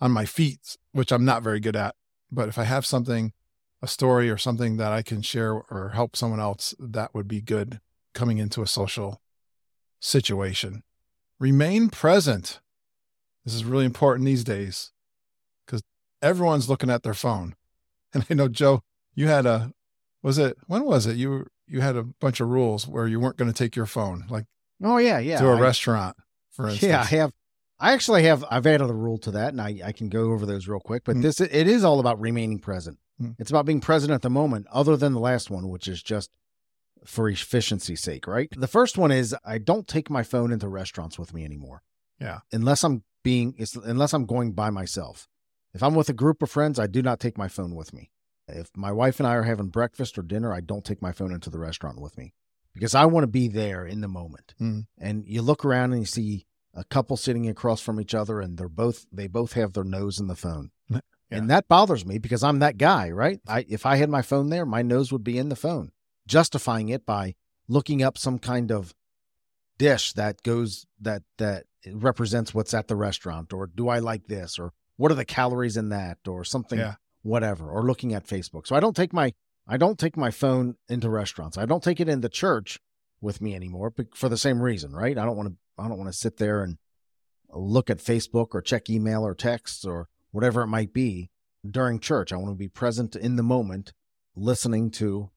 on 0.00 0.10
my 0.10 0.24
feet, 0.24 0.76
which 0.90 1.12
I'm 1.12 1.24
not 1.24 1.44
very 1.44 1.60
good 1.60 1.76
at. 1.76 1.94
But 2.32 2.48
if 2.48 2.58
I 2.58 2.64
have 2.64 2.84
something, 2.84 3.32
a 3.80 3.86
story 3.86 4.28
or 4.28 4.36
something 4.36 4.76
that 4.78 4.90
I 4.90 5.02
can 5.02 5.22
share 5.22 5.52
or 5.52 5.92
help 5.94 6.16
someone 6.16 6.40
else, 6.40 6.74
that 6.80 7.14
would 7.14 7.28
be 7.28 7.40
good 7.40 7.78
coming 8.12 8.38
into 8.38 8.62
a 8.62 8.66
social 8.66 9.22
situation. 10.00 10.82
Remain 11.38 11.90
present. 11.90 12.58
This 13.44 13.54
is 13.54 13.64
really 13.64 13.84
important 13.84 14.26
these 14.26 14.42
days 14.42 14.90
because 15.64 15.80
everyone's 16.20 16.68
looking 16.68 16.90
at 16.90 17.04
their 17.04 17.14
phone. 17.14 17.54
And 18.14 18.26
I 18.28 18.34
know, 18.34 18.48
Joe, 18.48 18.82
you 19.14 19.28
had 19.28 19.44
a, 19.44 19.74
was 20.22 20.38
it, 20.38 20.56
when 20.66 20.84
was 20.84 21.06
it? 21.06 21.16
You, 21.16 21.46
you 21.66 21.80
had 21.80 21.96
a 21.96 22.02
bunch 22.02 22.40
of 22.40 22.48
rules 22.48 22.86
where 22.88 23.06
you 23.06 23.20
weren't 23.20 23.36
going 23.36 23.50
to 23.52 23.56
take 23.56 23.76
your 23.76 23.86
phone, 23.86 24.24
like 24.28 24.44
Oh 24.82 24.98
yeah, 24.98 25.18
yeah. 25.18 25.38
to 25.40 25.48
a 25.48 25.56
I- 25.56 25.60
restaurant, 25.60 26.16
for 26.52 26.68
instance. 26.68 26.90
Yeah, 26.90 27.00
I 27.00 27.04
have. 27.04 27.32
I 27.80 27.92
actually 27.92 28.24
have. 28.24 28.44
I've 28.50 28.66
added 28.66 28.90
a 28.90 28.94
rule 28.94 29.18
to 29.18 29.30
that, 29.32 29.50
and 29.52 29.60
I, 29.60 29.80
I 29.84 29.92
can 29.92 30.08
go 30.08 30.32
over 30.32 30.44
those 30.46 30.66
real 30.66 30.80
quick. 30.80 31.02
But 31.04 31.16
Mm. 31.16 31.22
this 31.22 31.40
it 31.40 31.68
is 31.68 31.84
all 31.84 32.00
about 32.00 32.18
remaining 32.20 32.58
present. 32.58 32.98
Mm. 33.22 33.36
It's 33.38 33.50
about 33.50 33.66
being 33.66 33.80
present 33.80 34.12
at 34.12 34.22
the 34.22 34.30
moment, 34.30 34.66
other 34.72 34.96
than 34.96 35.12
the 35.12 35.20
last 35.20 35.48
one, 35.50 35.68
which 35.68 35.86
is 35.86 36.02
just 36.02 36.30
for 37.04 37.28
efficiency's 37.28 38.00
sake, 38.00 38.26
right? 38.26 38.48
The 38.56 38.66
first 38.66 38.98
one 38.98 39.12
is 39.12 39.34
I 39.44 39.58
don't 39.58 39.86
take 39.86 40.10
my 40.10 40.22
phone 40.24 40.50
into 40.52 40.68
restaurants 40.68 41.18
with 41.18 41.32
me 41.32 41.44
anymore. 41.44 41.82
Yeah. 42.20 42.40
Unless 42.52 42.82
I'm 42.82 43.04
being, 43.22 43.54
unless 43.84 44.12
I'm 44.12 44.26
going 44.26 44.52
by 44.52 44.70
myself. 44.70 45.28
If 45.72 45.82
I'm 45.82 45.94
with 45.94 46.08
a 46.08 46.12
group 46.14 46.42
of 46.42 46.50
friends, 46.50 46.78
I 46.80 46.88
do 46.88 47.02
not 47.02 47.20
take 47.20 47.38
my 47.38 47.46
phone 47.46 47.76
with 47.76 47.92
me. 47.92 48.10
If 48.48 48.70
my 48.76 48.92
wife 48.92 49.20
and 49.20 49.26
I 49.26 49.34
are 49.34 49.42
having 49.42 49.68
breakfast 49.68 50.18
or 50.18 50.22
dinner, 50.22 50.52
I 50.52 50.60
don't 50.60 50.84
take 50.84 51.02
my 51.02 51.12
phone 51.12 51.32
into 51.32 51.50
the 51.50 51.58
restaurant 51.58 52.00
with 52.00 52.16
me 52.16 52.32
because 52.74 52.94
I 52.94 53.06
want 53.06 53.24
to 53.24 53.28
be 53.28 53.48
there 53.48 53.86
in 53.86 54.00
the 54.00 54.08
moment. 54.08 54.54
Mm. 54.60 54.86
And 54.98 55.24
you 55.26 55.42
look 55.42 55.64
around 55.64 55.92
and 55.92 56.00
you 56.02 56.06
see 56.06 56.46
a 56.74 56.84
couple 56.84 57.16
sitting 57.16 57.48
across 57.48 57.80
from 57.80 58.00
each 58.00 58.14
other 58.14 58.40
and 58.40 58.56
they're 58.56 58.68
both 58.68 59.06
they 59.12 59.26
both 59.26 59.54
have 59.54 59.72
their 59.72 59.84
nose 59.84 60.18
in 60.18 60.26
the 60.28 60.36
phone. 60.36 60.70
Yeah. 61.30 61.36
And 61.40 61.50
that 61.50 61.68
bothers 61.68 62.06
me 62.06 62.16
because 62.16 62.42
I'm 62.42 62.60
that 62.60 62.78
guy, 62.78 63.10
right? 63.10 63.38
I 63.46 63.66
if 63.68 63.84
I 63.84 63.96
had 63.96 64.08
my 64.08 64.22
phone 64.22 64.48
there, 64.48 64.64
my 64.64 64.80
nose 64.80 65.12
would 65.12 65.22
be 65.22 65.36
in 65.36 65.50
the 65.50 65.56
phone, 65.56 65.92
justifying 66.26 66.88
it 66.88 67.04
by 67.04 67.34
looking 67.68 68.02
up 68.02 68.16
some 68.16 68.38
kind 68.38 68.72
of 68.72 68.94
dish 69.76 70.14
that 70.14 70.42
goes 70.42 70.86
that 70.98 71.24
that 71.36 71.64
represents 71.92 72.54
what's 72.54 72.72
at 72.72 72.88
the 72.88 72.96
restaurant 72.96 73.52
or 73.52 73.66
do 73.66 73.90
I 73.90 73.98
like 73.98 74.26
this 74.26 74.58
or 74.58 74.72
what 74.96 75.12
are 75.12 75.16
the 75.16 75.26
calories 75.26 75.76
in 75.76 75.90
that 75.90 76.16
or 76.26 76.44
something 76.44 76.78
Yeah. 76.78 76.94
Whatever 77.28 77.70
or 77.70 77.82
looking 77.82 78.14
at 78.14 78.26
Facebook. 78.26 78.66
So 78.66 78.74
I 78.74 78.80
don't 78.80 78.96
take 78.96 79.12
my 79.12 79.32
I 79.66 79.76
don't 79.76 79.98
take 79.98 80.16
my 80.16 80.30
phone 80.30 80.76
into 80.88 81.10
restaurants. 81.10 81.58
I 81.58 81.66
don't 81.66 81.82
take 81.82 82.00
it 82.00 82.08
into 82.08 82.28
church 82.28 82.78
with 83.20 83.40
me 83.42 83.54
anymore 83.54 83.92
for 84.14 84.28
the 84.28 84.38
same 84.38 84.60
reason, 84.62 84.92
right? 84.92 85.16
I 85.18 85.24
don't 85.24 85.36
want 85.36 85.50
to 85.50 85.56
I 85.82 85.88
don't 85.88 85.98
want 85.98 86.10
to 86.12 86.18
sit 86.18 86.38
there 86.38 86.62
and 86.62 86.78
look 87.52 87.90
at 87.90 87.98
Facebook 87.98 88.48
or 88.54 88.60
check 88.62 88.90
email 88.90 89.24
or 89.24 89.34
texts 89.34 89.84
or 89.84 90.08
whatever 90.32 90.62
it 90.62 90.66
might 90.68 90.92
be 90.92 91.30
during 91.68 91.98
church. 92.00 92.32
I 92.32 92.36
want 92.36 92.50
to 92.50 92.58
be 92.58 92.68
present 92.68 93.14
in 93.16 93.36
the 93.36 93.42
moment 93.42 93.92
listening 94.34 94.90
to 94.92 95.30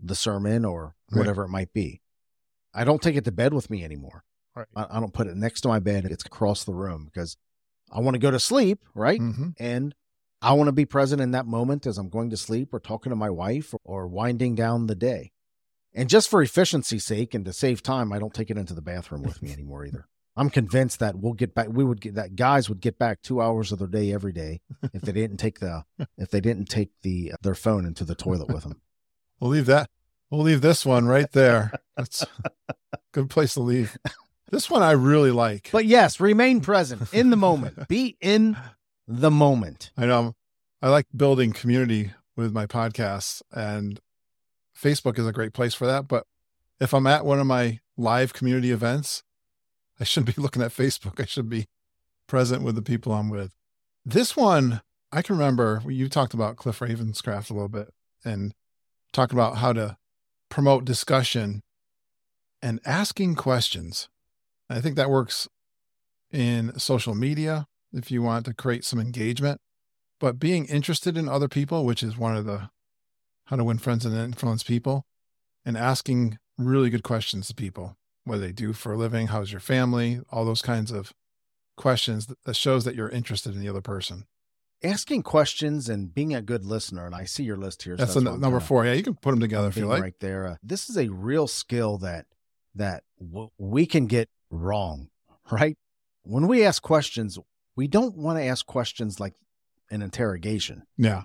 the 0.00 0.14
sermon 0.14 0.64
or 0.64 0.94
Right. 1.10 1.20
whatever 1.20 1.42
it 1.44 1.48
might 1.48 1.72
be. 1.72 2.02
I 2.74 2.84
don't 2.84 3.00
take 3.00 3.16
it 3.16 3.24
to 3.24 3.32
bed 3.32 3.54
with 3.54 3.70
me 3.70 3.82
anymore. 3.82 4.24
Right. 4.54 4.66
I, 4.76 4.86
I 4.90 5.00
don't 5.00 5.14
put 5.14 5.26
it 5.26 5.36
next 5.36 5.62
to 5.62 5.68
my 5.68 5.78
bed. 5.78 6.04
It's 6.04 6.24
across 6.26 6.64
the 6.64 6.74
room 6.74 7.06
because 7.06 7.36
I 7.90 8.00
want 8.00 8.14
to 8.14 8.18
go 8.18 8.30
to 8.30 8.38
sleep, 8.38 8.80
right? 8.94 9.18
hmm 9.18 9.48
And 9.58 9.94
I 10.40 10.52
want 10.52 10.68
to 10.68 10.72
be 10.72 10.84
present 10.84 11.20
in 11.20 11.32
that 11.32 11.46
moment 11.46 11.86
as 11.86 11.98
I'm 11.98 12.08
going 12.08 12.30
to 12.30 12.36
sleep 12.36 12.72
or 12.72 12.80
talking 12.80 13.10
to 13.10 13.16
my 13.16 13.30
wife 13.30 13.74
or 13.84 14.06
winding 14.06 14.54
down 14.54 14.86
the 14.86 14.94
day. 14.94 15.32
And 15.94 16.08
just 16.08 16.30
for 16.30 16.42
efficiency's 16.42 17.04
sake 17.04 17.34
and 17.34 17.44
to 17.44 17.52
save 17.52 17.82
time, 17.82 18.12
I 18.12 18.18
don't 18.18 18.34
take 18.34 18.50
it 18.50 18.58
into 18.58 18.74
the 18.74 18.82
bathroom 18.82 19.22
with 19.22 19.42
me 19.42 19.52
anymore 19.52 19.84
either. 19.84 20.06
I'm 20.36 20.50
convinced 20.50 21.00
that 21.00 21.16
we'll 21.16 21.32
get 21.32 21.52
back. 21.54 21.66
We 21.68 21.82
would 21.82 22.00
get 22.00 22.14
that 22.14 22.36
guys 22.36 22.68
would 22.68 22.80
get 22.80 22.96
back 22.96 23.22
two 23.22 23.42
hours 23.42 23.72
of 23.72 23.80
their 23.80 23.88
day 23.88 24.12
every 24.12 24.32
day 24.32 24.60
if 24.94 25.02
they 25.02 25.10
didn't 25.10 25.38
take 25.38 25.58
the 25.58 25.84
if 26.16 26.30
they 26.30 26.40
didn't 26.40 26.66
take 26.66 26.90
the 27.02 27.32
uh, 27.32 27.36
their 27.42 27.56
phone 27.56 27.84
into 27.84 28.04
the 28.04 28.14
toilet 28.14 28.46
with 28.46 28.62
them. 28.62 28.80
We'll 29.40 29.50
leave 29.50 29.66
that. 29.66 29.90
We'll 30.30 30.42
leave 30.42 30.60
this 30.60 30.86
one 30.86 31.06
right 31.06 31.30
there. 31.32 31.72
That's 31.96 32.24
a 32.68 32.98
good 33.12 33.30
place 33.30 33.54
to 33.54 33.60
leave. 33.60 33.98
This 34.50 34.70
one 34.70 34.82
I 34.82 34.92
really 34.92 35.30
like. 35.30 35.70
But 35.72 35.86
yes, 35.86 36.20
remain 36.20 36.60
present 36.60 37.12
in 37.12 37.30
the 37.30 37.36
moment. 37.36 37.88
Be 37.88 38.16
in 38.20 38.56
the 39.08 39.30
moment. 39.30 39.90
I 39.96 40.04
know 40.04 40.34
I 40.82 40.90
like 40.90 41.06
building 41.16 41.52
community 41.52 42.12
with 42.36 42.52
my 42.52 42.66
podcasts, 42.66 43.42
and 43.50 43.98
Facebook 44.76 45.18
is 45.18 45.26
a 45.26 45.32
great 45.32 45.54
place 45.54 45.74
for 45.74 45.86
that. 45.86 46.06
But 46.06 46.24
if 46.78 46.92
I'm 46.92 47.06
at 47.06 47.24
one 47.24 47.40
of 47.40 47.46
my 47.46 47.80
live 47.96 48.34
community 48.34 48.70
events, 48.70 49.22
I 49.98 50.04
shouldn't 50.04 50.36
be 50.36 50.40
looking 50.42 50.62
at 50.62 50.70
Facebook. 50.70 51.20
I 51.20 51.24
should 51.24 51.48
be 51.48 51.66
present 52.28 52.62
with 52.62 52.74
the 52.74 52.82
people 52.82 53.12
I'm 53.12 53.30
with. 53.30 53.54
This 54.04 54.36
one, 54.36 54.82
I 55.10 55.22
can 55.22 55.36
remember 55.36 55.82
you 55.86 56.08
talked 56.08 56.34
about 56.34 56.56
Cliff 56.56 56.78
Ravenscraft 56.80 57.50
a 57.50 57.54
little 57.54 57.68
bit 57.68 57.88
and 58.24 58.54
talk 59.12 59.32
about 59.32 59.56
how 59.56 59.72
to 59.72 59.96
promote 60.50 60.84
discussion 60.84 61.62
and 62.60 62.80
asking 62.84 63.36
questions. 63.36 64.08
I 64.68 64.80
think 64.80 64.96
that 64.96 65.10
works 65.10 65.48
in 66.30 66.78
social 66.78 67.14
media 67.14 67.66
if 67.92 68.10
you 68.10 68.22
want 68.22 68.44
to 68.46 68.54
create 68.54 68.84
some 68.84 69.00
engagement 69.00 69.60
but 70.20 70.38
being 70.38 70.66
interested 70.66 71.16
in 71.16 71.28
other 71.28 71.48
people, 71.48 71.84
which 71.84 72.02
is 72.02 72.18
one 72.18 72.36
of 72.36 72.44
the 72.44 72.70
how 73.46 73.56
to 73.56 73.64
win 73.64 73.78
friends 73.78 74.04
and 74.04 74.16
influence 74.16 74.62
people, 74.62 75.06
and 75.64 75.76
asking 75.76 76.38
really 76.58 76.90
good 76.90 77.02
questions 77.02 77.48
to 77.48 77.54
people, 77.54 77.96
what 78.24 78.36
do 78.36 78.40
they 78.40 78.52
do 78.52 78.72
for 78.72 78.92
a 78.92 78.96
living, 78.96 79.28
how's 79.28 79.52
your 79.52 79.60
family, 79.60 80.20
all 80.30 80.44
those 80.44 80.60
kinds 80.60 80.90
of 80.90 81.12
questions 81.76 82.28
that, 82.44 82.56
shows 82.56 82.84
that 82.84 82.94
you're 82.94 83.08
interested 83.08 83.54
in 83.54 83.60
the 83.60 83.68
other 83.68 83.80
person. 83.80 84.26
Asking 84.84 85.22
questions 85.22 85.88
and 85.88 86.12
being 86.12 86.34
a 86.34 86.42
good 86.42 86.64
listener. 86.64 87.06
And 87.06 87.14
I 87.14 87.24
see 87.24 87.42
your 87.42 87.56
list 87.56 87.82
here. 87.84 87.96
so 87.96 88.04
That's, 88.04 88.16
number 88.16 88.60
four. 88.60 88.84
Yeah, 88.84 88.92
you 88.92 89.02
can 89.02 89.14
put 89.14 89.30
them 89.30 89.40
together 89.40 89.68
if 89.68 89.76
you 89.76 89.86
like. 89.86 90.02
right 90.02 90.20
there. 90.20 90.46
Uh, 90.46 90.56
this 90.62 90.90
is 90.90 90.96
a 90.96 91.08
real 91.08 91.46
skill 91.46 91.98
that 91.98 92.26
that 92.74 93.02
w- 93.18 93.50
we 93.58 93.86
can 93.86 94.06
get 94.06 94.28
wrong, 94.50 95.08
right? 95.50 95.76
When 96.22 96.46
we 96.46 96.64
ask 96.64 96.82
questions, 96.82 97.38
we 97.78 97.86
don't 97.86 98.16
want 98.16 98.36
to 98.38 98.44
ask 98.44 98.66
questions 98.66 99.20
like 99.20 99.34
an 99.88 100.02
interrogation. 100.02 100.82
Yeah, 100.96 101.22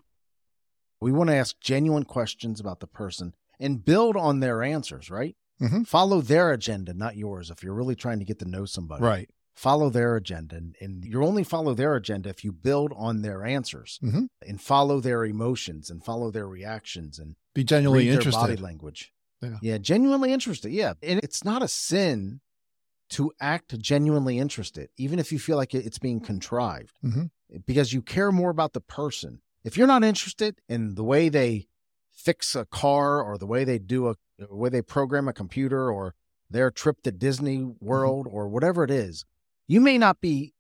We 1.02 1.12
want 1.12 1.30
to 1.32 1.36
ask 1.36 1.60
genuine 1.60 2.04
questions 2.06 2.60
about 2.62 2.80
the 2.80 2.88
person 2.88 3.34
and 3.60 3.84
build 3.84 4.16
on 4.16 4.40
their 4.40 4.62
answers, 4.64 5.10
right? 5.10 5.36
Mhm. 5.60 5.86
Follow 5.88 6.22
their 6.22 6.52
agenda, 6.52 6.94
not 6.94 7.18
yours. 7.18 7.50
If 7.50 7.64
you're 7.64 7.74
really 7.74 7.96
trying 7.96 8.20
to 8.20 8.26
get 8.26 8.38
to 8.40 8.46
know 8.46 8.66
somebody, 8.66 9.04
right. 9.04 9.30
follow 9.56 9.90
their 9.90 10.16
agenda. 10.16 10.56
And, 10.58 10.76
and 10.80 11.04
you 11.04 11.24
only 11.24 11.44
follow 11.44 11.74
their 11.74 11.96
agenda 11.96 12.30
if 12.30 12.44
you 12.46 12.52
build 12.54 12.94
on 12.96 13.22
their 13.24 13.44
answers 13.44 14.00
Mhm. 14.04 14.28
and 14.48 14.62
follow 14.62 15.00
their 15.02 15.26
emotions 15.26 15.90
and 15.90 16.06
follow 16.06 16.30
their 16.32 16.48
reactions 16.48 17.18
and 17.20 17.36
Be 17.56 17.64
genuinely 17.64 18.06
their 18.10 18.18
body 18.20 18.28
interested. 18.30 18.62
language. 18.62 19.14
Yeah. 19.62 19.78
genuinely 19.80 20.32
interested. 20.32 20.72
Yeah, 20.72 20.94
and 21.04 21.20
it's 21.22 21.44
not 21.44 21.62
a 21.64 21.68
sin 21.68 22.40
to 23.14 23.32
act 23.40 23.78
genuinely 23.80 24.38
interested, 24.40 24.90
even 24.98 25.20
if 25.20 25.32
you 25.32 25.40
feel 25.40 25.58
like 25.58 25.74
it's 25.74 26.00
being 26.00 26.20
contrived, 26.20 26.96
Mhm. 27.04 27.30
because 27.66 27.94
you 27.94 28.02
care 28.02 28.32
more 28.32 28.50
about 28.50 28.74
the 28.74 28.82
person. 28.82 29.42
If 29.64 29.78
you're 29.78 29.88
not 29.88 30.04
interested 30.04 30.60
in 30.68 30.96
the 30.96 31.04
way 31.04 31.30
they 31.30 31.68
fix 32.12 32.56
a 32.56 32.66
car 32.66 33.22
or 33.22 33.38
the 33.38 33.48
way 33.48 33.64
they 33.64 33.80
do 33.80 34.08
a 34.10 34.16
the 34.40 34.56
way 34.56 34.70
they 34.70 34.82
program 34.82 35.28
a 35.28 35.34
computer 35.34 35.92
or 35.92 36.16
their 36.50 36.70
trip 36.72 37.02
to 37.04 37.12
Disney 37.12 37.60
Mm-hmm. 37.60 37.86
World 37.86 38.28
or 38.30 38.50
whatever 38.50 38.84
it 38.84 38.92
is, 38.92 39.26
you 39.68 39.80
may 39.80 39.98
not 39.98 40.20
be 40.22 40.54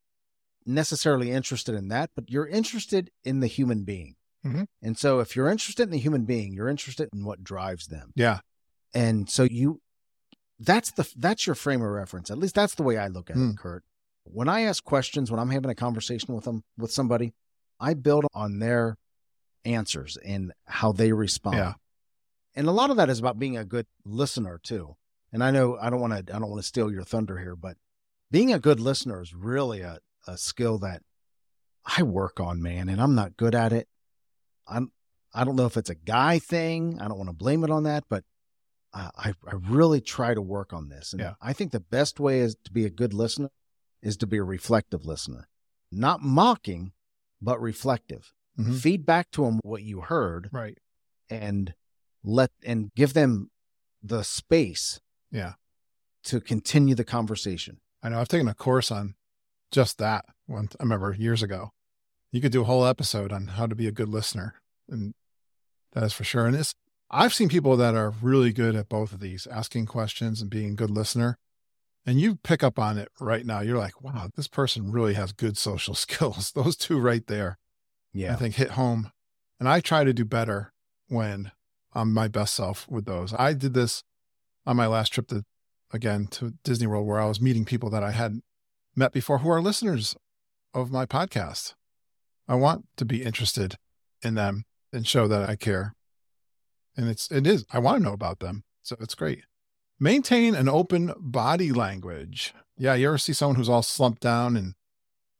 necessarily 0.65 1.31
interested 1.31 1.75
in 1.75 1.87
that, 1.89 2.11
but 2.15 2.29
you're 2.29 2.47
interested 2.47 3.11
in 3.23 3.39
the 3.39 3.47
human 3.47 3.83
being. 3.83 4.15
Mhm. 4.45 4.67
And 4.81 4.97
so 4.97 5.19
if 5.19 5.35
you're 5.35 5.49
interested 5.49 5.83
in 5.83 5.89
the 5.89 5.97
human 5.99 6.25
being, 6.25 6.53
you're 6.53 6.69
interested 6.69 7.09
in 7.13 7.23
what 7.25 7.43
drives 7.43 7.87
them 7.87 8.11
Yeah, 8.15 8.39
and 8.93 9.29
so 9.29 9.43
you 9.43 9.81
that's 10.65 10.91
the 10.91 11.07
that's 11.17 11.45
your 11.47 11.55
frame 11.55 11.81
of 11.81 11.89
reference. 11.89 12.31
At 12.31 12.37
least 12.37 12.55
that's 12.55 12.75
the 12.75 12.83
way 12.83 12.97
i 12.97 13.07
look 13.07 13.29
at 13.29 13.35
Hmm. 13.35 13.51
it 13.51 13.57
Curt. 13.57 13.83
When 14.25 14.47
i 14.49 14.61
ask 14.61 14.83
questions 14.83 15.29
when 15.31 15.39
i'm 15.39 15.49
having 15.49 15.69
a 15.71 15.75
conversation 15.75 16.33
with 16.35 16.45
them 16.45 16.63
with 16.77 16.91
somebody 16.91 17.33
i 17.79 17.93
build 17.93 18.25
on 18.33 18.59
their 18.59 18.97
answers 19.65 20.17
and 20.25 20.51
how 20.65 20.91
they 20.91 21.11
respond. 21.13 21.57
Yeah. 21.57 21.73
and 22.55 22.67
a 22.67 22.71
lot 22.71 22.89
of 22.91 22.97
that 22.97 23.09
is 23.09 23.19
about 23.19 23.39
being 23.39 23.57
a 23.57 23.65
good 23.65 23.87
listener 24.05 24.59
too. 24.61 24.95
And 25.31 25.43
i 25.43 25.51
know 25.51 25.77
i 25.81 25.89
don't 25.89 25.99
want 26.01 26.13
to 26.13 26.35
i 26.35 26.39
don't 26.39 26.49
want 26.49 26.61
to 26.61 26.67
steal 26.67 26.91
your 26.91 27.03
thunder 27.03 27.37
here 27.39 27.55
but 27.55 27.77
being 28.31 28.53
a 28.53 28.59
good 28.59 28.79
listener 28.79 29.21
is 29.21 29.33
really 29.33 29.81
a, 29.81 29.99
a 30.27 30.37
skill 30.37 30.77
that 30.79 31.01
i 31.97 32.03
work 32.03 32.39
on 32.39 32.61
man 32.61 32.87
and 32.89 33.01
i'm 33.01 33.15
not 33.15 33.35
good 33.37 33.55
at 33.55 33.73
it. 33.73 33.87
I'm 34.67 34.91
i 35.33 35.43
don't 35.43 35.55
know 35.55 35.65
if 35.65 35.75
it's 35.77 35.89
a 35.89 35.95
guy 35.95 36.39
thing 36.39 36.99
i 37.01 37.07
don't 37.07 37.17
want 37.17 37.29
to 37.29 37.35
blame 37.35 37.63
it 37.63 37.71
on 37.71 37.83
that 37.83 38.03
but 38.09 38.23
uh, 38.93 39.09
I, 39.17 39.29
I 39.47 39.55
really 39.69 40.01
try 40.01 40.33
to 40.33 40.41
work 40.41 40.71
on 40.73 40.89
this. 40.89 41.13
And 41.13 41.19
Yeah. 41.21 41.33
I 41.41 41.53
think 41.53 41.71
the 41.71 41.79
best 41.79 42.19
way 42.19 42.39
is 42.39 42.55
to 42.63 42.71
be 42.71 42.85
a 42.85 42.89
good 42.89 43.13
listener 43.13 43.49
is 44.01 44.17
to 44.17 44.27
be 44.27 44.37
a 44.37 44.43
reflective 44.43 45.05
listener, 45.05 45.47
not 45.91 46.21
mocking, 46.21 46.91
but 47.41 47.59
reflective. 47.61 48.33
Mhm. 48.59 48.79
Feed 48.79 49.05
back 49.05 49.31
to 49.31 49.45
them 49.45 49.59
what 49.63 49.81
you 49.83 50.01
heard 50.01 50.49
right. 50.51 50.77
and 51.29 51.73
let 52.23 52.51
and 52.63 52.93
give 52.95 53.13
them 53.13 53.49
the 54.01 54.23
space 54.23 54.99
Yeah. 55.31 55.53
to 56.23 56.39
continue 56.39 56.93
the 56.95 57.03
conversation. 57.05 57.79
I 58.03 58.09
know 58.09 58.19
I've 58.19 58.27
taken 58.27 58.47
a 58.47 58.53
course 58.53 58.91
on 58.91 59.15
just 59.71 59.97
that 59.97 60.25
one. 60.45 60.69
I 60.79 60.83
remember 60.83 61.13
years 61.13 61.41
ago. 61.41 61.71
You 62.31 62.41
could 62.41 62.51
do 62.51 62.61
a 62.61 62.65
whole 62.65 62.85
episode 62.85 63.31
on 63.31 63.47
how 63.47 63.65
to 63.67 63.75
be 63.75 63.87
a 63.87 63.91
good 63.91 64.09
listener, 64.09 64.55
and 64.89 65.13
that 65.93 66.03
is 66.03 66.13
for 66.13 66.23
sure. 66.23 66.45
And 66.47 66.55
it's 66.55 66.73
I've 67.13 67.33
seen 67.33 67.47
people 67.47 67.77
that 67.77 67.93
are 67.95 68.11
really 68.21 68.51
good 68.51 68.75
at 68.75 68.89
both 68.89 69.13
of 69.13 69.19
these, 69.19 69.45
asking 69.47 69.85
questions 69.85 70.41
and 70.41 70.49
being 70.49 70.71
a 70.71 70.75
good 70.75 70.89
listener. 70.89 71.37
And 72.05 72.19
you 72.19 72.35
pick 72.37 72.63
up 72.63 72.79
on 72.79 72.97
it 72.97 73.09
right 73.19 73.45
now. 73.45 73.61
You're 73.61 73.77
like, 73.77 74.01
wow, 74.01 74.29
this 74.35 74.47
person 74.47 74.91
really 74.91 75.13
has 75.13 75.31
good 75.31 75.57
social 75.57 75.95
skills. 76.05 76.51
Those 76.51 76.75
two 76.75 76.99
right 76.99 77.25
there, 77.27 77.57
Yeah. 78.13 78.33
I 78.33 78.35
think 78.35 78.55
hit 78.55 78.71
home. 78.71 79.11
And 79.59 79.69
I 79.69 79.79
try 79.79 80.03
to 80.03 80.13
do 80.13 80.25
better 80.25 80.73
when 81.07 81.51
I'm 81.93 82.11
my 82.13 82.27
best 82.27 82.55
self 82.55 82.87
with 82.89 83.05
those. 83.05 83.33
I 83.37 83.53
did 83.53 83.73
this 83.73 84.03
on 84.65 84.75
my 84.75 84.87
last 84.87 85.13
trip 85.13 85.27
to, 85.27 85.45
again, 85.93 86.27
to 86.31 86.55
Disney 86.63 86.87
World, 86.87 87.07
where 87.07 87.21
I 87.21 87.27
was 87.27 87.39
meeting 87.39 87.63
people 87.63 87.89
that 87.91 88.03
I 88.03 88.11
hadn't 88.11 88.43
met 88.95 89.13
before 89.13 89.37
who 89.39 89.49
are 89.49 89.61
listeners 89.61 90.15
of 90.73 90.91
my 90.91 91.05
podcast. 91.05 91.75
I 92.47 92.55
want 92.55 92.87
to 92.97 93.05
be 93.05 93.23
interested 93.23 93.75
in 94.23 94.33
them 94.33 94.65
and 94.91 95.07
show 95.07 95.27
that 95.27 95.47
I 95.47 95.55
care. 95.55 95.93
And 96.95 97.09
it's, 97.09 97.29
it 97.31 97.47
is, 97.47 97.65
I 97.71 97.79
want 97.79 97.99
to 97.99 98.03
know 98.03 98.13
about 98.13 98.39
them. 98.39 98.63
So 98.81 98.95
it's 98.99 99.15
great. 99.15 99.43
Maintain 99.99 100.53
an 100.55 100.67
open 100.69 101.13
body 101.17 101.71
language. 101.71 102.53
Yeah. 102.77 102.93
You 102.95 103.07
ever 103.07 103.17
see 103.17 103.33
someone 103.33 103.55
who's 103.55 103.69
all 103.69 103.81
slumped 103.83 104.21
down 104.21 104.57
and 104.57 104.73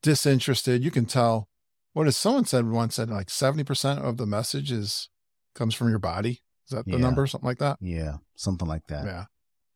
disinterested? 0.01 0.83
You 0.83 0.91
can 0.91 1.05
tell 1.05 1.47
What 1.93 2.01
what 2.03 2.07
is 2.07 2.17
someone 2.17 2.45
said 2.45 2.69
once 2.69 2.95
said 2.95 3.09
like 3.09 3.27
70% 3.27 3.99
of 4.03 4.17
the 4.17 4.25
message 4.25 4.71
is 4.71 5.09
comes 5.53 5.75
from 5.75 5.89
your 5.89 5.99
body. 5.99 6.41
Is 6.67 6.71
that 6.75 6.85
the 6.85 6.93
Yeah. 6.93 6.97
number? 6.97 7.27
Something 7.27 7.47
like 7.47 7.59
that? 7.59 7.77
Yeah. 7.81 8.17
Something 8.35 8.67
like 8.67 8.87
that. 8.87 9.05
Yeah. 9.05 9.25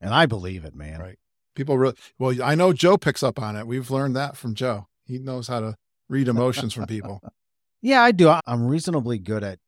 And 0.01 0.13
I 0.13 0.25
believe 0.25 0.65
it, 0.65 0.73
man. 0.75 0.99
Right. 0.99 1.19
People 1.55 1.77
really, 1.77 1.95
well, 2.17 2.35
I 2.43 2.55
know 2.55 2.71
Joe 2.73 2.97
picks 2.97 3.23
up 3.23 3.39
on 3.41 3.55
it. 3.55 3.67
We've 3.67 3.89
learned 3.91 4.15
that 4.15 4.37
from 4.37 4.53
Joe. 4.55 4.87
He 5.05 5.17
knows 5.19 5.47
how 5.47 5.59
to 5.59 5.75
read 6.07 6.27
emotions 6.27 6.73
from 6.73 6.85
people. 6.85 7.21
Yeah, 7.79 8.01
I 8.01 8.11
do. 8.11 8.33
I'm 8.47 8.65
reasonably 8.65 9.19
good 9.19 9.43
at 9.43 9.59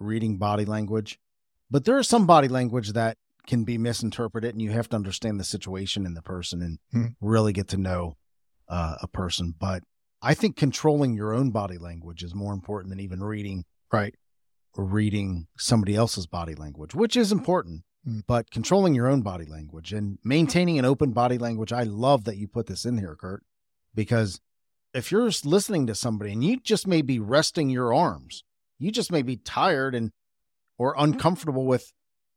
reading 0.00 0.36
body 0.36 0.64
language, 0.64 1.20
but 1.70 1.84
there 1.84 1.98
is 1.98 2.08
some 2.08 2.26
body 2.26 2.48
language 2.48 2.92
that 2.92 3.16
can 3.46 3.64
be 3.64 3.78
misinterpreted, 3.78 4.52
and 4.54 4.60
you 4.62 4.70
have 4.72 4.88
to 4.88 4.96
understand 4.96 5.38
the 5.38 5.44
situation 5.44 6.04
and 6.04 6.16
the 6.16 6.22
person 6.22 6.62
and 6.62 6.78
Hmm. 6.92 7.06
really 7.20 7.52
get 7.52 7.68
to 7.68 7.76
know 7.76 8.16
uh, 8.68 8.96
a 9.00 9.06
person. 9.06 9.54
But 9.56 9.84
I 10.20 10.34
think 10.34 10.56
controlling 10.56 11.14
your 11.14 11.32
own 11.32 11.52
body 11.52 11.78
language 11.78 12.24
is 12.24 12.34
more 12.34 12.52
important 12.52 12.90
than 12.90 12.98
even 13.00 13.22
reading 13.22 13.64
Right. 13.92 14.14
reading 14.76 15.46
somebody 15.56 15.94
else's 15.94 16.26
body 16.26 16.54
language, 16.54 16.94
which 16.94 17.16
is 17.16 17.30
important. 17.32 17.84
Hmm. 18.04 18.20
But 18.26 18.50
controlling 18.50 18.94
your 18.94 19.06
own 19.06 19.22
body 19.22 19.46
language 19.46 19.92
and 19.92 20.18
maintaining 20.24 20.78
an 20.78 20.84
open 20.84 21.12
body 21.12 21.38
language, 21.38 21.72
I 21.72 21.84
love 21.84 22.24
that 22.24 22.36
you 22.36 22.46
put 22.48 22.66
this 22.66 22.84
in 22.84 22.98
here, 22.98 23.14
Curt, 23.16 23.44
because 23.94 24.40
if 24.92 25.10
you're 25.12 25.30
listening 25.44 25.86
to 25.86 25.94
somebody 25.94 26.32
and 26.32 26.42
you 26.42 26.58
just 26.60 26.86
may 26.86 27.02
be 27.02 27.18
resting 27.18 27.70
your 27.70 27.94
arms, 27.94 28.42
you 28.78 28.90
just 28.90 29.12
may 29.12 29.22
be 29.22 29.36
tired 29.36 29.94
and 29.94 30.10
or 30.78 30.94
mm-hmm. 30.94 31.04
uncomfortable 31.04 31.66
with 31.66 31.92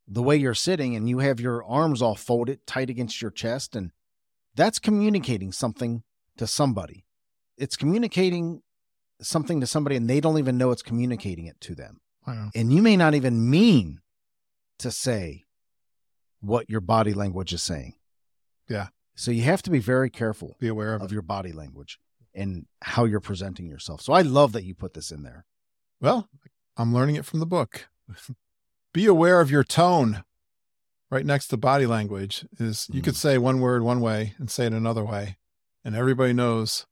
the 0.08 0.24
way 0.24 0.36
you're 0.36 0.56
sitting 0.56 0.96
and 0.96 1.08
you 1.08 1.20
have 1.20 1.40
your 1.40 1.64
arms 1.64 2.02
all 2.02 2.16
folded 2.16 2.66
tight 2.66 2.90
against 2.90 3.22
your 3.22 3.32
chest 3.32 3.76
and 3.76 3.92
that's 4.56 4.80
communicating 4.80 5.52
something 5.52 6.04
to 6.38 6.48
somebody. 6.48 7.06
It's 7.58 7.76
communicating 7.76 8.62
something 9.22 9.60
to 9.62 9.68
somebody 9.68 9.96
and 9.96 10.10
they 10.10 10.20
don't 10.20 10.40
even 10.40 10.58
know 10.58 10.72
it's 10.72 10.82
communicating 10.82 11.46
it 11.46 11.60
to 11.62 11.76
them. 11.76 12.00
I 12.26 12.34
know. 12.34 12.50
And 12.56 12.74
you 12.74 12.82
may 12.82 12.98
not 12.98 13.14
even 13.14 13.50
mean 13.50 14.00
to 14.80 14.92
say 14.92 15.46
what 16.42 16.70
your 16.70 16.82
body 16.82 17.14
language 17.14 17.54
is 17.54 17.62
saying. 17.62 17.94
Yeah. 18.68 18.88
So 19.16 19.32
you 19.32 19.44
have 19.44 19.62
to 19.64 19.70
be 19.70 19.80
very 19.80 20.10
careful 20.10 20.56
Be 20.60 20.70
aware 20.70 20.96
of 20.96 21.02
of 21.02 21.12
your 21.12 21.22
body 21.22 21.52
language 21.52 22.00
and 22.34 22.66
how 22.82 23.06
you're 23.06 23.20
presenting 23.20 23.68
yourself. 23.68 24.02
So 24.02 24.14
I 24.14 24.22
love 24.22 24.54
that 24.54 24.64
you 24.64 24.74
put 24.74 24.94
this 24.94 25.12
in 25.12 25.24
there. 25.24 25.46
Well, 26.00 26.30
I'm 26.78 26.94
learning 26.94 27.16
it 27.16 27.26
from 27.26 27.40
the 27.40 27.46
book. 27.46 27.90
Be 28.94 29.06
aware 29.06 29.40
of 29.42 29.52
your 29.52 29.64
tone. 29.64 30.24
Right 31.12 31.26
next 31.26 31.48
to 31.48 31.58
body 31.58 31.88
language 31.88 32.46
is 32.60 32.88
you 32.92 33.02
could 33.02 33.16
Mm. 33.16 33.18
say 33.18 33.38
one 33.40 33.60
word 33.62 33.82
one 33.82 34.00
way 34.00 34.36
and 34.38 34.50
say 34.50 34.66
it 34.68 34.74
another 34.74 35.04
way. 35.04 35.38
And 35.84 35.96
everybody 35.96 36.34
knows 36.34 36.86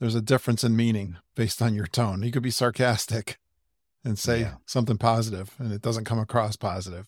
there's 0.00 0.14
a 0.14 0.20
difference 0.20 0.62
in 0.64 0.76
meaning 0.76 1.16
based 1.34 1.62
on 1.62 1.74
your 1.74 1.86
tone. 1.86 2.22
You 2.22 2.30
could 2.30 2.42
be 2.42 2.50
sarcastic 2.50 3.38
and 4.04 4.18
say 4.18 4.40
Yeah. 4.40 4.56
something 4.66 4.98
positive 4.98 5.54
and 5.58 5.72
it 5.72 5.80
doesn't 5.80 6.04
come 6.04 6.18
across 6.18 6.56
positive. 6.56 7.06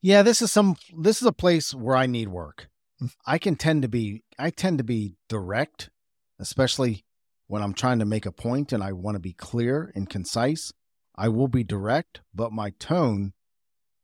Yeah, 0.00 0.22
this 0.22 0.40
is 0.40 0.50
some 0.50 0.76
this 0.98 1.20
is 1.20 1.26
a 1.26 1.32
place 1.32 1.74
where 1.74 1.96
I 1.96 2.06
need 2.06 2.28
work. 2.28 2.68
Mm. 3.00 3.12
I 3.26 3.38
can 3.38 3.56
tend 3.56 3.82
to 3.82 3.88
be 3.88 4.24
I 4.38 4.48
tend 4.50 4.78
to 4.78 4.84
be 4.84 5.16
direct, 5.28 5.90
especially 6.38 7.04
when 7.46 7.62
I'm 7.62 7.74
trying 7.74 7.98
to 7.98 8.06
make 8.06 8.24
a 8.24 8.32
point 8.32 8.72
and 8.72 8.82
I 8.82 8.92
want 8.92 9.16
to 9.16 9.20
be 9.20 9.34
clear 9.34 9.92
and 9.94 10.08
concise. 10.08 10.72
I 11.22 11.28
will 11.28 11.46
be 11.48 11.62
direct, 11.62 12.20
but 12.34 12.50
my 12.52 12.70
tone 12.80 13.32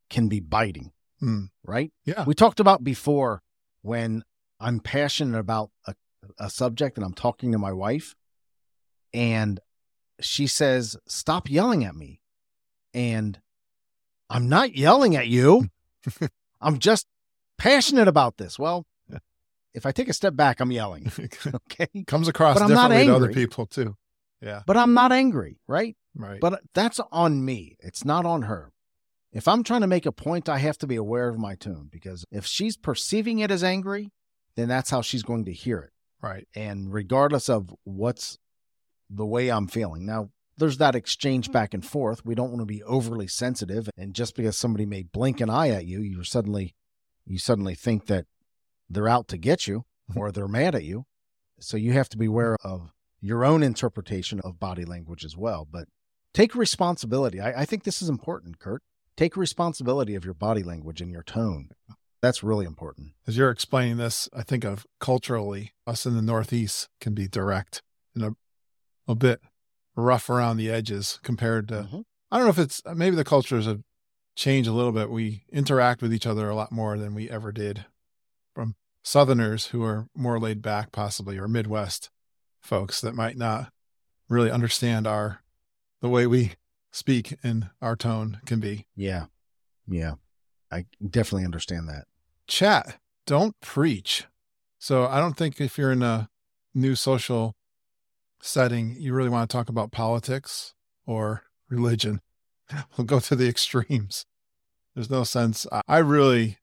can 0.08 0.28
be 0.28 0.38
biting, 0.38 0.92
Hmm. 1.18 1.46
right? 1.64 1.90
Yeah. 2.04 2.22
We 2.24 2.34
talked 2.34 2.60
about 2.60 2.84
before 2.84 3.42
when 3.82 4.22
I'm 4.60 4.78
passionate 4.78 5.36
about 5.38 5.70
a, 5.86 5.94
a 6.38 6.48
subject 6.48 6.96
and 6.96 7.04
I'm 7.04 7.14
talking 7.14 7.50
to 7.52 7.58
my 7.58 7.72
wife 7.72 8.14
and 9.12 9.58
she 10.20 10.46
says, 10.46 10.96
Stop 11.08 11.50
yelling 11.50 11.84
at 11.84 11.96
me. 11.96 12.20
And 12.94 13.40
I'm 14.30 14.48
not 14.48 14.76
yelling 14.76 15.16
at 15.16 15.26
you. 15.26 15.70
I'm 16.60 16.78
just 16.78 17.06
passionate 17.58 18.06
about 18.06 18.36
this. 18.36 18.58
Well, 18.60 18.86
Yeah. 19.10 19.18
if 19.74 19.86
I 19.86 19.90
take 19.92 20.08
a 20.08 20.12
step 20.12 20.36
back, 20.36 20.60
I'm 20.60 20.70
yelling. 20.70 21.10
Okay. 21.46 22.04
Comes 22.06 22.28
across 22.28 22.54
But 22.54 22.62
I'm 22.62 22.70
not 22.70 22.88
differently 22.90 23.06
to 23.08 23.16
other 23.16 23.32
people 23.32 23.66
too. 23.66 23.96
Yeah. 24.40 24.62
But 24.66 24.76
I'm 24.76 24.94
not 24.94 25.10
angry, 25.10 25.58
right? 25.66 25.96
Right. 26.14 26.40
But 26.40 26.52
uh, 26.52 26.58
that's 26.74 27.00
on 27.12 27.44
me. 27.44 27.76
It's 27.80 28.04
not 28.04 28.26
on 28.26 28.42
her. 28.42 28.72
If 29.32 29.46
I'm 29.46 29.62
trying 29.62 29.82
to 29.82 29.86
make 29.86 30.06
a 30.06 30.12
point, 30.12 30.48
I 30.48 30.58
have 30.58 30.78
to 30.78 30.86
be 30.86 30.96
aware 30.96 31.28
of 31.28 31.38
my 31.38 31.54
tone 31.54 31.88
because 31.90 32.24
if 32.30 32.46
she's 32.46 32.76
perceiving 32.76 33.40
it 33.40 33.50
as 33.50 33.62
angry, 33.62 34.10
then 34.56 34.68
that's 34.68 34.90
how 34.90 35.02
she's 35.02 35.22
going 35.22 35.44
to 35.44 35.52
hear 35.52 35.78
it. 35.78 35.92
right. 36.22 36.48
And 36.54 36.92
regardless 36.92 37.48
of 37.48 37.74
what's 37.84 38.38
the 39.10 39.26
way 39.26 39.50
I'm 39.50 39.66
feeling. 39.66 40.04
Now, 40.04 40.30
there's 40.56 40.78
that 40.78 40.94
exchange 40.94 41.46
hmm. 41.46 41.52
back 41.52 41.72
and 41.72 41.84
forth. 41.84 42.24
We 42.24 42.34
don't 42.34 42.50
want 42.50 42.60
to 42.60 42.66
be 42.66 42.82
overly 42.82 43.28
sensitive. 43.28 43.88
And 43.96 44.14
just 44.14 44.34
because 44.34 44.58
somebody 44.58 44.86
may 44.86 45.02
blink 45.04 45.40
an 45.40 45.50
eye 45.50 45.70
at 45.70 45.86
you, 45.86 46.00
you 46.00 46.24
suddenly 46.24 46.74
you 47.26 47.38
suddenly 47.38 47.74
think 47.74 48.06
that 48.06 48.26
they're 48.88 49.08
out 49.08 49.28
to 49.28 49.38
get 49.38 49.66
you 49.66 49.84
or 50.16 50.32
they're 50.32 50.48
mad 50.48 50.74
at 50.74 50.84
you. 50.84 51.04
So 51.60 51.76
you 51.76 51.92
have 51.92 52.08
to 52.10 52.18
be 52.18 52.26
aware 52.26 52.56
of 52.64 52.92
your 53.20 53.44
own 53.44 53.62
interpretation 53.62 54.40
of 54.40 54.60
body 54.60 54.84
language 54.84 55.24
as 55.24 55.36
well. 55.36 55.66
But 55.70 55.88
take 56.38 56.54
responsibility. 56.54 57.40
I, 57.40 57.62
I 57.62 57.64
think 57.64 57.82
this 57.82 58.00
is 58.00 58.08
important, 58.08 58.60
Curt. 58.60 58.82
Take 59.16 59.36
responsibility 59.36 60.14
of 60.14 60.24
your 60.24 60.34
body 60.34 60.62
language 60.62 61.00
and 61.00 61.10
your 61.10 61.24
tone. 61.24 61.70
That's 62.22 62.44
really 62.44 62.64
important. 62.64 63.12
As 63.26 63.36
you're 63.36 63.50
explaining 63.50 63.96
this, 63.96 64.28
I 64.32 64.42
think 64.42 64.64
of 64.64 64.86
culturally, 65.00 65.72
us 65.86 66.06
in 66.06 66.14
the 66.14 66.22
Northeast 66.22 66.88
can 67.00 67.12
be 67.12 67.26
direct 67.26 67.82
and 68.14 68.24
a, 68.24 68.36
a 69.08 69.16
bit 69.16 69.40
rough 69.96 70.30
around 70.30 70.56
the 70.56 70.70
edges 70.70 71.18
compared 71.24 71.66
to, 71.68 71.88
Mhm. 71.90 72.04
I 72.30 72.36
don't 72.36 72.46
know 72.46 72.50
if 72.50 72.58
it's 72.58 72.82
maybe 72.94 73.16
the 73.16 73.24
cultures 73.24 73.66
have 73.66 73.82
changed 74.36 74.68
a 74.68 74.72
little 74.72 74.92
bit. 74.92 75.10
We 75.10 75.44
interact 75.50 76.02
with 76.02 76.14
each 76.14 76.26
other 76.26 76.48
a 76.48 76.54
lot 76.54 76.70
more 76.70 76.96
than 76.98 77.14
we 77.14 77.28
ever 77.28 77.50
did 77.50 77.86
from 78.54 78.76
Southerners 79.02 79.68
who 79.68 79.82
are 79.82 80.08
more 80.14 80.38
laid 80.38 80.62
back, 80.62 80.92
possibly, 80.92 81.36
or 81.36 81.48
Midwest 81.48 82.10
folks 82.60 83.00
that 83.00 83.14
might 83.16 83.36
not 83.36 83.72
really 84.28 84.50
understand 84.50 85.06
our, 85.06 85.42
the 86.00 86.08
way 86.08 86.26
we 86.26 86.52
speak 86.92 87.36
and 87.42 87.70
our 87.82 87.96
tone 87.96 88.40
can 88.46 88.60
be. 88.60 88.86
Yeah. 88.96 89.26
Yeah. 89.86 90.14
I 90.70 90.86
definitely 91.06 91.44
understand 91.44 91.88
that. 91.88 92.04
chat 92.46 92.98
don't 93.26 93.58
preach 93.60 94.24
so 94.78 95.06
i 95.06 95.18
don't 95.20 95.36
think 95.36 95.60
if 95.60 95.76
you're 95.76 95.92
in 95.92 96.02
a 96.02 96.30
new 96.74 96.94
social 96.94 97.54
setting 98.40 98.96
you 98.98 99.12
really 99.12 99.28
want 99.28 99.48
to 99.48 99.54
talk 99.54 99.68
about 99.68 99.92
politics 99.92 100.72
or 101.06 101.42
religion 101.68 102.20
we'll 102.96 103.04
go 103.04 103.18
to 103.20 103.36
the 103.36 103.48
extremes 103.48 104.24
there's 104.94 105.10
no 105.10 105.24
sense 105.24 105.66
I- 105.72 105.82
i 105.88 105.98
really 105.98 106.56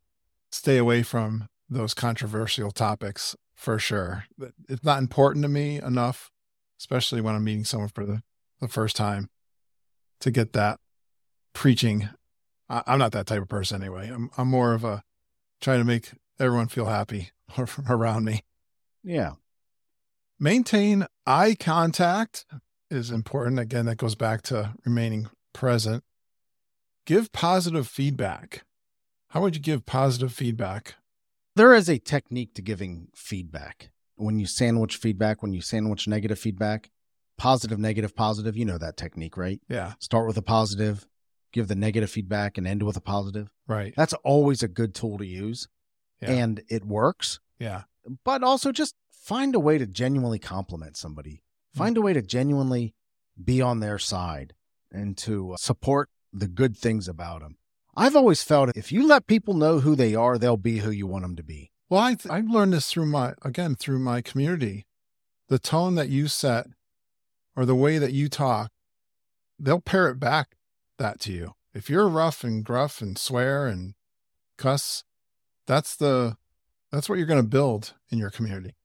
stay 0.52 0.78
away 0.78 1.04
from 1.04 1.48
those 1.70 1.94
controversial 1.94 2.72
topics 2.72 3.36
for 3.54 3.78
sure 3.78 4.26
it's 4.68 4.84
not 4.84 5.00
important 5.00 5.44
to 5.44 5.50
me 5.50 5.78
enough 5.80 6.32
especially 6.80 7.22
when 7.22 7.36
i'm 7.36 7.44
meeting 7.44 7.66
someone 7.66 7.90
for 7.90 8.06
the, 8.06 8.22
the 8.62 8.68
first 8.68 8.96
time 8.96 9.30
to 10.20 10.32
get 10.32 10.54
that 10.54 10.80
preaching 11.54 12.10
I, 12.70 12.84
i'm 12.88 13.00
not 13.00 13.12
that 13.14 13.28
type 13.28 13.42
of 13.42 13.50
person 13.50 13.82
anyway 13.82 14.10
i'm, 14.10 14.30
I'm 14.38 14.48
more 14.48 14.74
of 14.74 14.84
a 14.84 15.04
trying 15.62 15.80
to 15.80 15.86
make 15.86 16.12
everyone 16.40 16.68
feel 16.68 16.86
happy 16.86 17.32
around 17.90 18.26
me. 18.26 18.44
Yeah. 19.04 19.34
Maintain 20.40 21.06
eye 21.26 21.56
contact 21.60 22.46
is 22.90 23.12
important. 23.12 23.60
Again, 23.60 23.86
that 23.86 23.98
goes 23.98 24.16
back 24.16 24.42
to 24.44 24.74
remaining 24.86 25.30
present. 25.54 26.04
Give 27.06 27.32
positive 27.32 27.88
feedback. 27.88 28.64
How 29.30 29.42
would 29.42 29.56
you 29.56 29.62
give 29.62 29.86
positive 29.86 30.34
feedback? 30.34 30.96
There 31.56 31.74
is 31.74 31.90
a 31.90 32.00
technique 32.00 32.54
to 32.56 32.62
giving 32.62 33.08
feedback. 33.16 33.92
When 34.18 34.40
you 34.40 34.46
sandwich 34.46 34.98
feedback, 34.98 35.42
when 35.42 35.54
you 35.54 35.62
sandwich 35.62 36.08
negative 36.08 36.40
feedback, 36.40 36.90
positive, 37.38 37.80
negative, 37.80 38.16
positive, 38.16 38.56
you 38.58 38.66
know 38.66 38.78
that 38.78 38.98
technique, 38.98 39.38
right? 39.38 39.60
Yeah, 39.70 39.94
Start 40.00 40.28
with 40.28 40.38
a 40.38 40.42
positive, 40.42 41.06
give 41.52 41.68
the 41.68 41.76
negative 41.76 42.10
feedback, 42.10 42.58
and 42.58 42.68
end 42.68 42.84
with 42.84 42.98
a 42.98 43.02
positive. 43.02 43.50
right. 43.68 43.94
That's 43.96 44.14
always 44.24 44.64
a 44.64 44.68
good 44.68 44.94
tool 44.96 45.18
to 45.18 45.26
use. 45.26 45.68
Yeah. 46.22 46.32
And 46.32 46.62
it 46.70 46.86
works. 46.86 47.40
Yeah. 47.60 47.84
but 48.24 48.44
also 48.44 48.72
just 48.72 48.96
find 49.12 49.56
a 49.56 49.60
way 49.60 49.78
to 49.78 49.86
genuinely 49.88 50.40
compliment 50.40 50.96
somebody. 50.98 51.42
Find 51.74 51.98
a 51.98 52.02
way 52.02 52.14
to 52.14 52.22
genuinely 52.22 52.94
be 53.44 53.62
on 53.62 53.80
their 53.82 53.98
side 54.00 54.54
and 54.92 55.18
to 55.18 55.54
uh, 55.54 55.58
support 55.58 56.10
the 56.32 56.48
good 56.48 56.78
things 56.78 57.08
about 57.10 57.42
them. 57.42 57.58
I've 57.98 58.16
always 58.16 58.44
felt 58.44 58.76
if 58.78 58.92
you 58.92 59.06
let 59.08 59.28
people 59.28 59.54
know 59.54 59.80
who 59.80 59.96
they 59.96 60.16
are, 60.16 60.38
they'll 60.38 60.56
be 60.58 60.80
who 60.80 60.92
you 60.92 61.08
want 61.08 61.24
them 61.24 61.36
to 61.38 61.44
be. 61.44 61.72
Well, 61.90 62.02
I 62.02 62.16
th- 62.16 62.32
I've 62.32 62.50
learned 62.50 62.74
this 62.74 62.90
through 62.90 63.08
my 63.08 63.34
again 63.42 63.76
through 63.76 64.00
my 64.00 64.22
community. 64.22 64.86
The 65.50 65.60
tone 65.60 65.96
that 65.96 66.10
you 66.10 66.28
set 66.28 66.68
or 67.56 67.66
the 67.66 67.76
way 67.76 67.98
that 67.98 68.14
you 68.14 68.30
talk, 68.30 68.72
they'll 69.60 69.80
parrot 69.82 70.20
back 70.20 70.56
that 70.98 71.20
to 71.22 71.32
you. 71.32 71.54
If 71.74 71.90
you're 71.90 72.08
rough 72.08 72.44
and 72.44 72.64
gruff 72.64 73.02
and 73.02 73.18
swear 73.18 73.68
and 73.68 73.94
cuss, 74.58 75.04
that's 75.68 75.96
the 75.96 76.38
that's 76.92 77.10
what 77.10 77.18
you're 77.18 77.28
going 77.28 77.42
to 77.42 77.48
build 77.48 77.94
in 78.10 78.18
your 78.20 78.30
community. 78.30 78.76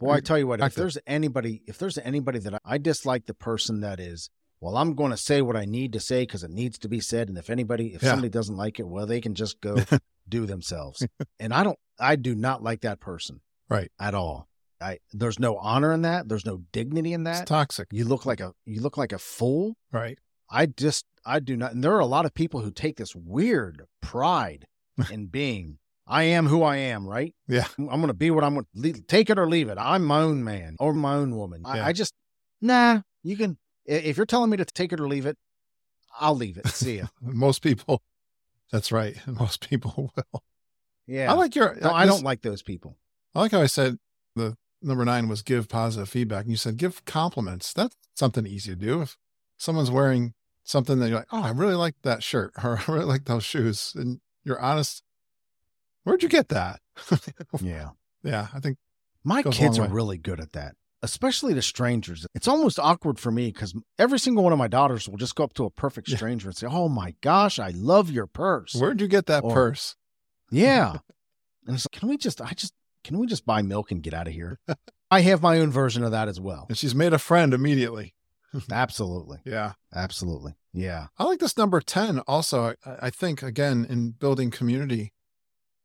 Boy, 0.00 0.14
I 0.14 0.20
tell 0.20 0.38
you 0.38 0.46
what, 0.46 0.60
if 0.60 0.74
there's 0.74 0.98
anybody, 1.06 1.62
if 1.66 1.78
there's 1.78 1.98
anybody 1.98 2.38
that 2.40 2.54
I, 2.54 2.58
I 2.64 2.78
dislike 2.78 3.26
the 3.26 3.34
person 3.34 3.80
that 3.80 4.00
is, 4.00 4.30
well, 4.60 4.76
I'm 4.76 4.94
going 4.94 5.10
to 5.10 5.16
say 5.16 5.42
what 5.42 5.56
I 5.56 5.66
need 5.66 5.92
to 5.92 6.00
say 6.00 6.22
because 6.22 6.42
it 6.42 6.50
needs 6.50 6.78
to 6.78 6.88
be 6.88 7.00
said. 7.00 7.28
And 7.28 7.36
if 7.38 7.50
anybody, 7.50 7.94
if 7.94 8.02
Yeah. 8.02 8.10
somebody 8.10 8.30
doesn't 8.30 8.56
like 8.56 8.80
it, 8.80 8.88
well, 8.88 9.06
they 9.06 9.20
can 9.20 9.34
just 9.34 9.60
go 9.60 9.76
do 10.28 10.46
themselves. 10.46 11.06
And 11.38 11.52
I 11.52 11.62
don't, 11.64 11.78
I 11.98 12.16
do 12.16 12.34
not 12.34 12.62
like 12.62 12.80
that 12.80 12.98
person. 12.98 13.40
Right. 13.68 13.92
At 14.00 14.14
all. 14.14 14.48
I, 14.80 14.98
there's 15.12 15.38
no 15.38 15.56
honor 15.58 15.92
in 15.92 16.02
that. 16.02 16.28
There's 16.28 16.46
no 16.46 16.62
dignity 16.72 17.12
in 17.12 17.26
It's 17.26 17.40
that. 17.40 17.46
toxic, 17.46 17.88
You 17.90 18.04
look 18.04 18.24
like 18.26 18.40
a, 18.40 18.52
you 18.64 18.80
look 18.80 18.96
like 18.96 19.12
a 19.12 19.18
fool. 19.18 19.76
right? 19.92 20.18
I 20.50 20.66
just, 20.66 21.04
I 21.24 21.38
do 21.40 21.56
not. 21.56 21.72
And 21.72 21.84
there 21.84 21.92
are 21.94 22.00
a 22.00 22.06
lot 22.06 22.24
of 22.26 22.34
people 22.34 22.60
who 22.60 22.70
take 22.70 22.96
this 22.96 23.14
weird 23.14 23.82
pride 24.00 24.66
in 25.10 25.26
being, 25.26 25.78
I 26.06 26.24
am 26.24 26.46
who 26.46 26.62
I 26.62 26.76
am, 26.76 27.06
right? 27.06 27.34
Yeah. 27.46 27.66
I'm 27.78 27.86
going 27.86 28.08
to 28.08 28.14
be 28.14 28.30
what 28.30 28.42
I'm 28.42 28.54
going 28.54 28.66
to 28.94 29.00
take 29.02 29.30
it 29.30 29.38
or 29.38 29.48
leave 29.48 29.68
it. 29.68 29.78
I'm 29.78 30.04
my 30.04 30.20
own 30.22 30.42
man 30.42 30.76
or 30.80 30.92
my 30.94 31.14
own 31.14 31.36
woman. 31.36 31.62
Yeah. 31.64 31.72
I, 31.84 31.88
I 31.88 31.92
just, 31.92 32.14
nah, 32.60 33.00
you 33.22 33.36
can, 33.36 33.58
if 33.86 34.16
you're 34.16 34.26
telling 34.26 34.50
me 34.50 34.56
to 34.56 34.64
take 34.64 34.92
it 34.92 35.00
or 35.00 35.06
leave 35.08 35.26
it, 35.26 35.36
I'll 36.18 36.34
leave 36.34 36.56
it. 36.56 36.66
See 36.68 36.98
ya. 36.98 37.06
Most 37.22 37.62
people, 37.62 38.02
that's 38.72 38.90
right. 38.90 39.16
Most 39.26 39.68
people 39.68 40.12
will. 40.16 40.42
Yeah. 41.06 41.30
I 41.30 41.34
like 41.36 41.54
your. 41.54 41.76
no, 41.80 41.90
uh, 41.90 41.92
I 41.92 42.06
this- 42.06 42.14
don't 42.14 42.24
like 42.24 42.42
those 42.42 42.62
people. 42.62 42.96
I 43.34 43.40
like 43.40 43.52
how 43.52 43.60
I 43.60 43.66
said 43.66 43.98
number 44.82 45.04
nine 45.04 45.28
was 45.28 45.42
give 45.42 45.68
positive 45.68 46.08
feedback. 46.08 46.42
And 46.44 46.50
you 46.50 46.56
said 46.56 46.76
give 46.76 47.04
compliments. 47.04 47.72
That's 47.72 47.96
something 48.14 48.46
easy 48.46 48.70
to 48.70 48.76
do. 48.76 49.02
If 49.02 49.16
someone's 49.56 49.90
wearing 49.90 50.34
something 50.64 50.98
that 51.00 51.08
you're 51.08 51.18
like, 51.18 51.28
oh, 51.32 51.42
I 51.42 51.50
really 51.50 51.74
like 51.74 51.94
that 52.02 52.22
shirt 52.22 52.52
or 52.64 52.78
I 52.78 52.92
really 52.92 53.04
like 53.06 53.24
those 53.24 53.44
shoes, 53.44 53.92
and 53.96 54.20
you're 54.44 54.60
honest, 54.60 55.02
where'd 56.04 56.22
you 56.22 56.28
get 56.28 56.48
that? 56.48 56.80
Yeah. 57.62 57.90
yeah, 58.22 58.48
I 58.54 58.60
think 58.60 58.78
My 59.24 59.42
kids 59.42 59.78
are 59.78 59.88
really 59.88 60.18
good 60.18 60.38
at 60.40 60.52
that, 60.52 60.74
especially 61.02 61.54
to 61.54 61.62
strangers. 61.62 62.26
It's 62.34 62.48
almost 62.48 62.78
awkward 62.78 63.18
for 63.18 63.30
me 63.30 63.50
because 63.50 63.74
every 63.98 64.18
single 64.18 64.44
one 64.44 64.52
of 64.52 64.58
my 64.58 64.68
daughters 64.68 65.08
will 65.08 65.16
just 65.18 65.34
go 65.34 65.44
up 65.44 65.54
to 65.54 65.64
a 65.64 65.70
perfect 65.70 66.08
Yeah. 66.08 66.16
stranger 66.16 66.48
and 66.48 66.56
say, 66.56 66.66
Oh 66.70 66.88
my 66.88 67.14
gosh, 67.22 67.58
I 67.58 67.70
love 67.74 68.10
your 68.10 68.26
purse. 68.26 68.74
where'd 68.74 69.00
you 69.00 69.08
get 69.08 69.26
that 69.26 69.44
Or- 69.44 69.52
purse? 69.54 69.96
Yeah. 70.50 70.90
and 71.66 71.74
it's 71.76 71.86
like, 71.86 71.98
can 72.00 72.08
we 72.08 72.16
just, 72.16 72.40
I 72.40 72.52
just, 72.52 72.72
can 73.04 73.18
we 73.18 73.26
just 73.26 73.46
buy 73.46 73.62
milk 73.62 73.90
and 73.90 74.02
get 74.02 74.14
out 74.14 74.26
of 74.26 74.32
here? 74.32 74.58
I 75.10 75.22
have 75.22 75.42
my 75.42 75.58
own 75.58 75.70
version 75.70 76.04
of 76.04 76.12
that 76.12 76.28
as 76.28 76.40
well. 76.40 76.66
And 76.68 76.78
she's 76.78 76.94
made 76.94 77.12
a 77.12 77.18
friend 77.18 77.52
immediately. 77.52 78.14
Absolutely. 78.70 79.38
Yeah. 79.44 79.72
Absolutely. 79.94 80.54
Yeah. 80.72 81.08
I 81.18 81.24
like 81.24 81.40
this 81.40 81.56
number 81.56 81.80
10 81.80 82.20
also. 82.20 82.74
I, 82.84 82.96
I 83.02 83.10
think, 83.10 83.42
again, 83.42 83.86
in 83.88 84.12
building 84.12 84.50
community, 84.50 85.12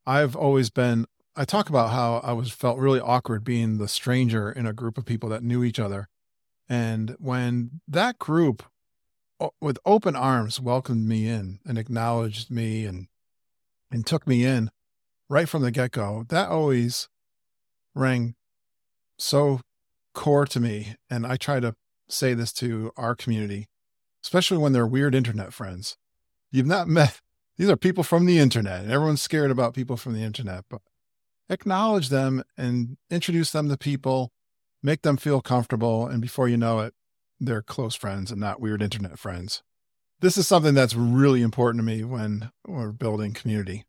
I've 0.05 0.35
always 0.35 0.69
been, 0.69 1.05
I 1.35 1.45
talk 1.45 1.69
about 1.69 1.91
how 1.91 2.17
I 2.17 2.33
was 2.33 2.51
felt 2.51 2.77
really 2.77 2.99
awkward 2.99 3.43
being 3.43 3.77
the 3.77 3.87
stranger 3.87 4.51
in 4.51 4.65
a 4.65 4.73
group 4.73 4.97
of 4.97 5.05
people 5.05 5.29
that 5.29 5.43
knew 5.43 5.63
each 5.63 5.79
other. 5.79 6.07
And 6.69 7.15
when 7.19 7.81
that 7.87 8.19
group 8.19 8.63
with 9.59 9.77
open 9.85 10.15
arms 10.15 10.59
welcomed 10.59 11.07
me 11.07 11.27
in 11.27 11.59
and 11.65 11.77
acknowledged 11.77 12.49
me 12.49 12.85
and, 12.85 13.07
and 13.91 14.05
took 14.05 14.27
me 14.27 14.45
in 14.45 14.71
right 15.29 15.49
from 15.49 15.61
the 15.61 15.71
get 15.71 15.91
go, 15.91 16.25
that 16.29 16.49
always 16.49 17.09
rang 17.93 18.35
so 19.17 19.61
core 20.13 20.45
to 20.45 20.59
me. 20.59 20.95
And 21.09 21.25
I 21.25 21.37
try 21.37 21.59
to 21.59 21.75
say 22.07 22.33
this 22.33 22.53
to 22.53 22.91
our 22.97 23.15
community 23.15 23.67
especially 24.25 24.57
when 24.57 24.73
they're 24.73 24.87
weird 24.87 25.13
internet 25.13 25.53
friends. 25.53 25.97
You've 26.51 26.65
not 26.65 26.87
met, 26.87 27.21
these 27.57 27.69
are 27.69 27.77
people 27.77 28.03
from 28.03 28.25
the 28.25 28.39
internet, 28.39 28.81
and 28.81 28.91
everyone's 28.91 29.21
scared 29.21 29.51
about 29.51 29.75
people 29.75 29.97
from 29.97 30.13
the 30.13 30.23
internet, 30.23 30.65
but 30.67 30.81
acknowledge 31.47 32.09
them 32.09 32.43
and 32.57 32.97
introduce 33.11 33.51
them 33.51 33.69
to 33.69 33.77
people, 33.77 34.31
make 34.81 35.03
them 35.03 35.15
feel 35.15 35.41
comfortable. 35.41 36.07
And 36.07 36.23
before 36.23 36.49
you 36.49 36.57
know 36.57 36.79
it, 36.79 36.95
they're 37.39 37.61
close 37.61 37.93
friends 37.93 38.31
and 38.31 38.41
not 38.41 38.59
weird 38.59 38.81
internet 38.81 39.19
friends. 39.19 39.61
This 40.21 40.37
is 40.39 40.47
something 40.47 40.73
that's 40.73 40.95
really 40.95 41.43
important 41.43 41.81
to 41.81 41.85
me 41.85 42.03
when 42.03 42.49
we're 42.67 42.91
building 42.91 43.31
community. 43.33 43.85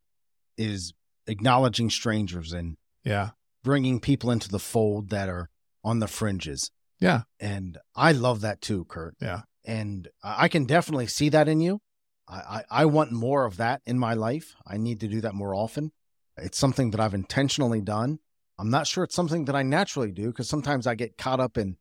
Is 0.59 0.93
acknowledging 1.27 1.91
strangers 1.91 2.53
and 2.53 2.77
Yeah. 3.05 3.31
bringing 3.63 4.01
people 4.01 4.31
into 4.31 4.49
the 4.49 4.59
fold 4.59 5.11
that 5.11 5.29
are 5.29 5.49
on 5.85 5.99
the 6.01 6.09
fringes. 6.09 6.71
Yeah. 6.99 7.23
And 7.41 7.79
I 7.95 8.13
love 8.13 8.41
that 8.41 8.61
too, 8.61 8.85
Curt. 8.87 9.17
Yeah. 9.21 9.43
And 9.65 10.09
I 10.23 10.49
can 10.49 10.65
definitely 10.65 11.07
see 11.09 11.29
that 11.31 11.49
in 11.49 11.61
you. 11.61 11.81
I, 12.29 12.37
I, 12.37 12.65
I 12.83 12.85
want 12.87 13.13
more 13.13 13.45
of 13.45 13.57
that 13.57 13.83
in 13.85 13.99
my 13.99 14.15
life. 14.15 14.55
I 14.67 14.77
need 14.77 15.01
to 15.01 15.09
do 15.09 15.21
that 15.21 15.35
more 15.35 15.55
often. 15.55 15.93
It's 16.37 16.59
something 16.59 16.91
that 16.93 17.01
I've 17.01 17.15
intentionally 17.15 17.81
done. 17.81 18.19
I'm 18.59 18.71
not 18.71 18.87
sure 18.87 19.05
it's 19.05 19.15
something 19.15 19.45
that 19.47 19.55
I 19.57 19.63
naturally 19.63 20.13
do 20.13 20.29
because 20.29 20.49
sometimes 20.49 20.87
I 20.87 20.95
get 20.95 21.19
caught 21.19 21.41
up 21.41 21.59
in 21.59 21.77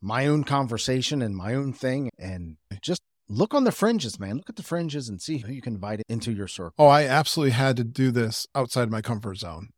my 0.00 0.26
own 0.26 0.44
conversation 0.44 1.22
and 1.22 1.36
my 1.36 1.54
own 1.54 1.72
thing. 1.72 2.10
And 2.18 2.56
just 2.82 3.00
look 3.28 3.54
on 3.54 3.64
the 3.64 3.72
fringes, 3.72 4.18
man. 4.18 4.36
Look 4.36 4.50
at 4.50 4.56
the 4.56 4.62
fringes 4.62 5.08
and 5.08 5.20
see 5.20 5.38
who 5.38 5.52
you 5.52 5.62
can 5.62 5.74
invite 5.74 6.02
into 6.08 6.32
your 6.32 6.48
circle. 6.48 6.74
Oh, 6.78 6.86
I 6.86 7.04
absolutely 7.04 7.52
had 7.52 7.76
to 7.76 7.84
do 7.84 8.10
this 8.10 8.46
outside 8.54 8.90
my 8.90 9.00
comfort 9.00 9.36
zone. 9.36 9.68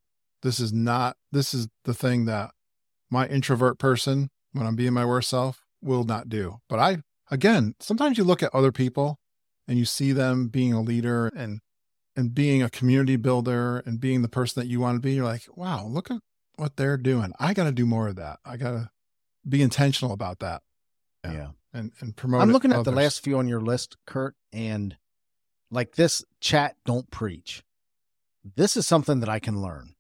This 0.43 0.61
is 0.61 0.73
not, 0.73 1.17
this 1.33 1.55
is 1.55 1.69
the 1.85 1.95
thing 1.95 2.27
that 2.27 2.51
my 3.11 3.27
introvert 3.27 3.79
person, 3.79 4.31
when 4.53 4.67
I'm 4.67 4.77
being 4.77 4.93
my 4.93 5.05
worst 5.05 5.29
self, 5.29 5.63
will 5.83 6.05
not 6.05 6.29
do. 6.29 6.59
But 6.69 6.79
I, 6.79 6.99
again, 7.31 7.75
sometimes 7.81 8.19
you 8.19 8.25
look 8.25 8.43
at 8.43 8.55
other 8.55 8.73
people 8.73 9.19
and 9.67 9.79
you 9.79 9.85
see 9.85 10.13
them 10.13 10.49
being 10.49 10.73
a 10.73 10.81
leader 10.81 11.31
and, 11.35 11.61
and 12.15 12.35
being 12.35 12.63
a 12.63 12.71
community 12.71 13.17
builder 13.17 13.79
and 13.87 14.01
being 14.01 14.23
the 14.23 14.29
person 14.29 14.61
that 14.61 14.69
you 14.69 14.81
want 14.81 14.97
to 14.97 15.01
be. 15.01 15.15
You're 15.15 15.25
like, 15.25 15.45
wow, 15.55 15.87
look 15.87 16.11
at 16.11 16.21
what 16.57 16.77
they're 16.77 16.97
doing. 16.97 17.33
I 17.39 17.55
got 17.55 17.65
to 17.65 17.73
do 17.73 17.87
more 17.87 18.09
of 18.09 18.17
that. 18.17 18.39
I 18.45 18.57
got 18.57 18.73
to 18.73 18.91
be 19.49 19.63
intentional 19.63 20.13
about 20.13 20.41
that 20.41 20.63
Yeah. 21.33 21.33
yeah. 21.39 21.49
and, 21.73 21.93
and 22.01 22.17
promote 22.17 22.41
I'm 22.43 22.53
looking 22.53 22.73
at 22.73 22.85
the 22.85 22.93
last 22.93 23.23
few 23.23 23.39
on 23.39 23.49
your 23.49 23.61
list, 23.61 23.97
Curt, 24.07 24.35
and 24.53 24.97
like 25.71 25.97
this 25.97 26.25
chat, 26.41 26.77
don't 26.85 27.11
preach. 27.11 27.63
This 28.55 28.77
is 28.77 28.87
something 28.87 29.21
that 29.21 29.29
I 29.29 29.39
can 29.39 29.61
learn 29.61 29.95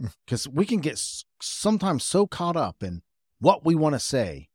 Mm. 0.00 0.14
because 0.24 0.48
we 0.48 0.64
can 0.64 0.80
get 0.80 0.98
sometimes 1.40 2.02
so 2.02 2.26
caught 2.26 2.56
up 2.56 2.82
in 2.82 3.02
what 3.40 3.62
we 3.64 3.74
want 3.74 3.94
to 3.94 3.98
say 4.00 4.48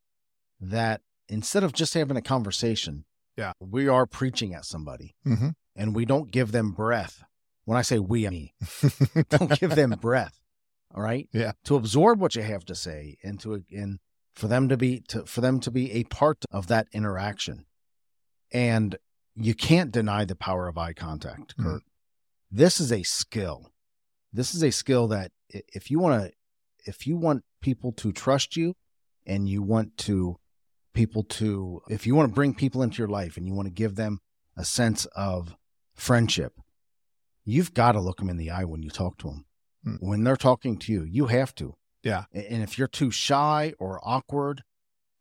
that 0.59 1.01
instead 1.29 1.63
of 1.63 1.73
just 1.73 1.93
having 1.93 2.17
a 2.17 2.21
conversation, 2.23 3.05
Yeah. 3.37 3.53
we 3.59 3.87
are 3.87 4.07
preaching 4.07 4.53
at 4.55 4.65
somebody 4.65 5.15
Mhm. 5.25 5.53
and 5.75 5.95
we 5.95 6.05
don't 6.05 6.31
give 6.31 6.51
them 6.51 6.71
breath. 6.71 7.23
When 7.65 7.77
I 7.77 7.83
say 7.83 7.99
we, 7.99 8.25
I 8.25 8.31
mean 8.31 8.49
don't 9.29 9.59
give 9.59 9.75
them 9.75 9.91
breath. 10.01 10.39
All 10.95 11.03
right. 11.03 11.29
Yeah. 11.31 11.51
To 11.65 11.75
absorb 11.75 12.19
what 12.19 12.35
you 12.35 12.41
have 12.41 12.65
to 12.65 12.75
say 12.75 13.17
and 13.23 13.39
to 13.41 13.63
and 13.71 13.99
for 14.37 14.47
them 14.47 14.69
to 14.69 14.77
be 14.77 14.99
to 15.07 15.25
for 15.25 15.41
them 15.41 15.59
to 15.59 15.71
be 15.71 15.91
a 15.93 16.03
part 16.05 16.45
of 16.51 16.67
that 16.67 16.87
interaction. 16.93 17.65
And 18.51 18.97
you 19.35 19.53
can't 19.53 19.91
deny 19.91 20.25
the 20.25 20.35
power 20.35 20.67
of 20.67 20.77
eye 20.77 20.93
contact, 20.93 21.57
Mhm. 21.57 21.63
Curt. 21.63 21.83
This 22.51 22.79
is 22.79 22.91
a 22.91 23.03
skill. 23.03 23.71
This 24.31 24.53
is 24.53 24.63
a 24.63 24.71
skill 24.71 25.07
that 25.09 25.31
if 25.49 25.89
you 25.91 25.99
want 25.99 26.23
to 26.23 26.33
if 26.85 27.05
you 27.07 27.17
want 27.17 27.43
people 27.61 27.91
to 27.93 28.11
trust 28.11 28.55
you 28.55 28.75
and 29.25 29.49
you 29.49 29.61
want 29.63 29.97
to 29.97 30.37
people 30.93 31.23
to 31.23 31.81
if 31.89 32.05
you 32.07 32.15
want 32.15 32.29
to 32.29 32.33
bring 32.35 32.53
people 32.53 32.81
into 32.81 32.99
your 32.99 33.07
life 33.09 33.37
and 33.37 33.45
you 33.47 33.53
want 33.53 33.67
to 33.67 33.73
give 33.73 33.95
them 33.95 34.19
a 34.55 34.63
sense 34.65 35.05
of 35.15 35.55
friendship 35.93 36.53
you've 37.43 37.73
got 37.73 37.91
to 37.93 37.99
look 38.01 38.17
them 38.17 38.29
in 38.29 38.37
the 38.37 38.49
eye 38.49 38.63
when 38.63 38.81
you 38.83 38.89
talk 38.89 39.17
to 39.17 39.27
them 39.27 39.45
Hmm. 39.83 39.95
when 39.99 40.23
they're 40.23 40.35
talking 40.37 40.77
to 40.79 40.91
you 40.91 41.03
you 41.03 41.27
have 41.27 41.53
to 41.55 41.75
Yeah. 42.03 42.25
And 42.33 42.61
if 42.63 42.77
you're 42.77 42.87
too 42.87 43.11
shy 43.11 43.73
or 43.79 43.99
awkward 44.03 44.63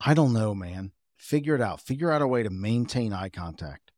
i 0.00 0.12
don't 0.12 0.32
know 0.34 0.54
man 0.54 0.92
figure 1.16 1.54
it 1.54 1.60
out 1.62 1.80
figure 1.80 2.10
out 2.12 2.20
a 2.22 2.26
way 2.26 2.42
to 2.42 2.50
maintain 2.50 3.12
eye 3.14 3.30
contact 3.30 3.92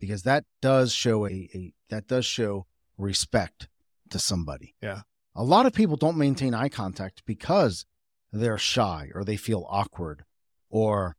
because 0.00 0.24
that 0.24 0.44
does 0.60 0.92
show 0.92 1.26
a, 1.26 1.48
a 1.54 1.72
that 1.90 2.08
does 2.08 2.26
show 2.26 2.66
respect 2.98 3.68
to 4.10 4.18
somebody 4.18 4.74
Yeah. 4.82 5.02
a 5.36 5.44
lot 5.44 5.64
of 5.66 5.72
people 5.72 5.96
don't 5.96 6.16
maintain 6.18 6.54
eye 6.54 6.68
contact 6.68 7.22
because 7.24 7.86
they're 8.32 8.58
shy 8.58 9.10
or 9.14 9.22
they 9.24 9.36
feel 9.36 9.64
awkward 9.68 10.24
or 10.68 11.16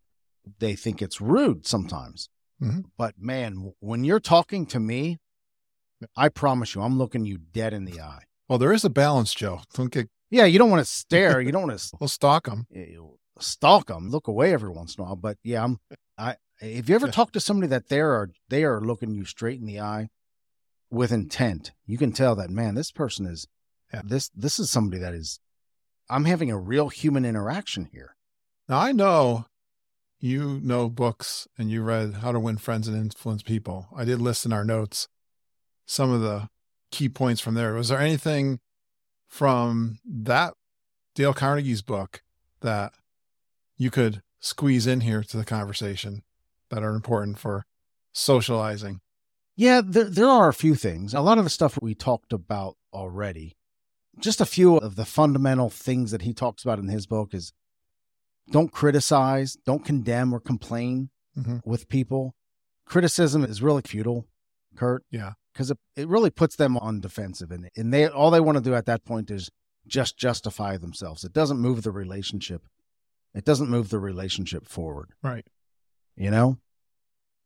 they 0.59 0.75
think 0.75 1.01
it's 1.01 1.21
rude 1.21 1.65
sometimes. 1.65 2.27
Mhm. 2.61 2.83
But 2.97 3.15
man, 3.17 3.71
when 3.79 4.03
you're 4.03 4.19
talking 4.19 4.65
to 4.67 4.79
me, 4.79 5.17
I 6.15 6.27
promise 6.29 6.75
you, 6.75 6.81
I'm 6.81 6.97
looking 6.97 7.25
you 7.25 7.37
dead 7.37 7.73
in 7.73 7.85
the 7.85 7.99
eye. 8.01 8.23
Well, 8.49 8.59
there 8.59 8.73
is 8.73 8.83
a 8.85 8.89
balance, 8.89 9.33
Joe. 9.33 9.61
Don't 9.73 9.91
get. 9.91 10.09
Yeah, 10.29 10.45
you 10.45 10.57
don't 10.59 10.69
want 10.69 10.85
to 10.85 10.91
stare. 10.91 11.41
You 11.41 11.51
don't 11.53 11.67
want 11.67 11.79
to 11.79 11.89
We'll 11.99 12.07
stalk 12.07 12.45
them. 12.45 12.65
stalk 13.39 13.87
them. 13.87 14.09
Look 14.09 14.27
away 14.27 14.53
every 14.53 14.69
once 14.69 14.95
in 14.95 15.01
a 15.01 15.05
while. 15.05 15.15
But 15.15 15.37
yeah, 15.43 15.63
I'm. 15.63 15.79
I. 16.17 16.35
If 16.61 16.87
you 16.87 16.95
ever 16.95 17.09
talk 17.09 17.31
to 17.33 17.39
somebody 17.39 17.67
that 17.67 17.89
they 17.89 17.99
are 17.99 18.29
they 18.49 18.63
are 18.63 18.79
looking 18.79 19.13
you 19.13 19.25
straight 19.25 19.59
in 19.59 19.65
the 19.65 19.81
eye 19.81 20.09
with 20.89 21.11
intent, 21.11 21.73
you 21.85 21.97
can 21.97 22.11
tell 22.13 22.35
that 22.35 22.49
man, 22.49 22.75
this 22.75 22.91
person 22.91 23.25
is. 23.25 23.47
Yeah. 23.93 24.01
This 24.03 24.29
this 24.29 24.59
is 24.59 24.71
somebody 24.71 24.99
that 25.01 25.13
is. 25.13 25.39
I'm 26.09 26.25
having 26.25 26.51
a 26.51 26.57
real 26.57 26.89
human 26.89 27.25
interaction 27.25 27.89
here. 27.91 28.15
Now 28.69 28.79
I 28.79 28.91
know 28.91 29.45
you 30.19 30.59
know 30.63 30.89
books 30.89 31.47
and 31.57 31.69
you 31.69 31.81
read 31.83 32.15
How 32.15 32.31
to 32.31 32.39
Win 32.39 32.57
Friends 32.57 32.87
and 32.87 32.97
Influence 32.97 33.43
People. 33.43 33.87
I 33.95 34.05
did 34.05 34.21
list 34.21 34.45
in 34.45 34.53
our 34.53 34.63
notes 34.63 35.07
some 35.85 36.11
of 36.11 36.21
the 36.21 36.49
key 36.91 37.09
points 37.09 37.41
from 37.41 37.53
there. 37.55 37.73
Was 37.73 37.89
there 37.89 37.99
anything 37.99 38.59
from 39.35 39.99
that 40.05 40.53
Dale 41.13 41.33
Carnegie's 41.33 41.81
book 41.81 42.23
that 42.61 42.93
you 43.77 43.91
could 43.91 44.21
squeeze 44.39 44.87
in 44.87 45.01
here 45.01 45.23
to 45.23 45.35
the 45.35 45.43
conversation 45.43 46.23
that 46.69 46.81
are 46.83 46.95
important 46.95 47.37
for 47.37 47.65
socializing? 48.13 49.01
Yeah, 49.57 49.81
there 49.83 50.05
there 50.05 50.27
are 50.29 50.47
a 50.47 50.53
few 50.53 50.73
things. 50.75 51.13
A 51.13 51.19
lot 51.19 51.37
of 51.37 51.43
the 51.43 51.49
stuff 51.49 51.77
we 51.81 51.93
talked 51.95 52.31
about 52.31 52.77
already. 52.93 53.57
Just 54.19 54.39
a 54.39 54.45
few 54.45 54.77
of 54.77 54.95
the 54.95 55.03
fundamental 55.05 55.69
things 55.69 56.11
that 56.11 56.21
he 56.21 56.33
talks 56.33 56.63
about 56.63 56.79
in 56.79 56.87
his 56.87 57.05
book 57.05 57.33
is 57.33 57.51
don't 58.51 58.71
criticize, 58.71 59.57
don't 59.65 59.83
condemn 59.83 60.31
or 60.33 60.39
complain 60.39 61.09
Mhm. 61.37 61.61
with 61.65 61.89
people. 61.89 62.35
Criticism 62.85 63.43
is 63.43 63.61
really 63.61 63.81
futile, 63.81 64.27
Curt. 64.77 65.03
Yeah. 65.11 65.33
Because 65.55 65.71
it, 65.71 65.77
it 65.95 66.09
really 66.09 66.29
puts 66.29 66.57
them 66.57 66.75
on 66.77 66.99
defensive 66.99 67.49
and, 67.49 67.69
and 67.77 67.93
they 67.93 68.07
all 68.09 68.29
they 68.29 68.41
want 68.41 68.57
to 68.57 68.63
do 68.63 68.75
at 68.75 68.85
that 68.87 69.05
point 69.05 69.31
is 69.31 69.49
just 69.87 70.17
justify 70.17 70.75
themselves. 70.75 71.23
It 71.23 71.31
doesn't 71.31 71.59
move 71.59 71.83
the 71.83 71.91
relationship. 71.91 72.63
It 73.33 73.45
doesn't 73.45 73.69
move 73.69 73.89
the 73.89 73.99
relationship 73.99 74.67
forward. 74.67 75.11
Right. 75.23 75.45
You 76.17 76.29
know? 76.31 76.57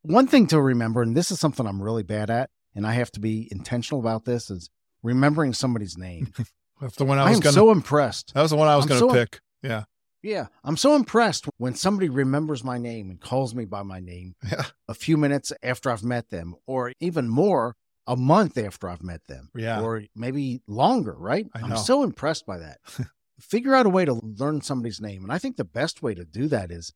One 0.02 0.26
thing 0.28 0.48
to 0.48 0.60
remember, 0.62 1.02
and 1.04 1.16
this 1.16 1.30
is 1.30 1.40
something 1.40 1.68
I'm 1.68 1.82
really 1.84 2.04
bad 2.04 2.30
at, 2.32 2.50
and 2.74 2.88
I 2.88 2.94
have 2.94 3.12
to 3.12 3.20
be 3.20 3.48
intentional 3.52 4.00
about 4.00 4.26
this, 4.26 4.50
is 4.50 4.70
remembering 5.04 5.54
somebody's 5.54 5.98
name. 5.98 6.32
That's 6.82 6.96
the 6.96 7.06
one 7.06 7.20
I 7.20 7.26
was 7.30 7.38
am 7.38 7.42
gonna. 7.42 7.54
so 7.54 7.72
impressed. 7.72 8.34
that 8.34 8.42
was 8.42 8.52
the 8.52 8.58
one 8.58 8.68
I 8.70 8.76
was 8.76 8.86
I'm 8.86 8.90
gonna 8.90 9.00
so- 9.00 9.14
pick. 9.14 9.42
Yeah. 9.62 9.84
Yeah, 10.22 10.48
I'm 10.66 10.76
so 10.76 10.96
impressed 10.98 11.46
when 11.58 11.76
somebody 11.76 12.10
remembers 12.10 12.62
my 12.62 12.78
name 12.78 13.10
and 13.10 13.22
calls 13.22 13.56
me 13.56 13.64
by 13.64 13.84
my 13.84 14.02
name 14.02 14.36
Yeah. 14.52 14.66
a 14.90 14.94
few 14.94 15.16
minutes 15.16 15.54
after 15.64 15.90
I've 15.90 16.04
met 16.04 16.30
them, 16.30 16.56
or 16.66 16.92
even 17.00 17.30
more, 17.30 17.76
a 18.10 18.16
month 18.18 18.58
after 18.58 18.90
I've 18.90 19.04
met 19.04 19.22
them, 19.28 19.50
Yeah. 19.56 19.82
or 19.82 20.04
maybe 20.16 20.62
longer, 20.68 21.14
right? 21.18 21.46
I 21.54 21.60
I'm 21.62 21.78
so 21.78 22.02
impressed 22.04 22.46
by 22.46 22.58
that. 22.58 22.80
Figure 23.40 23.76
out 23.76 23.86
a 23.86 23.90
way 23.90 24.04
to 24.04 24.14
learn 24.16 24.62
somebody's 24.62 25.00
name. 25.00 25.24
And 25.24 25.32
I 25.32 25.38
think 25.38 25.56
the 25.58 25.64
best 25.64 26.02
way 26.02 26.14
to 26.16 26.26
do 26.26 26.48
that 26.48 26.72
is 26.72 26.92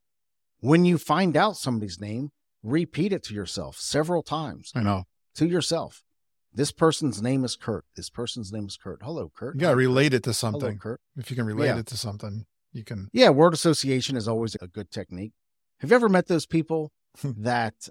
when 0.60 0.86
you 0.86 0.98
find 0.98 1.38
out 1.38 1.56
somebody's 1.56 2.02
name, 2.02 2.32
repeat 2.64 3.14
it 3.14 3.24
to 3.26 3.34
yourself 3.34 3.78
several 3.78 4.24
times 4.24 4.72
I 4.76 4.82
know. 4.82 5.04
to 5.36 5.46
yourself. 5.46 6.04
This 6.52 6.72
person's 6.72 7.22
name 7.22 7.44
is 7.46 7.56
Curt. 7.56 7.86
This 7.96 8.10
person's 8.10 8.52
name 8.52 8.66
is 8.66 8.76
Curt. 8.76 9.00
Hello, 9.04 9.32
Curt. 9.36 9.56
You 9.56 9.62
gotta 9.62 9.76
relate 9.76 10.14
it 10.14 10.24
to 10.24 10.32
Hello, 10.32 10.34
something. 10.34 10.80
Curt. 10.80 11.00
If 11.16 11.30
you 11.30 11.36
can 11.36 11.46
relate 11.46 11.68
Yeah. 11.68 11.80
it 11.80 11.86
to 11.88 11.98
something, 11.98 12.46
you 12.72 12.84
can. 12.84 13.10
Yeah, 13.14 13.30
word 13.30 13.54
association 13.54 14.18
is 14.18 14.28
always 14.28 14.56
a 14.62 14.68
good 14.68 14.90
technique. 14.92 15.34
Have 15.80 15.92
you 15.92 15.96
ever 15.96 16.10
met 16.10 16.28
those 16.28 16.46
people 16.48 16.92
that 17.24 17.88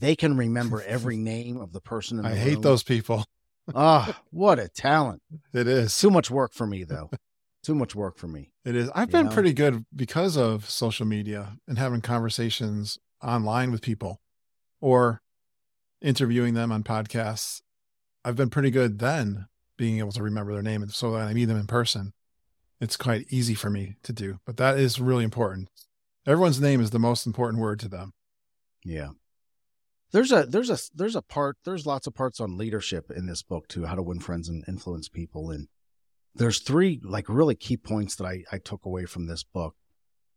they 0.00 0.16
can 0.16 0.36
remember 0.36 0.82
every 0.86 1.16
name 1.16 1.58
of 1.58 1.72
the 1.72 1.80
person 1.80 2.18
in 2.18 2.24
the 2.24 2.30
I 2.30 2.34
hate 2.34 2.62
those 2.62 2.82
people. 2.82 3.24
Ah, 3.76 4.20
what 4.32 4.58
a 4.58 4.68
talent. 4.68 5.22
It 5.54 5.68
is. 5.68 5.96
Too 5.96 6.10
much 6.10 6.32
work 6.32 6.52
for 6.52 6.66
me 6.66 6.82
though. 6.82 7.10
Too 7.62 7.76
much 7.76 7.94
work 7.94 8.18
for 8.18 8.26
me. 8.26 8.50
It 8.64 8.74
is. 8.74 8.90
I've 8.92 9.08
You 9.10 9.12
been 9.12 9.26
know? 9.26 9.32
pretty 9.32 9.52
good 9.52 9.86
because 9.94 10.36
of 10.36 10.68
social 10.68 11.06
media 11.06 11.58
and 11.68 11.78
having 11.78 12.00
conversations 12.00 12.98
online 13.22 13.70
with 13.70 13.80
people 13.80 14.20
or 14.80 15.22
interviewing 16.00 16.54
them 16.54 16.72
on 16.72 16.82
podcasts. 16.82 17.62
I've 18.24 18.34
been 18.34 18.50
pretty 18.50 18.72
good 18.72 18.98
then 18.98 19.46
being 19.76 20.00
able 20.00 20.10
to 20.12 20.24
remember 20.24 20.52
their 20.52 20.62
name. 20.62 20.82
And 20.82 20.92
so 20.92 21.12
when 21.12 21.22
I 21.22 21.32
meet 21.32 21.44
them 21.44 21.56
in 21.56 21.68
person, 21.68 22.14
it's 22.80 22.96
quite 22.96 23.26
easy 23.30 23.54
for 23.54 23.70
me 23.70 23.94
to 24.02 24.12
do. 24.12 24.40
But 24.44 24.56
that 24.56 24.76
is 24.76 24.98
really 25.00 25.22
important. 25.22 25.68
Everyone's 26.26 26.60
name 26.60 26.80
is 26.80 26.90
the 26.90 26.98
most 26.98 27.26
important 27.28 27.62
word 27.62 27.78
to 27.78 27.88
them. 27.88 28.12
Yeah. 28.84 29.10
There's 30.12 30.30
a 30.30 30.44
there's 30.44 30.70
a 30.70 30.78
there's 30.94 31.16
a 31.16 31.22
part 31.22 31.56
there's 31.64 31.86
lots 31.86 32.06
of 32.06 32.14
parts 32.14 32.38
on 32.40 32.58
leadership 32.58 33.10
in 33.10 33.26
this 33.26 33.42
book 33.42 33.66
too, 33.68 33.86
how 33.86 33.94
to 33.94 34.02
win 34.02 34.20
friends 34.20 34.48
and 34.48 34.62
influence 34.68 35.08
people. 35.08 35.50
And 35.50 35.68
there's 36.34 36.60
three 36.60 37.00
like 37.02 37.28
really 37.28 37.54
key 37.54 37.76
points 37.76 38.14
that 38.16 38.26
I, 38.26 38.44
I 38.52 38.58
took 38.58 38.84
away 38.84 39.06
from 39.06 39.26
this 39.26 39.42
book 39.42 39.74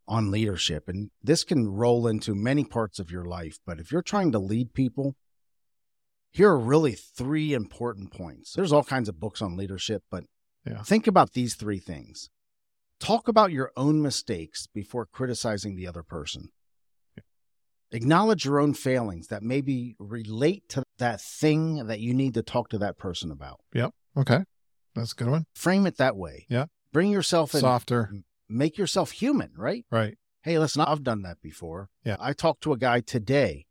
on 0.08 0.32
leadership. 0.32 0.88
And 0.88 1.12
this 1.22 1.44
can 1.44 1.68
roll 1.68 2.08
into 2.08 2.36
many 2.36 2.64
parts 2.64 3.00
of 3.00 3.12
your 3.12 3.26
life. 3.26 3.60
But 3.66 3.80
if 3.80 3.92
you're 3.92 4.02
trying 4.02 4.32
to 4.32 4.40
lead 4.40 4.74
people, 4.74 5.16
here 6.32 6.50
are 6.50 6.60
really 6.60 6.94
three 6.94 7.54
important 7.54 8.12
points. 8.12 8.54
There's 8.54 8.72
all 8.72 8.84
kinds 8.84 9.10
of 9.10 9.20
books 9.20 9.42
on 9.42 9.58
leadership, 9.58 10.04
but 10.10 10.24
Yeah. 10.66 10.84
think 10.84 11.08
about 11.08 11.34
these 11.34 11.56
three 11.56 11.80
things. 11.80 12.30
Talk 13.00 13.28
about 13.28 13.52
your 13.52 13.72
own 13.76 14.02
mistakes 14.02 14.68
before 14.68 15.06
criticizing 15.06 15.76
the 15.76 15.88
other 15.88 16.04
person. 16.04 16.50
Acknowledge 17.92 18.46
your 18.46 18.60
own 18.60 18.74
failings 18.74 19.28
that 19.28 19.44
maybe 19.44 19.96
relate 20.00 20.68
to 20.70 20.84
that 20.98 21.22
thing 21.22 21.88
that 21.88 22.00
you 22.00 22.14
need 22.14 22.34
to 22.34 22.42
talk 22.42 22.70
to 22.70 22.78
that 22.80 22.98
person 22.98 23.32
about. 23.32 23.60
Yep. 23.74 23.92
Okay. 24.18 24.40
That's 24.96 25.12
a 25.12 25.16
good 25.16 25.30
one. 25.30 25.46
Frame 25.56 25.86
it 25.86 25.98
that 25.98 26.16
way. 26.16 26.46
Yeah. 26.50 26.66
Bring 26.92 27.12
yourself 27.12 27.54
in, 27.54 27.62
Softer. 27.62 28.12
make 28.50 28.78
yourself 28.78 29.12
human, 29.12 29.52
right? 29.58 29.86
Right. 29.92 30.18
Hey, 30.42 30.58
listen, 30.60 30.82
I've 30.82 31.04
done 31.04 31.22
that 31.24 31.42
before. 31.42 31.90
Yeah. 32.04 32.18
I 32.20 32.34
talked 32.34 32.62
to 32.64 32.74
a 32.74 32.78
guy 32.78 33.02
today. 33.02 33.66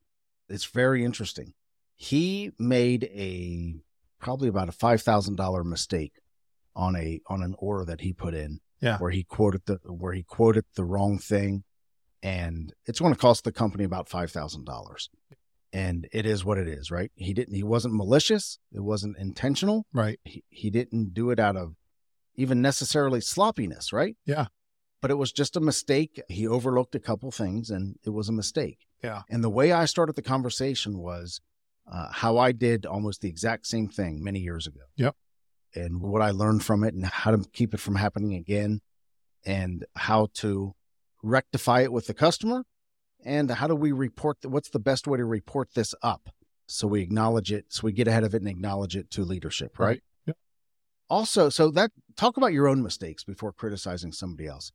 It's 0.49 0.65
very 0.67 1.05
interesting. 1.05 1.55
He 1.97 2.51
made 2.59 3.05
a 3.05 3.77
probably 4.21 4.49
about 4.49 4.69
a 4.69 4.73
five 4.73 5.01
thousand 5.03 5.37
dollar 5.37 5.65
mistake 5.65 6.13
on 6.77 6.97
a 6.97 7.21
on 7.29 7.43
an 7.43 7.55
order 7.59 7.85
that 7.87 8.01
he 8.03 8.13
put 8.13 8.35
in. 8.35 8.61
Yeah. 8.81 8.99
Where 8.99 9.11
he 9.11 9.25
quoted 9.25 9.63
the 9.67 9.79
where 9.87 10.13
he 10.13 10.23
quoted 10.23 10.65
the 10.75 10.85
wrong 10.85 11.19
thing. 11.19 11.65
And 12.25 12.73
it's 12.87 12.99
going 12.99 13.13
to 13.13 13.21
cost 13.21 13.45
the 13.45 13.53
company 13.53 13.85
about 13.85 14.09
five 14.09 14.33
thousand 14.33 14.65
dollars. 14.65 15.11
And 15.75 16.09
it 16.11 16.25
is 16.25 16.45
what 16.45 16.57
it 16.57 16.67
is, 16.67 16.91
right? 16.91 17.13
He 17.17 17.35
didn't 17.35 17.55
he 17.55 17.63
wasn't 17.63 17.95
malicious. 17.95 18.59
It 18.73 18.81
wasn't 18.81 19.19
intentional. 19.19 19.87
Right. 19.93 20.19
He, 20.25 20.43
he 20.49 20.71
didn't 20.71 21.15
do 21.15 21.31
it 21.31 21.39
out 21.39 21.57
of 21.57 21.75
even 22.35 22.63
necessarily 22.63 23.21
sloppiness, 23.21 23.93
right? 23.93 24.17
Yeah. 24.25 24.47
But 25.03 25.11
it 25.11 25.19
was 25.19 25.33
just 25.33 25.57
a 25.57 25.61
mistake. 25.61 26.21
He 26.29 26.49
overlooked 26.49 26.95
a 26.95 27.01
couple 27.01 27.31
things 27.31 27.69
and 27.69 27.97
it 28.05 28.11
was 28.11 28.31
a 28.31 28.33
mistake. 28.33 28.87
Yeah. 29.03 29.23
And 29.29 29.45
the 29.45 29.51
way 29.51 29.71
I 29.71 29.85
started 29.85 30.17
the 30.17 30.23
conversation 30.23 30.99
was 30.99 31.43
uh, 31.93 32.09
how 32.11 32.39
I 32.39 32.53
did 32.53 32.87
almost 32.87 33.21
the 33.21 33.29
exact 33.29 33.67
same 33.67 33.89
thing 33.89 34.25
many 34.25 34.41
years 34.41 34.67
ago. 34.67 34.81
Yep. 34.97 35.15
And 35.75 36.01
what 36.01 36.23
I 36.23 36.31
learned 36.31 36.65
from 36.65 36.85
it 36.85 36.95
and 36.95 37.05
how 37.05 37.33
to 37.33 37.45
keep 37.53 37.75
it 37.75 37.81
from 37.81 37.97
happening 37.97 38.35
again 38.35 38.81
and 39.45 39.85
how 39.95 40.29
to 40.35 40.75
rectify 41.25 41.81
it 41.81 41.93
with 41.93 42.07
the 42.07 42.15
customer? 42.15 42.65
And 43.25 43.51
how 43.51 43.67
do 43.67 43.75
we 43.75 43.91
report 43.93 44.43
th- 44.43 44.53
what's 44.53 44.69
the 44.69 44.79
best 44.79 45.07
way 45.07 45.17
to 45.19 45.25
report 45.25 45.71
this 45.75 45.95
up? 46.03 46.29
So 46.67 46.87
we 46.87 47.01
acknowledge 47.03 47.51
it 47.53 47.67
so 47.71 47.83
we 47.85 47.93
get 47.93 48.09
ahead 48.09 48.25
of 48.25 48.35
it 48.35 48.43
and 48.43 48.49
acknowledge 48.49 48.97
it 48.97 49.11
to 49.13 49.23
leadership 49.25 49.79
right, 49.79 49.87
Right. 49.87 50.03
Yep. 50.27 50.37
also 51.11 51.49
so 51.51 51.71
that 51.71 51.91
talk 52.17 52.37
about 52.39 52.53
your 52.55 52.69
own 52.69 52.83
mistakes 52.83 53.23
before 53.25 53.53
criticizing 53.53 54.13
somebody 54.13 54.47
else. 54.49 54.73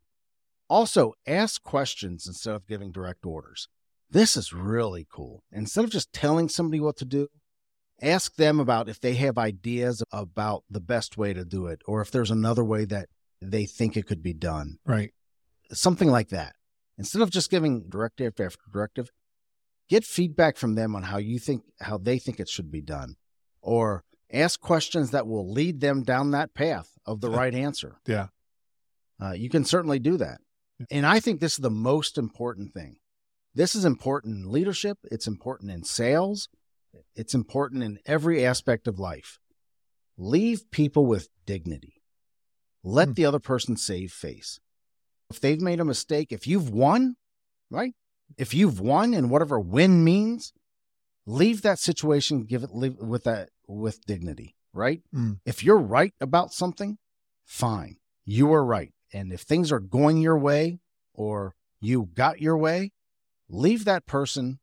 Also 0.67 1.13
ask 1.25 1.63
questions 1.63 2.27
instead 2.27 2.53
of 2.53 2.67
giving 2.67 2.91
direct 2.91 3.25
orders. 3.25 3.67
This 4.09 4.37
is 4.37 4.53
really 4.53 5.07
cool. 5.11 5.43
Instead 5.51 5.83
of 5.83 5.89
just 5.91 6.13
telling 6.13 6.47
somebody 6.49 6.79
what 6.79 6.97
to 6.97 7.05
do 7.05 7.27
ask 8.01 8.35
them 8.35 8.59
about 8.59 8.87
if 8.87 8.99
they 9.01 9.15
have 9.15 9.37
ideas 9.37 10.01
about 10.11 10.63
the 10.69 10.79
best 10.79 11.17
way 11.17 11.33
to 11.33 11.43
do 11.43 11.65
it 11.67 11.81
or 11.85 12.01
if 12.01 12.09
there's 12.11 12.31
another 12.31 12.63
way 12.63 12.85
that 12.85 13.09
they 13.41 13.65
think 13.65 13.97
it 13.97 14.05
could 14.07 14.23
be 14.23 14.33
done. 14.33 14.77
Right. 14.85 15.11
Something 15.71 16.09
like 16.09 16.29
that. 16.29 16.55
Instead 16.97 17.21
of 17.21 17.29
just 17.29 17.49
giving 17.49 17.87
directive 17.89 18.33
after 18.39 18.59
directive, 18.71 19.11
get 19.89 20.03
feedback 20.03 20.57
from 20.57 20.75
them 20.75 20.95
on 20.95 21.03
how 21.03 21.17
you 21.17 21.39
think 21.39 21.63
how 21.81 21.97
they 21.97 22.19
think 22.19 22.39
it 22.39 22.49
should 22.49 22.71
be 22.71 22.81
done 22.81 23.15
or 23.61 24.03
ask 24.31 24.59
questions 24.59 25.11
that 25.11 25.25
will 25.27 25.51
lead 25.51 25.79
them 25.79 26.03
down 26.03 26.31
that 26.31 26.53
path 26.53 26.91
of 27.05 27.21
the 27.21 27.29
right 27.29 27.55
answer. 27.55 27.99
Yeah. 28.05 28.27
Uh, 29.21 29.31
you 29.31 29.49
can 29.49 29.65
certainly 29.65 29.99
do 29.99 30.17
that. 30.17 30.39
Yeah. 30.79 30.85
And 30.91 31.05
I 31.05 31.19
think 31.19 31.39
this 31.39 31.53
is 31.53 31.59
the 31.59 31.69
most 31.69 32.17
important 32.17 32.73
thing. 32.73 32.97
This 33.55 33.75
is 33.75 33.83
important 33.85 34.35
in 34.45 34.51
leadership, 34.51 34.99
it's 35.11 35.27
important 35.27 35.71
in 35.71 35.83
sales, 35.83 36.47
it's 37.15 37.33
important 37.33 37.83
in 37.83 37.99
every 38.05 38.45
aspect 38.45 38.87
of 38.87 38.99
life. 38.99 39.39
Leave 40.17 40.69
people 40.69 41.05
with 41.05 41.29
dignity. 41.45 42.01
Let 42.83 43.09
Hmm. 43.09 43.13
the 43.13 43.25
other 43.25 43.39
person 43.39 43.75
save 43.77 44.11
face. 44.11 44.59
If 45.29 45.39
they've 45.39 45.61
made 45.61 45.79
a 45.79 45.85
mistake, 45.85 46.31
if 46.31 46.47
you've 46.47 46.69
won, 46.69 47.15
right? 47.69 47.93
If 48.37 48.53
you've 48.53 48.79
won 48.79 49.13
and 49.13 49.29
whatever 49.29 49.59
win 49.59 50.03
means, 50.03 50.53
leave 51.25 51.61
that 51.61 51.79
situation, 51.79 52.45
give 52.45 52.63
it 52.63 52.73
leave 52.73 52.97
with 52.97 53.23
that 53.25 53.49
with 53.67 54.05
dignity. 54.05 54.55
right? 54.73 55.01
Mm. 55.13 55.39
If 55.45 55.63
you're 55.63 55.77
right 55.77 56.13
about 56.19 56.53
something, 56.53 56.97
fine. 57.45 57.97
You 58.25 58.51
are 58.53 58.63
right. 58.63 58.93
And 59.13 59.31
if 59.33 59.41
things 59.41 59.71
are 59.71 59.79
going 59.79 60.17
your 60.17 60.37
way 60.37 60.79
or 61.13 61.55
you 61.81 62.09
got 62.13 62.41
your 62.41 62.57
way, 62.57 62.91
leave 63.49 63.85
that 63.85 64.05
person, 64.05 64.59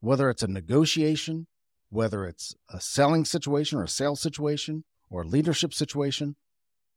whether 0.00 0.28
it's 0.28 0.42
a 0.42 0.48
negotiation, 0.48 1.46
whether 1.88 2.26
it's 2.26 2.54
a 2.72 2.80
selling 2.80 3.24
situation 3.24 3.78
or 3.78 3.84
a 3.84 3.88
sales 3.88 4.20
situation 4.20 4.84
or 5.08 5.22
a 5.22 5.26
leadership 5.26 5.72
situation, 5.72 6.36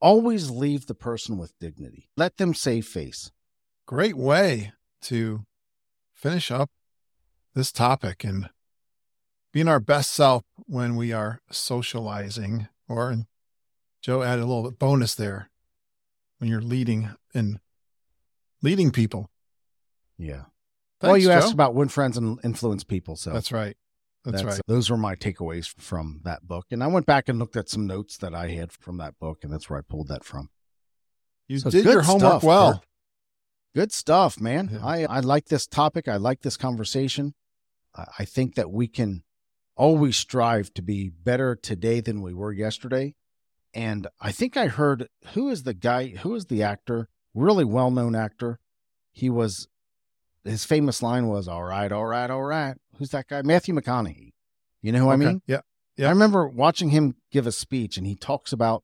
always 0.01 0.49
leave 0.49 0.85
the 0.85 0.95
person 0.95 1.37
with 1.37 1.57
dignity. 1.59 2.09
Let 2.17 2.37
them 2.37 2.53
save 2.53 2.85
face. 2.85 3.31
Great 3.85 4.15
way 4.15 4.73
to 5.03 5.45
finish 6.13 6.51
up 6.51 6.69
this 7.55 7.71
topic 7.71 8.23
and 8.23 8.49
being 9.51 9.67
our 9.67 9.79
best 9.79 10.11
self 10.11 10.43
when 10.65 10.95
we 10.95 11.11
are 11.11 11.41
socializing, 11.49 12.67
or 12.87 13.09
and 13.09 13.25
Joe 14.01 14.21
added 14.21 14.43
a 14.43 14.45
little 14.45 14.69
bit 14.69 14.77
bonus 14.79 15.15
there 15.15 15.49
when 16.37 16.49
you're 16.49 16.61
leading 16.61 17.09
and 17.33 17.59
leading 18.61 18.91
people. 18.91 19.29
Yeah. 20.17 20.43
Thanks, 20.99 21.11
well, 21.11 21.17
you 21.17 21.27
Joe. 21.27 21.33
asked 21.33 21.53
about 21.53 21.75
win 21.75 21.87
friends 21.87 22.17
and 22.17 22.39
influence 22.43 22.83
people. 22.83 23.15
So 23.15 23.31
That's 23.31 23.51
right. 23.51 23.75
That's, 24.31 24.43
right. 24.43 24.61
Those 24.67 24.89
were 24.89 24.97
my 24.97 25.15
takeaways 25.15 25.67
from 25.79 26.21
that 26.23 26.47
book. 26.47 26.67
And 26.71 26.83
I 26.83 26.87
went 26.87 27.05
back 27.05 27.29
and 27.29 27.39
looked 27.39 27.55
at 27.55 27.69
some 27.69 27.87
notes 27.87 28.17
that 28.17 28.33
I 28.33 28.49
had 28.49 28.71
from 28.71 28.97
that 28.97 29.19
book, 29.19 29.39
and 29.43 29.51
that's 29.51 29.69
where 29.69 29.79
I 29.79 29.81
pulled 29.81 30.07
that 30.09 30.23
from. 30.23 30.49
You 31.47 31.59
So 31.59 31.69
did 31.69 31.85
your 31.85 32.01
homework 32.01 32.31
stuff, 32.31 32.43
well. 32.43 32.73
Curt. 32.73 32.85
Good 33.75 33.91
stuff, 33.91 34.41
man. 34.41 34.69
Yeah. 34.73 34.85
I, 34.85 35.03
I 35.05 35.19
like 35.19 35.45
this 35.45 35.67
topic. 35.67 36.07
I 36.07 36.17
like 36.17 36.41
this 36.41 36.57
conversation. 36.57 37.35
I, 37.95 38.05
I 38.19 38.25
think 38.25 38.55
that 38.55 38.71
we 38.71 38.87
can 38.87 39.23
always 39.75 40.17
strive 40.17 40.73
to 40.73 40.81
be 40.81 41.09
better 41.09 41.55
today 41.55 42.01
than 42.01 42.21
we 42.21 42.33
were 42.33 42.51
yesterday. 42.51 43.15
And 43.73 44.07
I 44.19 44.31
think 44.31 44.57
I 44.57 44.67
heard 44.67 45.07
who 45.33 45.49
is 45.49 45.63
the 45.63 45.75
guy, 45.75 46.07
who 46.07 46.33
is 46.33 46.45
the 46.45 46.63
actor, 46.63 47.09
really 47.35 47.63
well 47.63 47.91
known 47.91 48.15
actor. 48.15 48.59
He 49.11 49.29
was, 49.29 49.67
his 50.43 50.65
famous 50.65 51.01
line 51.03 51.27
was, 51.27 51.47
All 51.47 51.63
right, 51.63 51.91
all 51.91 52.05
right, 52.05 52.29
all 52.29 52.43
right. 52.43 52.75
Who's 52.97 53.09
that 53.11 53.27
guy? 53.27 53.41
Matthew 53.43 53.73
McConaughey. 53.73 54.31
You 54.81 54.91
know 54.91 54.99
who 54.99 55.09
I 55.09 55.15
mean? 55.17 55.41
Yeah. 55.45 55.61
Yeah. 55.97 56.07
I 56.07 56.11
remember 56.11 56.47
watching 56.47 56.89
him 56.89 57.15
give 57.31 57.45
a 57.45 57.51
speech 57.51 57.97
and 57.97 58.07
he 58.07 58.15
talks 58.15 58.53
about 58.53 58.83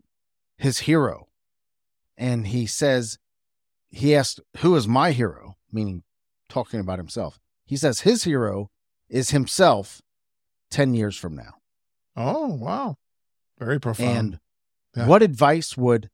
his 0.58 0.80
hero. 0.80 1.28
And 2.18 2.48
he 2.48 2.66
says, 2.66 3.18
he 3.90 4.16
asked, 4.16 4.40
Who 4.58 4.76
is 4.76 4.88
my 4.88 5.12
hero? 5.12 5.56
Meaning 5.72 6.04
talking 6.50 6.80
about 6.80 7.00
himself. 7.00 7.40
He 7.66 7.78
says 7.78 8.02
his 8.02 8.24
hero 8.26 8.70
is 9.10 9.30
himself 9.32 10.02
10 10.72 10.94
years 10.94 11.16
from 11.18 11.36
now. 11.36 11.56
Oh, 12.16 12.48
wow. 12.56 12.98
Very 13.60 13.80
profound. 13.80 14.18
And 14.18 14.40
Yeah. 14.96 15.08
what 15.08 15.22
advice 15.24 15.76
would 15.78 16.10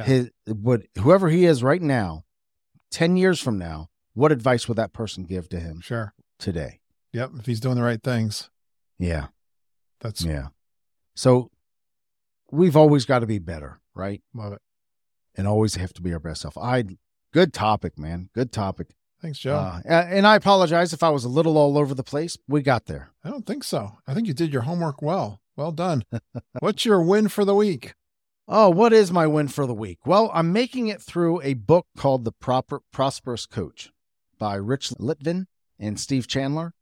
Yeah. 0.00 0.06
his 0.06 0.30
would 0.46 0.88
whoever 0.98 1.28
he 1.28 1.44
is 1.44 1.62
right 1.62 1.82
now, 1.82 2.24
10 2.90 3.16
years 3.16 3.40
from 3.40 3.58
now, 3.58 3.88
what 4.18 4.32
advice 4.32 4.66
would 4.66 4.76
that 4.76 4.92
person 4.92 5.22
give 5.24 5.48
to 5.50 5.60
him 5.60 5.80
sure. 5.80 6.12
today? 6.38 6.80
Yep. 7.12 7.30
If 7.38 7.46
he's 7.46 7.60
doing 7.60 7.76
the 7.76 7.82
right 7.82 8.02
things, 8.02 8.50
Yeah. 8.98 9.28
that's 10.00 10.24
Yeah. 10.24 10.48
So 11.14 11.50
we've 12.50 12.76
always 12.76 13.04
got 13.04 13.20
to 13.20 13.26
be 13.26 13.38
better, 13.38 13.80
right? 13.94 14.22
love 14.34 14.52
it. 14.52 14.60
And 15.36 15.46
always 15.46 15.76
have 15.76 15.92
to 15.94 16.02
be 16.02 16.12
our 16.12 16.18
best 16.18 16.42
self. 16.42 16.58
I 16.58 16.84
good 17.32 17.52
topic, 17.52 17.96
man. 17.96 18.28
Good 18.34 18.50
topic. 18.50 18.88
Thanks, 19.22 19.38
Joe. 19.38 19.54
Uh, 19.54 19.80
and 19.88 20.26
I 20.26 20.34
apologize 20.36 20.92
if 20.92 21.02
I 21.02 21.10
was 21.10 21.24
a 21.24 21.28
little 21.28 21.56
all 21.56 21.78
over 21.78 21.94
the 21.94 22.04
place. 22.04 22.36
We 22.48 22.62
got 22.62 22.86
there. 22.86 23.10
I 23.24 23.30
don't 23.30 23.46
think 23.46 23.62
so. 23.64 23.98
I 24.06 24.14
think 24.14 24.26
you 24.26 24.34
did 24.34 24.52
your 24.52 24.62
homework 24.62 25.00
well. 25.00 25.40
Well 25.56 25.72
done. 25.72 26.04
What's 26.60 26.84
your 26.84 27.02
win 27.02 27.28
for 27.28 27.44
the 27.44 27.54
week? 27.54 27.94
Oh, 28.48 28.70
what 28.70 28.92
is 28.92 29.12
my 29.12 29.26
win 29.26 29.46
for 29.48 29.66
the 29.66 29.74
week? 29.74 29.98
Well, 30.06 30.30
I'm 30.34 30.52
making 30.52 30.88
it 30.88 31.02
through 31.02 31.40
a 31.42 31.54
book 31.54 31.86
called 31.96 32.24
The 32.24 32.32
Proper 32.32 32.80
Prosperous 32.92 33.46
Coach 33.46 33.90
by 34.38 34.54
Rich 34.54 34.90
Litvin 34.90 35.46
and 35.78 35.98
Steve 35.98 36.26
Chandler. 36.26 36.72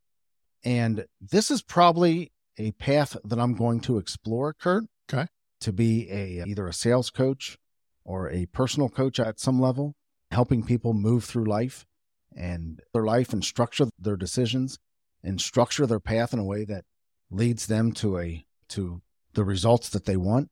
And 0.65 1.07
this 1.21 1.51
is 1.51 1.63
probably 1.63 2.33
a 2.59 2.73
path 2.73 3.17
that 3.25 3.39
I'm 3.39 3.55
going 3.55 3.81
to 3.81 3.99
explore, 3.99 4.55
Curt. 4.55 4.85
Okay. 5.13 5.27
To 5.61 5.73
be 5.73 6.11
a 6.11 6.45
either 6.47 6.67
a 6.67 6.73
sales 6.73 7.11
coach 7.11 7.59
or 8.05 8.31
a 8.31 8.47
personal 8.47 8.89
coach 8.89 9.19
at 9.19 9.41
some 9.41 9.61
level, 9.61 9.95
helping 10.31 10.63
people 10.63 10.93
move 10.93 11.25
through 11.25 11.45
life 11.45 11.87
and 12.37 12.81
their 12.93 13.05
life 13.05 13.33
and 13.33 13.45
structure 13.45 13.89
their 13.99 14.17
decisions 14.17 14.79
and 15.23 15.41
structure 15.41 15.87
their 15.87 16.01
path 16.01 16.33
in 16.33 16.39
a 16.39 16.45
way 16.45 16.65
that 16.65 16.85
leads 17.31 17.67
them 17.67 17.93
to 17.93 18.19
a 18.19 18.45
to 18.69 19.01
the 19.35 19.45
results 19.45 19.89
that 19.91 20.05
they 20.05 20.17
want. 20.17 20.51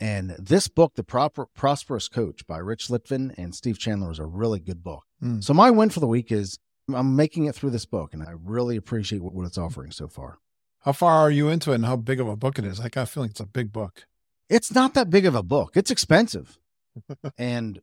And 0.00 0.30
this 0.30 0.66
book, 0.66 0.94
The 0.94 1.04
Proper 1.04 1.46
Prosperous 1.54 2.08
Coach 2.08 2.46
by 2.46 2.56
Rich 2.56 2.88
Litvin 2.88 3.34
and 3.36 3.54
Steve 3.54 3.78
Chandler, 3.78 4.10
is 4.10 4.18
a 4.18 4.24
really 4.24 4.58
good 4.58 4.82
book. 4.82 5.04
Mm. 5.22 5.44
So 5.44 5.52
my 5.52 5.70
win 5.70 5.90
for 5.90 6.00
the 6.00 6.06
week 6.06 6.32
is 6.32 6.58
I'm 6.94 7.14
making 7.14 7.44
it 7.44 7.54
through 7.54 7.70
this 7.70 7.84
book, 7.84 8.14
and 8.14 8.22
I 8.22 8.32
really 8.42 8.76
appreciate 8.76 9.22
what, 9.22 9.34
what 9.34 9.46
it's 9.46 9.58
offering 9.58 9.90
so 9.90 10.08
far. 10.08 10.38
How 10.80 10.92
far 10.92 11.18
are 11.18 11.30
you 11.30 11.48
into 11.50 11.72
it 11.72 11.76
and 11.76 11.84
how 11.84 11.96
big 11.96 12.18
of 12.18 12.26
a 12.28 12.36
book 12.36 12.58
it 12.58 12.64
is? 12.64 12.80
I 12.80 12.88
got 12.88 13.02
a 13.02 13.06
feeling 13.06 13.30
it's 13.30 13.40
a 13.40 13.46
big 13.46 13.72
book. 13.72 14.06
It's 14.48 14.74
not 14.74 14.94
that 14.94 15.10
big 15.10 15.26
of 15.26 15.34
a 15.34 15.42
book. 15.42 15.76
It's 15.76 15.90
expensive, 15.90 16.58
and 17.38 17.82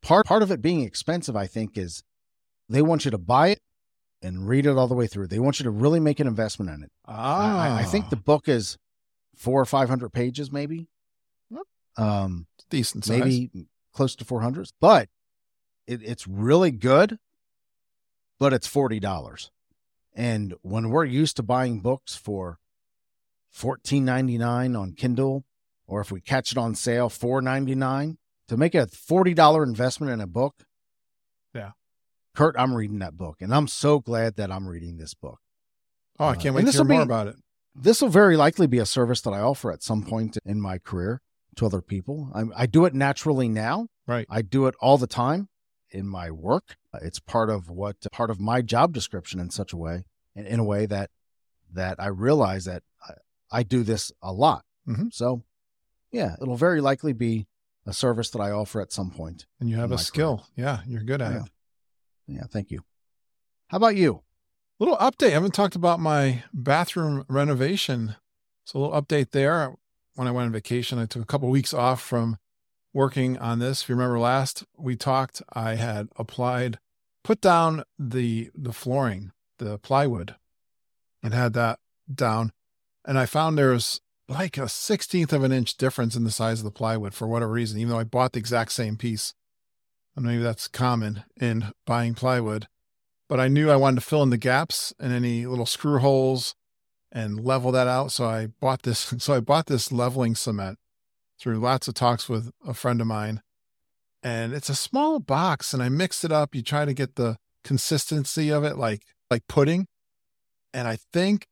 part 0.00 0.26
part 0.26 0.42
of 0.42 0.52
it 0.52 0.62
being 0.62 0.82
expensive, 0.82 1.34
I 1.34 1.48
think, 1.48 1.76
is 1.76 2.04
they 2.68 2.82
want 2.82 3.04
you 3.04 3.10
to 3.10 3.18
buy 3.18 3.48
it 3.48 3.60
and 4.22 4.48
read 4.48 4.66
it 4.66 4.76
all 4.76 4.86
the 4.86 4.94
way 4.94 5.08
through. 5.08 5.26
They 5.26 5.40
want 5.40 5.58
you 5.58 5.64
to 5.64 5.70
really 5.70 6.00
make 6.00 6.20
an 6.20 6.28
investment 6.28 6.70
in 6.70 6.84
it. 6.84 6.92
Ah, 7.06 7.76
I, 7.76 7.80
I 7.80 7.84
think 7.84 8.10
the 8.10 8.16
book 8.16 8.48
is 8.48 8.78
four 9.36 9.60
or 9.60 9.66
five 9.66 9.88
hundred 9.88 10.10
pages, 10.10 10.52
maybe. 10.52 10.86
Um, 11.96 12.46
decent 12.70 13.04
size. 13.04 13.20
maybe 13.20 13.50
close 13.92 14.14
to 14.16 14.24
400 14.24 14.70
but 14.80 15.08
it, 15.86 16.00
it's 16.04 16.26
really 16.28 16.70
good 16.70 17.18
but 18.38 18.52
it's 18.52 18.68
$40 18.72 19.50
and 20.14 20.54
when 20.62 20.88
we're 20.90 21.04
used 21.04 21.36
to 21.36 21.42
buying 21.42 21.80
books 21.80 22.14
for 22.14 22.58
$14.99 23.54 24.78
on 24.78 24.92
kindle 24.92 25.44
or 25.86 26.00
if 26.00 26.12
we 26.12 26.20
catch 26.20 26.52
it 26.52 26.58
on 26.58 26.74
sale 26.74 27.08
$4.99 27.10 28.16
to 28.48 28.56
make 28.56 28.74
a 28.74 28.86
$40 28.86 29.62
investment 29.66 30.12
in 30.12 30.20
a 30.20 30.26
book 30.26 30.62
Yeah. 31.54 31.72
curt 32.36 32.54
i'm 32.58 32.74
reading 32.74 33.00
that 33.00 33.16
book 33.16 33.38
and 33.40 33.52
i'm 33.54 33.66
so 33.66 33.98
glad 33.98 34.36
that 34.36 34.50
i'm 34.52 34.66
reading 34.68 34.96
this 34.98 35.14
book 35.14 35.40
Oh, 36.18 36.26
I 36.26 36.30
Uh, 36.30 36.34
can't 36.34 36.46
and 36.48 36.54
wait 36.56 36.66
to 36.66 36.72
hear 36.72 36.84
more 36.84 36.98
be- 37.00 37.02
about 37.04 37.26
it. 37.28 37.36
this 37.74 38.02
will 38.02 38.10
very 38.10 38.36
likely 38.36 38.66
be 38.66 38.76
a 38.78 38.84
service 38.84 39.22
that 39.22 39.30
I 39.30 39.40
offer 39.40 39.72
at 39.72 39.82
some 39.82 40.02
point 40.04 40.36
in 40.44 40.60
my 40.60 40.76
career 40.78 41.22
to 41.56 41.66
other 41.66 41.80
people. 41.82 42.30
I, 42.34 42.44
I 42.62 42.66
do 42.66 42.84
it 42.84 42.94
naturally 42.94 43.48
now. 43.48 43.88
Right. 44.06 44.26
I 44.30 44.42
do 44.42 44.66
it 44.66 44.74
all 44.80 44.98
the 44.98 45.06
time 45.06 45.48
in 45.90 46.06
my 46.06 46.30
work. 46.30 46.76
It's 47.02 47.20
part 47.20 47.50
of 47.50 47.68
what 47.68 47.96
part 48.12 48.30
of 48.30 48.40
my 48.40 48.62
job 48.62 48.92
description 48.92 49.40
in 49.40 49.50
such 49.50 49.72
a 49.72 49.76
way, 49.76 50.04
in, 50.34 50.46
in 50.46 50.60
a 50.60 50.64
way 50.64 50.86
that 50.86 51.10
that 51.72 52.00
I 52.00 52.06
realize 52.08 52.64
that 52.64 52.82
I, 53.08 53.14
I 53.58 53.62
do 53.62 53.82
this 53.82 54.10
a 54.22 54.32
lot. 54.32 54.64
Mhm. 54.88 55.12
So, 55.12 55.42
yeah, 56.10 56.34
it'll 56.42 56.56
very 56.56 56.80
likely 56.80 57.12
be 57.12 57.46
a 57.86 57.92
service 57.92 58.30
that 58.30 58.40
I 58.40 58.50
offer 58.50 58.80
at 58.80 58.92
some 58.92 59.10
point. 59.10 59.46
And 59.60 59.68
you 59.70 59.76
have 59.76 59.92
a 59.92 59.98
skill. 59.98 60.46
Yeah, 60.56 60.80
you're 60.86 61.02
good 61.04 61.22
at 61.22 61.32
Yeah. 61.32 61.42
it. 61.42 61.50
Yeah, 62.26 62.42
thank 62.50 62.70
you. 62.70 62.80
How 63.68 63.76
about 63.76 63.96
you? 63.96 64.22
Little 64.78 64.96
update. 64.96 65.28
I 65.28 65.30
haven't 65.30 65.54
talked 65.54 65.76
about 65.76 66.00
my 66.00 66.42
bathroom 66.52 67.24
renovation. 67.28 68.16
So 68.64 68.78
a 68.78 68.80
little 68.80 69.02
update 69.02 69.30
there. 69.30 69.74
When 70.14 70.28
I 70.28 70.32
went 70.32 70.46
on 70.46 70.52
vacation, 70.52 70.98
I 70.98 71.06
took 71.06 71.22
a 71.22 71.26
couple 71.26 71.48
weeks 71.48 71.72
off 71.72 72.02
from 72.02 72.38
working 72.92 73.38
on 73.38 73.58
this. 73.58 73.82
If 73.82 73.88
you 73.88 73.94
remember 73.94 74.18
last 74.18 74.64
we 74.76 74.96
talked, 74.96 75.42
I 75.52 75.76
had 75.76 76.08
applied, 76.16 76.78
put 77.24 77.40
down 77.40 77.84
the 77.98 78.50
the 78.54 78.72
flooring, 78.72 79.32
the 79.58 79.78
plywood, 79.78 80.34
and 81.22 81.32
had 81.32 81.52
that 81.54 81.78
down. 82.12 82.52
And 83.04 83.18
I 83.18 83.26
found 83.26 83.56
there's 83.56 84.00
like 84.28 84.58
a 84.58 84.68
sixteenth 84.68 85.32
of 85.32 85.42
an 85.42 85.52
inch 85.52 85.76
difference 85.76 86.16
in 86.16 86.24
the 86.24 86.30
size 86.30 86.60
of 86.60 86.64
the 86.64 86.70
plywood 86.70 87.14
for 87.14 87.26
whatever 87.26 87.52
reason, 87.52 87.78
even 87.78 87.90
though 87.90 87.98
I 87.98 88.04
bought 88.04 88.32
the 88.32 88.40
exact 88.40 88.72
same 88.72 88.96
piece. 88.96 89.34
And 90.16 90.24
maybe 90.24 90.42
that's 90.42 90.68
common 90.68 91.24
in 91.40 91.72
buying 91.86 92.14
plywood 92.14 92.66
but 93.30 93.38
I 93.38 93.46
knew 93.46 93.70
I 93.70 93.76
wanted 93.76 94.00
to 94.00 94.06
fill 94.06 94.24
in 94.24 94.30
the 94.30 94.36
gaps 94.36 94.92
and 94.98 95.12
any 95.12 95.46
little 95.46 95.64
screw 95.64 96.00
holes 96.00 96.56
and 97.12 97.44
level 97.44 97.72
that 97.72 97.86
out. 97.88 98.12
So 98.12 98.26
I 98.26 98.46
bought 98.46 98.82
this. 98.82 99.12
So 99.18 99.34
I 99.34 99.40
bought 99.40 99.66
this 99.66 99.90
leveling 99.92 100.34
cement 100.34 100.78
through 101.38 101.58
lots 101.58 101.88
of 101.88 101.94
talks 101.94 102.28
with 102.28 102.50
a 102.66 102.74
friend 102.74 103.00
of 103.00 103.06
mine. 103.06 103.42
And 104.22 104.52
it's 104.52 104.68
a 104.68 104.74
small 104.74 105.18
box 105.18 105.72
and 105.72 105.82
I 105.82 105.88
mixed 105.88 106.24
it 106.24 106.32
up. 106.32 106.54
You 106.54 106.62
try 106.62 106.84
to 106.84 106.92
get 106.92 107.16
the 107.16 107.38
consistency 107.64 108.50
of 108.50 108.64
it 108.64 108.76
like 108.76 109.02
like 109.30 109.46
pudding. 109.48 109.86
And 110.74 110.86
I 110.86 110.98
think 111.12 111.46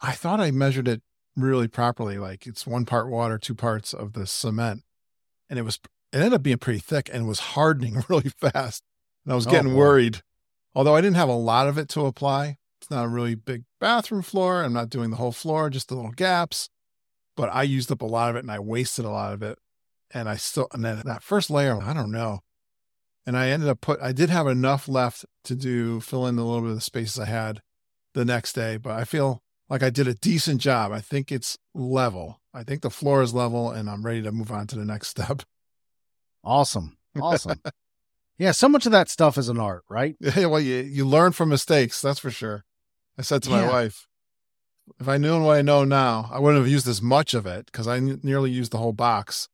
I 0.00 0.12
thought 0.12 0.40
I 0.40 0.50
measured 0.50 0.86
it 0.88 1.02
really 1.36 1.68
properly. 1.68 2.18
Like 2.18 2.46
it's 2.46 2.66
one 2.66 2.84
part 2.84 3.08
water, 3.08 3.38
two 3.38 3.54
parts 3.54 3.94
of 3.94 4.12
the 4.12 4.26
cement. 4.26 4.82
And 5.48 5.58
it 5.58 5.62
was 5.62 5.78
it 6.12 6.18
ended 6.18 6.34
up 6.34 6.42
being 6.42 6.58
pretty 6.58 6.78
thick 6.80 7.08
and 7.12 7.26
was 7.26 7.40
hardening 7.40 8.02
really 8.08 8.30
fast. 8.38 8.84
And 9.24 9.32
I 9.32 9.36
was 9.36 9.46
Oh, 9.46 9.50
getting 9.50 9.72
boy. 9.72 9.78
worried 9.78 10.22
although 10.74 10.94
I 10.94 11.00
didn't 11.00 11.16
have 11.16 11.28
a 11.30 11.32
lot 11.32 11.66
of 11.66 11.78
it 11.78 11.88
to 11.90 12.04
apply. 12.06 12.58
It's 12.80 12.90
not 12.90 13.04
a 13.04 13.08
really 13.08 13.34
big 13.34 13.64
bathroom 13.80 14.22
floor. 14.22 14.62
I'm 14.62 14.72
not 14.72 14.90
doing 14.90 15.10
the 15.10 15.16
whole 15.16 15.32
floor, 15.32 15.70
just 15.70 15.88
the 15.88 15.94
little 15.96 16.12
gaps. 16.12 16.68
but 17.36 17.50
I 17.52 17.62
used 17.62 17.92
up 17.92 18.02
a 18.02 18.06
lot 18.06 18.30
of 18.30 18.36
it 18.36 18.40
and 18.40 18.50
I 18.50 18.58
wasted 18.58 19.04
a 19.04 19.10
lot 19.10 19.32
of 19.32 19.42
it. 19.42 19.58
And 20.12 20.28
I 20.28 20.36
still, 20.36 20.68
and 20.72 20.84
then 20.84 21.02
that 21.04 21.22
first 21.22 21.50
layer, 21.50 21.80
I 21.80 21.92
don't 21.92 22.10
know. 22.10 22.40
And 23.26 23.36
I 23.36 23.50
ended 23.50 23.68
up 23.68 23.80
put, 23.80 24.00
I 24.00 24.12
did 24.12 24.30
have 24.30 24.46
enough 24.46 24.88
left 24.88 25.24
to 25.44 25.54
do, 25.54 26.00
fill 26.00 26.26
in 26.26 26.38
a 26.38 26.44
little 26.44 26.62
bit 26.62 26.70
of 26.70 26.76
the 26.76 26.80
spaces 26.80 27.18
I 27.18 27.26
had 27.26 27.60
the 28.14 28.24
next 28.24 28.54
day, 28.54 28.76
but 28.78 28.92
I 28.92 29.04
feel 29.04 29.42
like 29.68 29.82
I 29.82 29.90
did 29.90 30.08
a 30.08 30.14
decent 30.14 30.60
job. 30.60 30.92
I 30.92 31.00
think 31.00 31.30
it's 31.30 31.58
level. 31.74 32.40
I 32.54 32.64
think 32.64 32.80
the 32.82 32.90
floor 32.90 33.22
is 33.22 33.34
level 33.34 33.70
and 33.70 33.88
I'm 33.90 34.04
ready 34.04 34.22
to 34.22 34.32
move 34.32 34.50
on 34.50 34.66
to 34.68 34.76
the 34.78 34.84
next 34.84 35.08
step. 35.14 35.42
Awesome. 36.42 36.96
Awesome. 37.20 37.60
yeah. 38.38 38.52
So 38.52 38.68
much 38.68 38.86
of 38.86 38.92
that 38.92 39.10
stuff 39.10 39.36
is 39.38 39.48
an 39.48 39.60
art, 39.60 39.84
right? 39.88 40.16
Yeah. 40.20 40.46
Well, 40.46 40.60
you, 40.60 40.76
you 40.76 41.06
learn 41.06 41.32
from 41.32 41.50
mistakes. 41.50 42.00
That's 42.00 42.18
for 42.18 42.30
sure. 42.30 42.64
I 43.18 43.22
said 43.22 43.42
to 43.44 43.50
my 43.50 43.62
Yeah. 43.62 43.70
wife, 43.70 44.06
if 45.00 45.08
I 45.08 45.18
knew 45.18 45.42
what 45.42 45.56
I 45.56 45.62
know 45.62 45.84
now, 45.84 46.30
I 46.32 46.38
wouldn't 46.38 46.62
have 46.62 46.70
used 46.70 46.88
as 46.88 47.02
much 47.02 47.34
of 47.34 47.46
it 47.46 47.66
because 47.66 47.86
I 47.86 47.96
n- 47.96 48.20
nearly 48.22 48.50
used 48.50 48.72
the 48.72 48.78
whole 48.78 48.92
box 48.92 49.48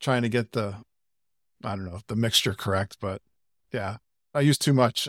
trying 0.00 0.22
to 0.22 0.28
get 0.28 0.52
the, 0.52 0.76
I 1.62 1.76
don't 1.76 1.84
know, 1.84 2.00
the 2.06 2.16
mixture 2.16 2.54
correct. 2.54 2.96
But 3.00 3.20
yeah, 3.72 3.98
I 4.34 4.40
used 4.40 4.62
too 4.62 4.72
much. 4.72 5.08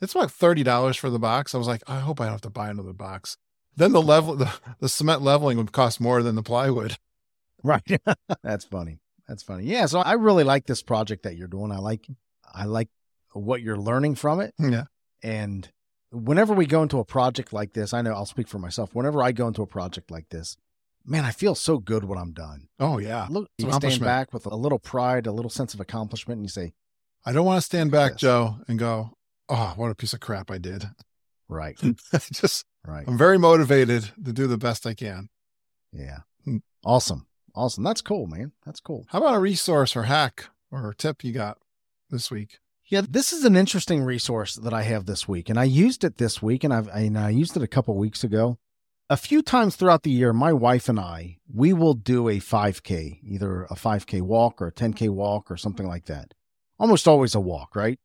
It's 0.00 0.14
about 0.14 0.30
$30 0.30 0.98
for 0.98 1.10
the 1.10 1.18
box. 1.18 1.54
I 1.54 1.58
was 1.58 1.66
like, 1.66 1.82
I 1.86 2.00
hope 2.00 2.20
I 2.20 2.24
don't 2.24 2.32
have 2.32 2.40
to 2.42 2.50
buy 2.50 2.70
another 2.70 2.92
box. 2.92 3.36
Then 3.76 3.92
the 3.92 4.02
level, 4.02 4.34
the, 4.36 4.52
the 4.80 4.88
cement 4.88 5.22
leveling 5.22 5.58
would 5.58 5.72
cost 5.72 6.00
more 6.00 6.22
than 6.22 6.34
the 6.34 6.42
plywood. 6.42 6.96
Right. 7.62 7.82
That's 8.42 8.64
funny. 8.64 8.98
That's 9.28 9.42
funny. 9.42 9.64
Yeah. 9.64 9.86
So 9.86 10.00
I 10.00 10.14
really 10.14 10.42
like 10.44 10.66
this 10.66 10.82
project 10.82 11.22
that 11.22 11.36
you're 11.36 11.46
doing. 11.48 11.70
I 11.70 11.78
like, 11.78 12.06
I 12.52 12.64
like 12.64 12.88
what 13.32 13.62
you're 13.62 13.78
learning 13.78 14.16
from 14.16 14.40
it. 14.40 14.52
Yeah. 14.58 14.84
And 15.22 15.70
whenever 16.12 16.54
we 16.54 16.66
go 16.66 16.82
into 16.82 16.98
a 16.98 17.04
project 17.04 17.52
like 17.52 17.72
this, 17.72 17.92
I 17.92 18.02
know 18.02 18.12
I'll 18.12 18.26
speak 18.26 18.48
for 18.48 18.58
myself. 18.58 18.94
Whenever 18.94 19.22
I 19.22 19.32
go 19.32 19.48
into 19.48 19.62
a 19.62 19.66
project 19.66 20.10
like 20.10 20.28
this, 20.28 20.56
man, 21.04 21.24
I 21.24 21.30
feel 21.30 21.54
so 21.54 21.78
good 21.78 22.04
when 22.04 22.18
I'm 22.18 22.32
done. 22.32 22.68
Oh, 22.78 22.98
yeah. 22.98 23.26
Look, 23.30 23.48
you 23.58 23.72
stand 23.72 24.00
back 24.00 24.32
with 24.32 24.46
a 24.46 24.54
little 24.54 24.78
pride, 24.78 25.26
a 25.26 25.32
little 25.32 25.50
sense 25.50 25.74
of 25.74 25.80
accomplishment, 25.80 26.38
and 26.38 26.44
you 26.44 26.50
say, 26.50 26.72
I 27.24 27.32
don't 27.32 27.46
want 27.46 27.58
to 27.58 27.62
stand 27.62 27.90
back, 27.90 28.12
Yes. 28.12 28.20
Joe, 28.20 28.56
and 28.68 28.78
go, 28.78 29.16
oh, 29.48 29.72
what 29.76 29.90
a 29.90 29.94
piece 29.94 30.12
of 30.12 30.20
crap 30.20 30.50
I 30.50 30.58
did. 30.58 30.88
right, 31.48 31.76
Just, 32.32 32.64
right. 32.86 33.04
I'm 33.06 33.18
very 33.18 33.38
motivated 33.38 34.10
to 34.24 34.32
do 34.32 34.46
the 34.46 34.58
best 34.58 34.86
I 34.86 34.94
can. 34.94 35.28
Yeah. 35.92 36.18
Hmm. 36.44 36.58
Awesome. 36.84 37.26
Awesome. 37.54 37.84
That's 37.84 38.00
cool, 38.00 38.26
man. 38.26 38.52
That's 38.64 38.80
cool. 38.80 39.06
How 39.10 39.18
about 39.18 39.34
a 39.34 39.38
resource 39.38 39.94
or 39.94 40.04
hack 40.04 40.46
or 40.70 40.94
tip 40.96 41.22
you 41.22 41.32
got 41.32 41.58
this 42.10 42.30
week? 42.30 42.58
Yeah, 42.92 43.00
this 43.08 43.32
is 43.32 43.46
an 43.46 43.56
interesting 43.56 44.02
resource 44.02 44.54
that 44.54 44.74
I 44.74 44.82
have 44.82 45.06
this 45.06 45.26
week, 45.26 45.48
and 45.48 45.58
I 45.58 45.64
used 45.64 46.04
it 46.04 46.18
this 46.18 46.42
week, 46.42 46.62
and 46.62 46.74
I've 46.74 46.88
and 46.88 47.18
I 47.18 47.30
used 47.30 47.56
it 47.56 47.62
a 47.62 47.66
couple 47.66 47.96
weeks 47.96 48.22
ago. 48.22 48.58
A 49.08 49.16
few 49.16 49.40
times 49.40 49.76
throughout 49.76 50.02
the 50.02 50.10
year, 50.10 50.34
my 50.34 50.52
wife 50.52 50.90
and 50.90 51.00
I 51.00 51.38
we 51.50 51.72
will 51.72 51.94
do 51.94 52.28
a 52.28 52.36
5K, 52.38 53.20
either 53.22 53.62
a 53.64 53.76
5K 53.76 54.20
walk 54.20 54.60
or 54.60 54.66
a 54.66 54.72
10K 54.72 55.08
walk 55.08 55.50
or 55.50 55.56
something 55.56 55.86
like 55.86 56.04
that. 56.04 56.34
Almost 56.78 57.08
always 57.08 57.34
a 57.34 57.40
walk, 57.40 57.74
right? 57.74 57.98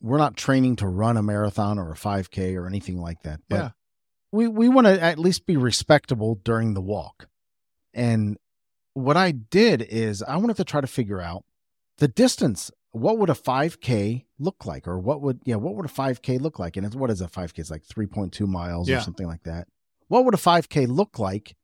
We're 0.00 0.16
not 0.16 0.38
training 0.38 0.76
to 0.76 0.88
run 0.88 1.18
a 1.18 1.22
marathon 1.22 1.78
or 1.78 1.92
a 1.92 1.96
5K 1.96 2.56
or 2.56 2.66
anything 2.66 2.98
like 2.98 3.22
that. 3.24 3.40
But 3.46 3.56
Yeah. 3.56 3.70
we 4.32 4.48
we 4.48 4.70
want 4.70 4.86
to 4.86 4.98
at 5.02 5.18
least 5.18 5.44
be 5.44 5.58
respectable 5.58 6.40
during 6.42 6.72
the 6.72 6.80
walk. 6.80 7.28
And 7.92 8.38
what 8.94 9.18
I 9.18 9.32
did 9.32 9.82
is 9.82 10.22
I 10.22 10.38
wanted 10.38 10.56
to 10.56 10.64
try 10.64 10.80
to 10.80 10.86
figure 10.86 11.20
out 11.20 11.44
the 11.98 12.08
distance. 12.08 12.70
What 12.92 13.18
would 13.18 13.30
a 13.30 13.34
5K 13.34 14.24
look 14.38 14.66
like? 14.66 14.88
Or 14.88 14.98
what 14.98 15.20
would, 15.22 15.40
yeah, 15.44 15.56
what 15.56 15.74
would 15.76 15.86
a 15.86 15.88
5K 15.92 16.40
look 16.40 16.58
like? 16.58 16.76
And 16.76 16.84
it's, 16.84 16.96
what 16.96 17.10
is 17.10 17.20
a 17.20 17.28
5K? 17.28 17.58
It's 17.60 17.70
like 17.70 17.84
3.2 17.84 18.46
miles 18.48 18.88
Yeah. 18.88 18.98
or 18.98 19.00
something 19.00 19.26
like 19.26 19.44
that. 19.44 19.68
What 20.08 20.24
would 20.24 20.34
a 20.34 20.38
5K 20.38 20.88
look 20.88 21.18
like 21.18 21.54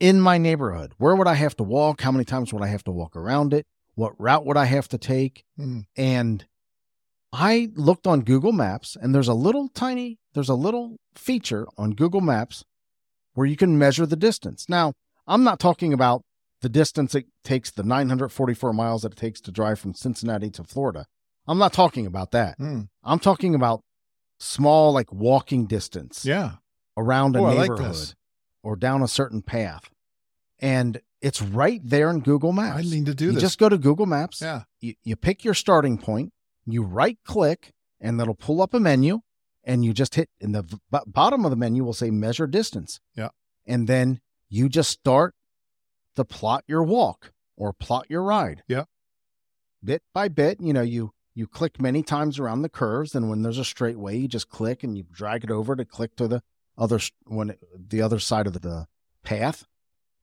in 0.00 0.20
my 0.20 0.36
neighborhood? 0.38 0.92
Where 0.98 1.14
would 1.14 1.28
I 1.28 1.34
have 1.34 1.56
to 1.56 1.62
walk? 1.62 2.00
How 2.00 2.10
many 2.10 2.24
times 2.24 2.52
would 2.52 2.62
I 2.62 2.66
have 2.68 2.82
to 2.84 2.90
walk 2.90 3.14
around 3.14 3.54
it? 3.54 3.66
What 3.94 4.20
route 4.20 4.44
would 4.44 4.56
I 4.56 4.64
have 4.64 4.88
to 4.88 4.98
take? 4.98 5.44
Hmm. 5.56 5.80
And 5.96 6.44
I 7.32 7.70
looked 7.74 8.06
on 8.06 8.22
Google 8.22 8.52
Maps, 8.52 8.96
and 9.00 9.14
there's 9.14 9.28
a 9.28 9.34
little 9.34 9.68
tiny, 9.68 10.18
there's 10.34 10.48
a 10.48 10.54
little 10.54 10.96
feature 11.14 11.66
on 11.78 11.92
Google 11.92 12.20
Maps 12.20 12.64
where 13.34 13.46
you 13.46 13.56
can 13.56 13.78
measure 13.78 14.06
the 14.06 14.16
distance. 14.16 14.68
Now, 14.68 14.92
I'm 15.26 15.44
not 15.44 15.58
talking 15.60 15.92
about 15.92 16.22
the 16.64 16.68
distance 16.70 17.14
it 17.14 17.26
takes, 17.44 17.70
the 17.70 17.82
944 17.82 18.72
miles 18.72 19.02
that 19.02 19.12
it 19.12 19.18
takes 19.18 19.38
to 19.42 19.52
drive 19.52 19.78
from 19.78 19.92
Cincinnati 19.94 20.48
to 20.50 20.64
Florida. 20.64 21.04
I'm 21.46 21.58
not 21.58 21.74
talking 21.74 22.06
about 22.06 22.30
that. 22.30 22.56
Hmm. 22.56 22.82
I'm 23.04 23.18
talking 23.18 23.54
about 23.54 23.82
small, 24.38 24.92
like 24.92 25.12
walking 25.12 25.66
distance 25.66 26.24
Yeah. 26.24 26.52
around 26.96 27.36
a 27.36 27.40
Oh, 27.40 27.44
I 27.44 27.52
like 27.54 27.70
neighborhood 27.70 28.14
or 28.62 28.76
down 28.76 29.02
a 29.02 29.08
certain 29.08 29.42
path. 29.42 29.90
And 30.58 31.00
it's 31.20 31.42
right 31.42 31.80
there 31.84 32.08
in 32.10 32.20
Google 32.20 32.52
Maps. 32.52 32.78
I 32.78 32.82
need 32.82 33.06
to 33.06 33.14
do 33.14 33.26
you 33.26 33.32
this. 33.32 33.42
just 33.42 33.58
go 33.58 33.68
to 33.68 33.76
Google 33.78 34.06
Maps 34.06 34.40
yeah. 34.40 34.62
you, 34.80 34.94
you 35.04 35.16
pick 35.16 35.44
your 35.44 35.54
starting 35.54 35.98
point, 35.98 36.32
you 36.64 36.82
right 36.82 37.18
click, 37.24 37.72
and 38.00 38.18
that'll 38.18 38.34
pull 38.34 38.62
up 38.62 38.72
a 38.72 38.80
menu, 38.80 39.20
and 39.64 39.84
you 39.84 39.92
just 39.92 40.14
hit 40.14 40.30
in 40.40 40.52
the 40.52 40.62
v- 40.62 40.78
bottom 41.06 41.44
of 41.44 41.50
the 41.50 41.56
menu 41.56 41.84
will 41.84 41.92
say 41.92 42.10
measure 42.10 42.46
distance. 42.46 43.00
Yeah. 43.14 43.28
And 43.66 43.86
then 43.86 44.20
you 44.48 44.68
just 44.70 44.90
start 44.90 45.34
to 46.16 46.24
plot 46.24 46.64
your 46.66 46.82
walk 46.82 47.32
or 47.56 47.72
plot 47.72 48.06
your 48.08 48.22
ride. 48.22 48.62
Yeah. 48.68 48.84
Bit 49.82 50.02
by 50.12 50.28
bit, 50.28 50.60
you 50.60 50.72
know, 50.72 50.82
you 50.82 51.12
you 51.34 51.46
click 51.46 51.80
many 51.80 52.02
times 52.02 52.38
around 52.38 52.62
the 52.62 52.68
curves, 52.68 53.14
and 53.14 53.28
when 53.28 53.42
there's 53.42 53.58
a 53.58 53.64
straight 53.64 53.98
way, 53.98 54.16
you 54.16 54.28
just 54.28 54.48
click 54.48 54.84
and 54.84 54.96
you 54.96 55.04
drag 55.10 55.44
it 55.44 55.50
over 55.50 55.74
to 55.74 55.84
click 55.84 56.16
to 56.16 56.28
the 56.28 56.42
other 56.78 57.00
when 57.24 57.56
the 57.76 58.00
other 58.00 58.18
side 58.18 58.46
of 58.46 58.52
the, 58.52 58.60
the 58.60 58.86
path, 59.24 59.66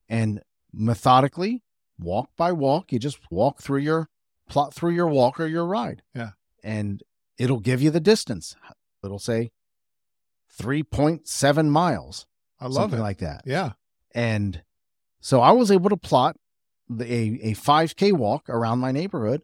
and 0.08 0.42
methodically, 0.72 1.62
walk 1.98 2.30
by 2.36 2.50
walk, 2.52 2.92
you 2.92 2.98
just 2.98 3.18
walk 3.30 3.60
through 3.60 3.80
your 3.80 4.08
plot 4.48 4.74
through 4.74 4.92
your 4.92 5.06
walk 5.06 5.38
or 5.38 5.46
your 5.46 5.66
ride. 5.66 6.02
Yeah. 6.14 6.30
And 6.64 7.02
it'll 7.38 7.60
give 7.60 7.82
you 7.82 7.90
the 7.90 8.00
distance. 8.00 8.56
It'll 9.04 9.18
say 9.18 9.50
3.7 10.60 11.68
miles, 11.68 12.26
I 12.60 12.64
love 12.64 12.74
something 12.74 13.00
it. 13.00 13.02
like 13.02 13.18
that. 13.18 13.42
yeah. 13.46 13.72
And 14.14 14.62
so 15.22 15.40
I 15.40 15.52
was 15.52 15.70
able 15.70 15.88
to 15.88 15.96
plot 15.96 16.36
the, 16.88 17.04
a, 17.04 17.50
a 17.50 17.54
5K 17.54 18.12
walk 18.12 18.50
around 18.50 18.80
my 18.80 18.92
neighborhood 18.92 19.40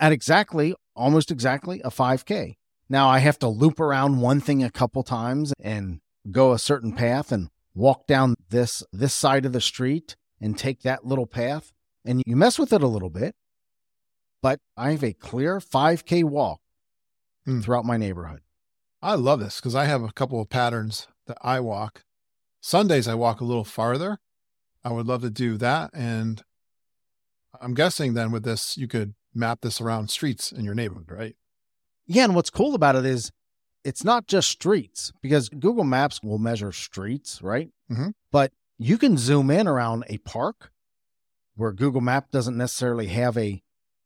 at 0.00 0.10
exactly, 0.10 0.74
almost 0.96 1.30
exactly 1.30 1.80
a 1.84 1.90
5K. 1.90 2.56
Now 2.88 3.08
I 3.08 3.20
have 3.20 3.38
to 3.40 3.48
loop 3.48 3.78
around 3.78 4.20
one 4.20 4.40
thing 4.40 4.64
a 4.64 4.70
couple 4.70 5.04
times 5.04 5.52
and 5.62 6.00
go 6.32 6.52
a 6.52 6.58
certain 6.58 6.92
path 6.92 7.30
and 7.30 7.50
walk 7.74 8.06
down 8.08 8.34
this 8.48 8.82
this 8.92 9.14
side 9.14 9.46
of 9.46 9.52
the 9.52 9.60
street 9.60 10.16
and 10.40 10.58
take 10.58 10.82
that 10.82 11.06
little 11.06 11.26
path 11.26 11.70
and 12.04 12.22
you 12.26 12.34
mess 12.34 12.58
with 12.58 12.72
it 12.72 12.82
a 12.82 12.88
little 12.88 13.10
bit. 13.10 13.36
But 14.42 14.58
I 14.76 14.92
have 14.92 15.04
a 15.04 15.12
clear 15.12 15.60
5K 15.60 16.24
walk 16.24 16.60
Hmm. 17.44 17.60
throughout 17.60 17.84
my 17.84 17.96
neighborhood. 17.96 18.40
I 19.00 19.14
love 19.14 19.40
this 19.40 19.56
because 19.56 19.74
I 19.74 19.86
have 19.86 20.02
a 20.02 20.12
couple 20.12 20.40
of 20.40 20.50
patterns 20.50 21.08
that 21.26 21.38
I 21.42 21.58
walk. 21.60 22.04
Sundays, 22.60 23.08
I 23.08 23.14
walk 23.14 23.40
a 23.40 23.44
little 23.44 23.64
farther. 23.64 24.18
I 24.84 24.92
would 24.92 25.06
love 25.06 25.22
to 25.22 25.30
do 25.30 25.56
that. 25.58 25.90
And 25.92 26.42
I'm 27.60 27.74
guessing 27.74 28.14
then 28.14 28.30
with 28.30 28.44
this, 28.44 28.76
you 28.76 28.88
could 28.88 29.14
map 29.34 29.60
this 29.60 29.80
around 29.80 30.10
streets 30.10 30.52
in 30.52 30.64
your 30.64 30.74
neighborhood, 30.74 31.10
right? 31.10 31.36
Yeah, 32.06 32.24
and 32.24 32.34
what's 32.34 32.50
cool 32.50 32.74
about 32.74 32.96
it 32.96 33.04
is 33.04 33.30
it's 33.84 34.04
not 34.04 34.26
just 34.26 34.48
streets 34.50 35.12
because 35.22 35.48
Google 35.48 35.84
Maps 35.84 36.22
will 36.22 36.38
measure 36.38 36.72
streets, 36.72 37.40
right? 37.42 37.70
Mhm. 37.90 38.12
But 38.30 38.52
you 38.78 38.98
can 38.98 39.16
zoom 39.16 39.50
in 39.50 39.66
around 39.68 40.04
a 40.08 40.18
park 40.18 40.72
where 41.54 41.72
Google 41.72 42.00
Map 42.00 42.30
doesn't 42.30 42.56
necessarily 42.56 43.08
have 43.08 43.36
a 43.36 43.62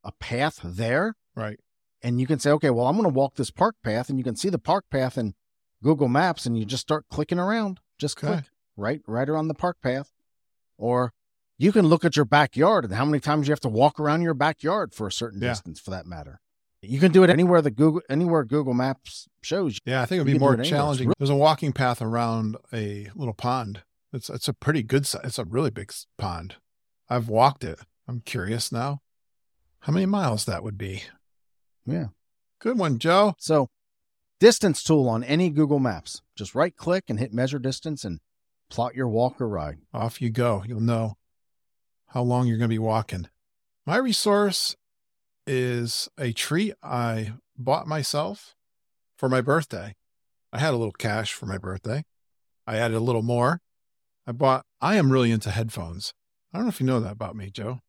a 0.06 0.12
path 0.12 0.60
there, 0.62 1.16
Right. 1.34 1.58
and 2.02 2.20
you 2.20 2.26
can 2.26 2.38
say, 2.38 2.50
okay, 2.50 2.68
well, 2.68 2.86
I'm 2.88 2.94
going 2.96 3.08
to 3.08 3.14
walk 3.14 3.36
this 3.36 3.50
park 3.50 3.76
path, 3.82 4.10
and 4.10 4.18
you 4.18 4.24
can 4.24 4.36
see 4.36 4.50
the 4.50 4.58
park 4.58 4.84
path 4.90 5.16
in 5.16 5.34
Google 5.82 6.08
Maps, 6.08 6.44
and 6.44 6.58
you 6.58 6.66
just 6.66 6.82
start 6.82 7.06
clicking 7.08 7.38
around, 7.38 7.80
just 7.96 8.18
Okay. 8.18 8.26
click 8.26 8.44
right, 8.76 9.00
right 9.06 9.26
around 9.30 9.48
the 9.48 9.54
park 9.54 9.80
path, 9.80 10.12
or 10.76 11.12
you 11.58 11.70
can 11.72 11.86
look 11.86 12.04
at 12.04 12.16
your 12.16 12.24
backyard 12.24 12.84
and 12.84 12.94
how 12.94 13.04
many 13.04 13.20
times 13.20 13.46
you 13.46 13.52
have 13.52 13.60
to 13.60 13.68
walk 13.68 14.00
around 14.00 14.22
your 14.22 14.34
backyard 14.34 14.92
for 14.94 15.06
a 15.06 15.12
certain 15.12 15.40
Yeah. 15.40 15.50
distance, 15.50 15.78
for 15.80 15.90
that 15.90 16.06
matter. 16.06 16.40
You 16.82 17.00
can 17.00 17.12
do 17.12 17.22
it 17.24 17.30
anywhere 17.30 17.62
that 17.62 17.70
Google 17.72 18.02
anywhere 18.10 18.44
Google 18.44 18.74
Maps 18.74 19.26
shows. 19.42 19.74
you. 19.74 19.92
Yeah, 19.92 20.02
I 20.02 20.06
think 20.06 20.20
it'd 20.20 20.32
be 20.32 20.38
more 20.38 20.54
it 20.60 20.64
challenging. 20.64 21.12
There's 21.18 21.30
a 21.30 21.34
walking 21.36 21.72
path 21.72 22.02
around 22.02 22.56
a 22.72 23.08
little 23.14 23.32
pond. 23.32 23.82
It's 24.12 24.28
it's 24.28 24.48
a 24.48 24.52
pretty 24.52 24.82
good 24.82 25.06
size. 25.06 25.22
It's 25.24 25.38
a 25.38 25.44
really 25.44 25.70
big 25.70 25.92
pond. 26.18 26.56
I've 27.08 27.28
walked 27.28 27.64
it. 27.64 27.78
I'm 28.06 28.20
curious 28.20 28.70
now. 28.70 29.00
How 29.80 29.92
many 29.92 30.04
miles 30.06 30.44
that 30.44 30.62
would 30.62 30.76
be? 30.76 31.04
Yeah. 31.86 32.08
Good 32.58 32.78
one, 32.78 32.98
Joe. 32.98 33.34
So, 33.38 33.68
distance 34.40 34.82
tool 34.82 35.08
on 35.08 35.24
any 35.24 35.48
Google 35.50 35.78
Maps. 35.78 36.22
Just 36.36 36.54
right 36.54 36.74
click 36.76 37.04
and 37.08 37.18
hit 37.18 37.32
measure 37.32 37.58
distance 37.58 38.04
and 38.04 38.20
plot 38.70 38.94
your 38.94 39.08
walk 39.08 39.40
or 39.40 39.48
ride. 39.48 39.78
Off 39.92 40.20
you 40.22 40.30
go. 40.30 40.62
You'll 40.66 40.80
know 40.80 41.16
how 42.08 42.22
long 42.22 42.46
you're 42.46 42.58
going 42.58 42.68
to 42.68 42.74
be 42.74 42.78
walking. 42.78 43.28
My 43.86 43.96
resource 43.96 44.76
is 45.46 46.08
a 46.18 46.32
treat 46.32 46.74
I 46.82 47.34
bought 47.56 47.86
myself 47.86 48.54
for 49.16 49.28
my 49.28 49.40
birthday. 49.40 49.94
I 50.52 50.58
had 50.60 50.72
a 50.74 50.76
little 50.76 50.92
cash 50.92 51.32
for 51.34 51.46
my 51.46 51.58
birthday. 51.58 52.04
I 52.66 52.76
added 52.76 52.96
a 52.96 53.00
little 53.00 53.22
more. 53.22 53.60
I 54.26 54.32
bought, 54.32 54.64
I 54.80 54.96
am 54.96 55.10
really 55.12 55.30
into 55.30 55.50
headphones. 55.50 56.14
I 56.52 56.58
don't 56.58 56.66
know 56.66 56.70
if 56.70 56.80
you 56.80 56.86
know 56.86 57.00
that 57.00 57.12
about 57.12 57.36
me, 57.36 57.50
Joe. 57.50 57.80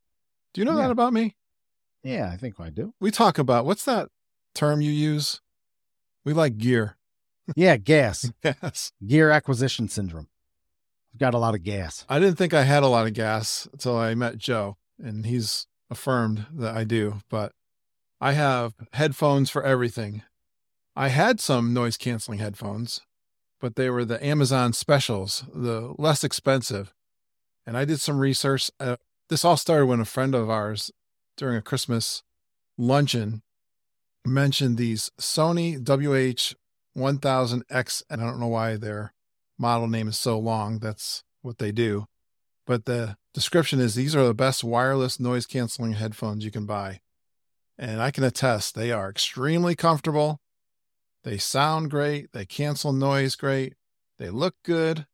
Do 0.54 0.62
you 0.62 0.66
know 0.66 0.74
Yeah. 0.76 0.84
that 0.84 0.92
about 0.92 1.14
me? 1.14 1.36
Yeah, 2.04 2.30
I 2.32 2.38
think 2.38 2.60
I 2.60 2.70
do. 2.70 2.94
We 3.00 3.10
talk 3.12 3.38
about 3.38 3.66
what's 3.66 3.86
that 3.86 4.10
term 4.54 4.82
you 4.82 4.92
use? 4.92 5.42
We 6.26 6.34
like 6.34 6.58
gear. 6.58 6.98
Yeah, 7.56 7.78
gas, 7.78 8.32
Yes. 8.44 8.92
gear 9.06 9.30
acquisition 9.30 9.88
syndrome. 9.88 10.28
Got 11.18 11.34
a 11.34 11.40
lot 11.40 11.56
of 11.56 11.64
gas. 11.64 12.06
I 12.10 12.20
didn't 12.20 12.38
think 12.38 12.54
I 12.54 12.64
had 12.64 12.84
a 12.84 12.88
lot 12.88 13.08
of 13.08 13.14
gas 13.14 13.68
until 13.72 13.98
I 13.98 14.14
met 14.16 14.38
Joe, 14.38 14.78
and 15.02 15.26
he's 15.26 15.68
affirmed 15.90 16.46
that 16.54 16.76
I 16.76 16.84
do. 16.84 17.22
But 17.30 17.54
I 18.20 18.34
have 18.34 18.74
headphones 18.94 19.50
for 19.50 19.64
everything. 19.64 20.24
I 20.96 21.10
had 21.10 21.40
some 21.40 21.74
noise 21.74 21.98
canceling 21.98 22.40
headphones, 22.40 23.02
but 23.60 23.76
they 23.76 23.90
were 23.90 24.06
the 24.06 24.24
Amazon 24.26 24.72
specials, 24.74 25.44
the 25.54 25.94
less 25.98 26.24
expensive. 26.24 26.94
And 27.66 27.78
I 27.78 27.86
did 27.86 28.00
some 28.00 28.20
research. 28.20 28.70
Uh, 28.80 28.98
this 29.30 29.44
all 29.44 29.58
started 29.58 29.88
when 29.88 30.00
a 30.00 30.06
friend 30.06 30.36
of 30.36 30.50
ours 30.50 30.92
during 31.38 31.58
a 31.58 31.62
Christmas 31.62 32.24
luncheon 32.78 33.42
mentioned 34.26 34.78
these 34.78 35.12
Sony 35.20 35.78
WH1000X, 35.80 38.04
and 38.10 38.22
I 38.22 38.26
don't 38.26 38.40
know 38.40 38.48
why 38.48 38.78
their 38.78 39.14
model 39.58 39.88
name 39.88 40.08
is 40.08 40.18
so 40.18 40.38
long. 40.38 40.80
That's 40.80 41.24
what 41.42 41.58
they 41.58 41.72
do. 41.72 42.06
But 42.66 42.86
the 42.86 43.18
description 43.34 43.80
is 43.80 43.96
these 43.96 44.16
are 44.16 44.26
the 44.26 44.34
best 44.34 44.64
wireless 44.64 45.20
noise 45.20 45.46
canceling 45.46 45.94
headphones 45.94 46.44
you 46.44 46.52
can 46.52 46.66
buy. 46.66 47.02
And 47.78 48.02
I 48.02 48.12
can 48.12 48.24
attest 48.24 48.76
they 48.76 48.92
are 48.92 49.10
extremely 49.10 49.76
comfortable. 49.76 50.40
They 51.24 51.38
sound 51.38 51.92
great. 51.92 52.32
They 52.32 52.46
cancel 52.46 52.94
noise 52.94 53.36
great. 53.36 53.74
They 54.18 54.30
look 54.30 54.56
good. 54.64 55.06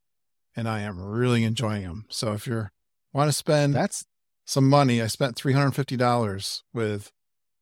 And 0.55 0.67
I 0.67 0.81
am 0.81 1.01
really 1.01 1.43
enjoying 1.43 1.83
them. 1.83 2.05
So 2.09 2.33
if 2.33 2.45
you 2.45 2.67
want 3.13 3.29
to 3.29 3.33
spend 3.33 3.73
That's 3.73 4.05
some 4.45 4.67
money, 4.69 5.01
I 5.01 5.07
spent 5.07 5.35
$350 5.35 6.61
with 6.73 7.11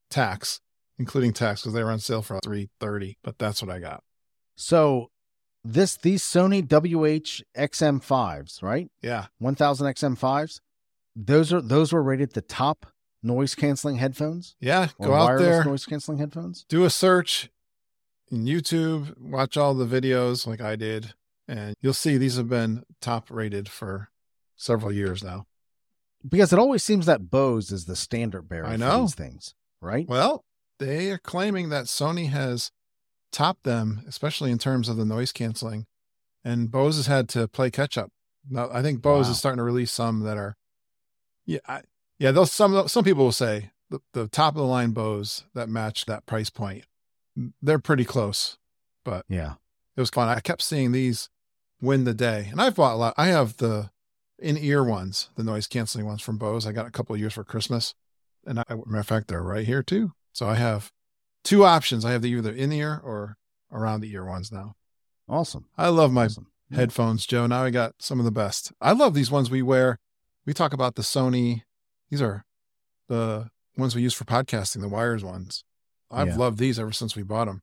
tax, 0.10 0.60
including 0.98 1.34
tax 1.34 1.62
because 1.62 1.74
they 1.74 1.84
were 1.84 1.92
on 1.92 2.00
sale 2.00 2.22
for 2.22 2.40
330 2.44 3.18
but 3.24 3.38
that's 3.38 3.62
what 3.62 3.72
I 3.72 3.80
got. 3.80 4.04
so 4.56 5.12
this 5.74 5.98
these 5.98 6.24
Sony 6.24 6.64
WH 6.64 7.42
XM5s, 7.58 8.62
right? 8.62 8.90
Yeah. 9.02 9.28
1000 9.40 9.88
XM5s. 9.88 10.62
Those 11.16 11.52
are 11.54 11.62
those 11.62 11.92
were 11.94 12.04
rated 12.04 12.34
the 12.34 12.42
top 12.42 12.86
noise 13.22 13.54
canceling 13.54 13.98
headphones 13.98 14.56
Yeah. 14.62 14.88
Go 15.02 15.14
out 15.14 15.40
there. 15.40 15.64
noise 15.66 15.86
canceling 15.86 16.20
headphones. 16.20 16.66
do 16.70 16.86
a 16.86 16.90
search 16.90 17.50
in 18.32 18.46
YouTube, 18.46 19.20
watch 19.20 19.58
all 19.58 19.74
the 19.74 19.86
videos 19.86 20.46
like 20.48 20.62
I 20.62 20.76
did, 20.76 21.14
and 21.48 21.76
you'll 21.82 21.94
see 21.94 22.18
these 22.18 22.38
have 22.38 22.48
been 22.48 22.84
top 23.02 23.30
rated 23.32 23.68
for 23.68 24.10
several 24.56 24.92
years 24.92 25.24
now. 25.24 25.48
Because 26.28 26.54
it 26.54 26.60
always 26.60 26.84
seems 26.84 27.06
that 27.08 27.30
Bose 27.32 27.72
is 27.72 27.86
the 27.86 27.96
standard 27.96 28.48
bearer 28.48 28.68
I 28.68 28.74
for 28.74 28.78
know. 28.78 29.02
these 29.02 29.16
things, 29.16 29.56
right? 29.82 30.08
Well, 30.08 30.44
they 30.78 31.10
are 31.12 31.18
claiming 31.18 31.70
that 31.70 31.86
Sony 31.86 32.30
has 32.30 32.72
topped 33.32 33.64
them, 33.64 34.04
especially 34.08 34.52
in 34.52 34.58
terms 34.58 34.90
of 34.90 34.98
the 34.98 35.06
noise 35.06 35.32
canceling, 35.32 35.86
and 36.44 36.72
Bose 36.72 36.96
has 36.98 37.08
had 37.08 37.30
to 37.30 37.48
play 37.48 37.70
catch 37.70 37.98
up. 37.98 38.12
Now, 38.50 38.70
I 38.72 38.82
think 38.82 39.02
Bose 39.02 39.26
Wow. 39.26 39.32
is 39.32 39.38
starting 39.38 39.58
to 39.58 39.64
release 39.64 39.92
some 39.92 40.22
that 40.22 40.38
are, 40.38 40.56
yeah, 41.46 41.60
I, 41.68 41.82
yeah. 42.18 42.32
Those 42.32 42.52
some 42.52 42.88
some 42.88 43.04
people 43.04 43.26
will 43.26 43.32
say 43.32 43.72
the, 43.90 44.00
the 44.14 44.28
top 44.28 44.54
of 44.54 44.60
the 44.60 44.64
line 44.66 44.92
Bose 44.92 45.44
that 45.54 45.70
match 45.70 46.06
that 46.06 46.26
price 46.26 46.50
point, 46.50 46.86
mm, 47.38 47.54
they're 47.62 47.80
pretty 47.80 48.06
close. 48.06 48.58
But 49.04 49.26
yeah. 49.28 49.54
it 49.96 50.00
was 50.00 50.10
fun. 50.10 50.30
I 50.30 50.40
kept 50.40 50.62
seeing 50.62 50.92
these 50.92 51.30
win 51.82 52.04
the 52.04 52.14
day, 52.14 52.48
and 52.52 52.62
I've 52.62 52.76
bought 52.76 52.94
a 52.94 52.98
lot. 52.98 53.14
I 53.18 53.28
have 53.28 53.58
the 53.58 53.90
in 54.38 54.58
ear 54.58 54.84
ones, 54.84 55.30
the 55.36 55.44
noise 55.44 55.68
canceling 55.68 56.06
ones 56.06 56.22
from 56.22 56.38
Bose. 56.38 56.66
I 56.66 56.72
got 56.72 56.88
a 56.88 56.92
couple 56.92 57.14
of 57.14 57.20
years 57.20 57.34
for 57.34 57.44
Christmas, 57.44 57.94
and 58.46 58.60
I, 58.60 58.64
matter 58.70 59.00
of 59.00 59.08
fact, 59.08 59.28
they're 59.28 59.44
right 59.44 59.66
here 59.66 59.84
too. 59.84 60.14
So 60.32 60.48
I 60.48 60.56
have 60.56 60.92
two 61.44 61.64
options. 61.64 62.06
I 62.06 62.12
have 62.12 62.22
the 62.22 62.30
either 62.30 62.52
in 62.54 62.70
the 62.70 62.80
ear 62.80 63.00
or 63.04 63.38
around 63.72 64.02
the 64.02 64.12
ear 64.12 64.26
ones 64.26 64.52
now. 64.52 64.76
Awesome. 65.28 65.66
I 65.78 65.90
love 65.90 66.12
my 66.12 66.26
awesome. 66.26 66.48
Headphones, 66.72 67.26
Joe. 67.26 67.48
Now 67.48 67.64
I 67.64 67.70
got 67.72 67.96
some 68.00 68.20
of 68.20 68.26
the 68.26 68.32
best. 68.32 68.72
I 68.80 68.92
love 68.92 69.14
these 69.14 69.32
ones 69.32 69.50
we 69.50 69.62
wear. 69.62 69.98
We 70.46 70.54
talk 70.54 70.74
about 70.74 70.96
the 70.96 71.02
Sony. 71.02 71.64
These 72.12 72.22
are 72.22 72.46
the 73.08 73.50
ones 73.78 73.96
we 73.96 74.02
use 74.04 74.14
for 74.14 74.26
podcasting, 74.26 74.82
the 74.82 74.90
wires 74.90 75.24
ones. 75.24 75.64
I've 76.12 76.30
Yeah. 76.30 76.36
loved 76.38 76.60
these 76.60 76.80
ever 76.80 76.92
since 76.92 77.16
we 77.16 77.24
bought 77.24 77.46
them. 77.46 77.62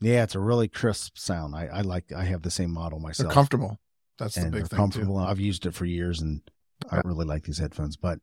Yeah, 0.00 0.22
it's 0.24 0.34
a 0.34 0.40
really 0.40 0.68
crisp 0.68 1.16
sound. 1.16 1.54
I, 1.54 1.66
I 1.66 1.80
like 1.82 2.12
I 2.12 2.24
have 2.24 2.42
the 2.42 2.50
same 2.50 2.70
model 2.72 2.98
They're 2.98 3.08
myself. 3.08 3.32
comfortable. 3.32 3.78
That's 4.18 4.34
the 4.34 4.42
big 4.42 4.52
they're 4.52 4.64
thing 4.66 4.76
comfortable. 4.76 5.14
too. 5.16 5.20
I've 5.22 5.40
used 5.40 5.64
it 5.66 5.74
for 5.74 5.84
years 5.86 6.20
and 6.20 6.42
I 6.90 7.00
really 7.04 7.24
like 7.24 7.44
these 7.44 7.58
headphones. 7.58 7.96
But 7.96 8.18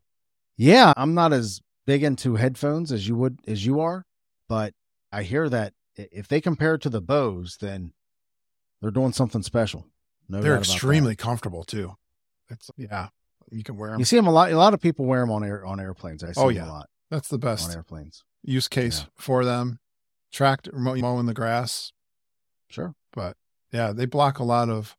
yeah, 0.57 0.93
I'm 0.97 1.13
not 1.13 1.33
as 1.33 1.61
big 1.87 2.03
into 2.03 2.35
headphones 2.35 2.91
as 2.91 3.07
you 3.07 3.15
would 3.15 3.39
as 3.47 3.65
you 3.65 3.79
are, 3.79 4.05
but 4.47 4.73
I 5.11 5.23
hear 5.23 5.49
that 5.49 5.73
if 5.95 6.27
they 6.27 6.39
compare 6.41 6.75
it 6.75 6.81
to 6.83 6.89
the 6.89 7.01
Bose, 7.01 7.57
then 7.59 7.93
they're 8.81 8.91
doing 8.91 9.11
something 9.13 9.43
special. 9.43 9.85
No 10.27 10.41
They're 10.41 10.57
extremely 10.57 11.15
comfortable 11.15 11.63
too. 11.63 11.95
It's 12.49 12.69
yeah, 12.77 13.09
you 13.51 13.63
can 13.63 13.77
wear 13.77 13.91
them. 13.91 13.99
You 13.99 14.05
see 14.05 14.15
them 14.15 14.27
a 14.27 14.31
lot. 14.31 14.51
A 14.51 14.57
lot 14.57 14.73
of 14.73 14.79
people 14.81 15.05
wear 15.05 15.21
them 15.21 15.31
on 15.31 15.43
air 15.43 15.65
on 15.65 15.79
airplanes. 15.79 16.23
I 16.23 16.31
see 16.31 16.41
Oh, 16.41 16.47
them 16.47 16.55
yeah. 16.57 16.65
a 16.67 16.71
lot 16.71 16.89
That's 17.09 17.27
the 17.29 17.37
best 17.39 17.69
on 17.69 17.75
airplanes. 17.75 18.23
use 18.43 18.67
case 18.67 18.99
Yeah. 19.01 19.05
for 19.17 19.43
them. 19.45 19.79
Tracked 20.31 20.69
remote 20.71 20.99
mowing 20.99 21.25
the 21.25 21.33
grass, 21.33 21.91
Sure. 22.69 22.93
but 23.11 23.35
yeah, 23.71 23.91
they 23.91 24.05
block 24.05 24.37
a 24.37 24.43
lot 24.43 24.69
of 24.69 24.95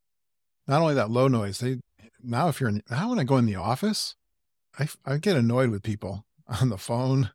not 0.67 0.83
only 0.83 0.95
that 0.95 1.11
low 1.11 1.29
noise. 1.29 1.59
They 1.61 1.81
now 2.23 2.49
if 2.49 2.61
you're 2.61 2.69
in 2.69 2.83
now 2.91 3.11
when 3.11 3.19
I 3.21 3.25
go 3.25 3.37
in 3.37 3.47
the 3.47 3.55
office, 3.57 4.17
I 4.79 4.89
I 5.07 5.19
get 5.19 5.37
annoyed 5.37 5.71
with 5.71 5.83
people 5.85 6.27
on 6.61 6.69
the 6.69 6.79
phone. 6.79 7.31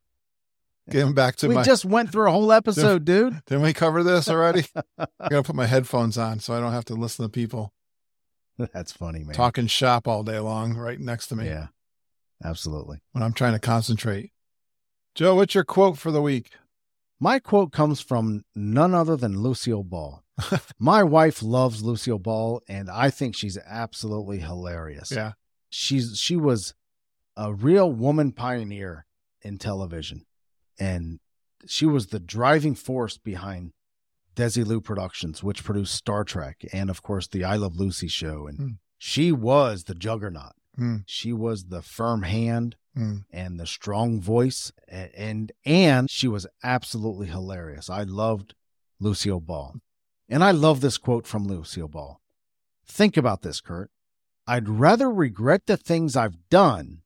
Getting 0.90 1.14
back 1.14 1.36
to 1.38 1.48
we 1.48 1.56
my 1.56 1.64
just 1.64 1.84
went 1.86 2.12
through 2.12 2.28
a 2.28 2.32
whole 2.32 2.52
episode, 2.52 3.06
dude. 3.06 3.42
didn't 3.48 3.64
we 3.64 3.74
cover 3.74 4.04
this 4.04 4.28
already? 4.30 4.66
I 4.98 5.08
gotta 5.30 5.44
put 5.44 5.56
my 5.56 5.66
headphones 5.66 6.18
on 6.18 6.40
so 6.40 6.54
I 6.54 6.60
don't 6.60 6.74
have 6.74 6.86
to 6.86 6.94
listen 6.94 7.26
to 7.26 7.30
people 7.30 7.74
That's 8.58 8.92
funny, 8.92 9.24
man. 9.24 9.34
talking 9.34 9.68
shop 9.68 10.08
all 10.08 10.24
day 10.24 10.40
long 10.40 10.76
right 10.76 11.00
next 11.00 11.28
to 11.28 11.36
me 11.36 11.46
Yeah, 11.48 11.68
absolutely. 12.44 13.00
when 13.14 13.24
I'm 13.24 13.34
trying 13.34 13.54
to 13.54 13.60
concentrate. 13.60 14.32
Joe, 15.16 15.36
what's 15.36 15.56
your 15.56 15.64
quote 15.64 15.98
for 15.98 16.12
the 16.12 16.22
week? 16.22 16.52
My 17.20 17.40
quote 17.40 17.72
comes 17.72 18.02
from 18.02 18.44
none 18.54 18.94
other 18.94 19.16
than 19.16 19.42
Lucille 19.42 19.84
Ball. 19.84 20.24
My 20.80 21.02
wife 21.02 21.42
loves 21.42 21.82
Lucille 21.82 22.20
Ball, 22.20 22.62
and 22.68 22.90
I 22.90 23.10
think 23.10 23.36
she's 23.36 23.58
absolutely 23.66 24.40
hilarious. 24.40 25.12
Yeah. 25.12 25.32
She's 25.70 26.18
she 26.20 26.36
was 26.36 26.74
a 27.38 27.54
real 27.54 27.90
woman 27.92 28.34
pioneer 28.34 29.06
in 29.42 29.58
television, 29.58 30.26
and 30.80 31.20
she 31.68 31.86
was 31.86 32.08
the 32.08 32.20
driving 32.20 32.76
force 32.76 33.18
behind 33.18 33.72
Desilu 34.36 34.84
Productions, 34.84 35.42
which 35.44 35.64
produced 35.64 35.96
Star 35.96 36.24
Trek 36.24 36.58
and, 36.74 36.90
of 36.90 37.02
course, 37.02 37.28
the 37.28 37.44
I 37.44 37.56
Love 37.56 37.76
Lucy 37.78 38.08
show. 38.08 38.48
And 38.48 38.58
Hmm. 38.60 38.68
she 38.98 39.32
was 39.32 39.86
the 39.86 39.96
juggernaut. 39.96 40.54
Hmm. 40.76 40.98
She 41.06 41.32
was 41.34 41.66
the 41.66 41.82
firm 41.82 42.24
hand 42.24 42.76
Hmm. 42.94 43.20
and 43.32 43.60
the 43.60 43.66
strong 43.68 44.22
voice 44.22 44.72
and, 44.88 45.12
and 45.16 45.52
and 45.66 46.10
she 46.10 46.28
was 46.28 46.48
absolutely 46.64 47.28
hilarious. 47.28 47.90
I 47.90 48.04
loved 48.04 48.54
Lucille 49.00 49.40
Ball. 49.42 49.76
And 50.30 50.44
I 50.44 50.52
love 50.52 50.82
this 50.82 50.98
quote 50.98 51.26
from 51.28 51.46
Lucille 51.48 51.88
Ball. 51.88 52.20
Think 52.86 53.16
about 53.18 53.42
this, 53.42 53.62
Curt. 53.62 53.90
I'd 54.48 54.68
rather 54.70 55.10
regret 55.12 55.66
the 55.66 55.78
things 55.78 56.16
I've 56.16 56.50
done 56.50 57.02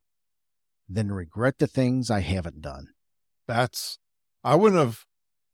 than 0.88 1.12
regret 1.12 1.58
the 1.60 1.68
things 1.68 2.10
I 2.12 2.20
haven't 2.22 2.62
done. 2.62 2.88
That's 3.50 3.98
I 4.44 4.56
wouldn't 4.56 4.80
have 4.80 5.06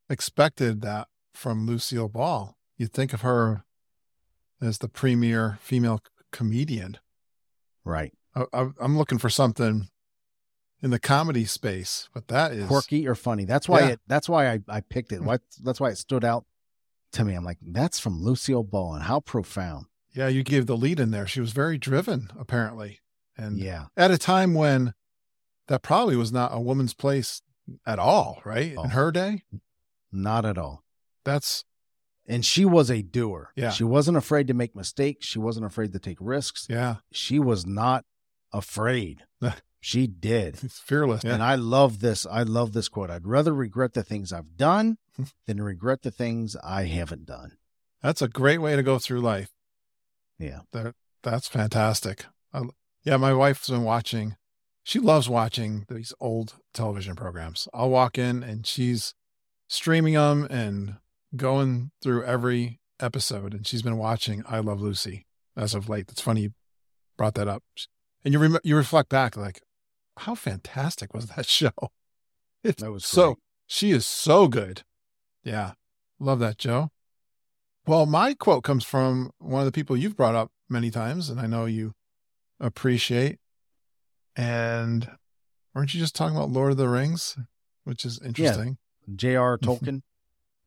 expected 0.09 0.81
that 0.81 1.07
from 1.33 1.65
Lucille 1.65 2.09
Ball. 2.09 2.55
You'd 2.77 2.93
think 2.93 3.13
of 3.13 3.21
her 3.21 3.63
as 4.61 4.79
the 4.79 4.89
premier 4.89 5.57
female 5.61 6.01
comedian. 6.31 6.97
Right. 7.85 8.11
I, 8.35 8.67
I'm 8.81 8.97
looking 8.97 9.17
for 9.17 9.29
something 9.29 9.87
in 10.81 10.89
the 10.91 10.99
comedy 10.99 11.45
space, 11.45 12.09
but 12.13 12.27
that 12.27 12.51
is 12.51 12.67
Quirky 12.67 13.07
or 13.07 13.15
funny. 13.15 13.45
That's 13.45 13.69
why 13.69 13.79
Yeah. 13.79 13.87
it 13.87 13.99
that's 14.07 14.27
why 14.27 14.51
I, 14.51 14.59
I 14.67 14.81
picked 14.81 15.11
it. 15.13 15.19
Hmm. 15.19 15.25
What 15.25 15.41
that's 15.63 15.79
why 15.79 15.89
it 15.89 15.97
stood 15.97 16.25
out 16.25 16.45
to 17.13 17.23
me. 17.23 17.33
I'm 17.33 17.45
like, 17.45 17.59
that's 17.61 17.97
from 17.99 18.21
Lucille 18.21 18.63
Ball 18.63 18.93
and 18.95 19.03
how 19.03 19.21
profound. 19.21 19.85
Yeah, 20.13 20.27
you 20.27 20.43
gave 20.43 20.65
the 20.65 20.77
lead 20.77 20.99
in 20.99 21.11
there. 21.11 21.27
She 21.27 21.39
was 21.41 21.53
very 21.53 21.77
driven, 21.77 22.29
apparently, 22.37 22.99
and 23.37 23.57
Yeah. 23.57 23.85
at 23.95 24.11
a 24.11 24.17
time 24.17 24.53
when 24.53 24.93
that 25.67 25.81
probably 25.81 26.15
was 26.17 26.31
not 26.31 26.53
a 26.53 26.59
woman's 26.59 26.93
place 26.93 27.41
at 27.85 27.99
all, 27.99 28.41
right? 28.45 28.73
Oh. 28.77 28.83
In 28.83 28.89
her 28.91 29.11
day, 29.11 29.43
Not 30.11 30.45
at 30.45 30.57
all. 30.57 30.83
that's 31.23 31.63
And 32.27 32.43
she 32.45 32.65
was 32.65 32.89
a 32.91 33.01
doer. 33.01 33.51
Yeah. 33.55 33.71
She 33.71 33.83
wasn't 33.83 34.17
afraid 34.17 34.47
to 34.47 34.53
make 34.53 34.75
mistakes. 34.75 35.25
She 35.25 35.39
wasn't 35.39 35.65
afraid 35.65 35.93
to 35.93 35.99
take 35.99 36.17
risks. 36.19 36.67
yeah, 36.69 36.95
She 37.11 37.39
was 37.39 37.65
not 37.65 38.05
afraid. 38.53 39.23
she 39.79 40.07
did. 40.07 40.63
it's 40.63 40.79
fearless. 40.79 41.23
And 41.23 41.43
I 41.43 41.55
love 41.55 41.99
this. 41.99 42.25
I 42.25 42.43
love 42.43 42.73
this 42.73 42.87
quote. 42.89 43.09
I'd 43.11 43.27
rather 43.27 43.53
regret 43.53 43.93
the 43.93 44.03
things 44.03 44.31
I've 44.33 44.57
done 44.57 44.97
than 45.47 45.61
regret 45.61 46.01
the 46.03 46.11
things 46.11 46.55
I 46.63 46.83
haven't 46.85 47.25
done. 47.25 47.57
that's 48.01 48.21
a 48.21 48.27
great 48.27 48.59
way 48.59 48.75
to 48.75 48.83
go 48.83 48.97
through 48.99 49.21
life. 49.21 49.51
Yeah. 50.39 50.61
That 50.71 50.95
that's 51.23 51.47
fantastic. 51.47 52.25
I, 52.53 52.61
yeah, 53.03 53.17
my 53.17 53.33
wife's 53.33 53.69
been 53.69 53.83
watching 53.83 54.35
she 54.87 54.99
loves 54.99 55.27
watching 55.27 55.85
these 55.89 56.13
old 56.19 56.53
television 56.73 57.15
programs. 57.15 57.67
I'll 57.73 57.89
walk 57.89 58.19
in 58.19 58.43
and 58.43 58.67
she's 58.67 59.15
streaming 59.67 60.13
them 60.13 60.45
and 60.49 60.97
going 61.35 61.89
through 62.03 62.23
every 62.23 62.79
episode. 62.99 63.55
And 63.55 63.65
she's 63.65 63.81
been 63.81 63.97
watching 63.97 64.43
I 64.47 64.59
Love 64.59 64.79
Lucy 64.79 65.25
as 65.57 65.73
of 65.73 65.89
late. 65.89 66.05
It's 66.11 66.21
funny 66.21 66.41
you 66.41 66.53
brought 67.17 67.33
that 67.33 67.47
up. 67.47 67.63
And 68.23 68.31
you 68.31 68.39
rem- 68.39 68.59
you 68.63 68.75
reflect 68.77 69.09
back 69.09 69.35
like, 69.35 69.59
how 70.17 70.35
fantastic 70.35 71.15
was 71.15 71.25
that 71.29 71.45
show? 71.47 71.71
It's 72.63 72.83
That 72.83 72.91
was 72.91 73.05
so 73.05 73.25
great. 73.33 73.37
she 73.65 73.89
is 73.89 74.05
so 74.05 74.47
good. 74.47 74.83
Yeah. 75.43 75.71
Love 76.19 76.37
that, 76.39 76.59
Joe. 76.59 76.91
Well, 77.87 78.05
my 78.05 78.35
quote 78.35 78.63
comes 78.63 78.83
from 78.83 79.31
one 79.39 79.61
of 79.61 79.65
the 79.65 79.71
people 79.71 79.97
you've 79.97 80.15
brought 80.15 80.35
up 80.35 80.51
many 80.69 80.91
times, 80.91 81.29
and 81.29 81.39
I 81.39 81.47
know 81.47 81.65
you 81.65 81.93
appreciate. 82.59 83.39
And 84.35 85.09
weren't 85.73 85.93
you 85.93 85.99
just 85.99 86.15
talking 86.15 86.35
about 86.35 86.49
Lord 86.51 86.71
of 86.71 86.77
the 86.77 86.89
Rings, 86.89 87.37
which 87.83 88.05
is 88.05 88.21
interesting? 88.21 88.77
J.R. 89.13 89.57
Tolkien. 89.63 90.01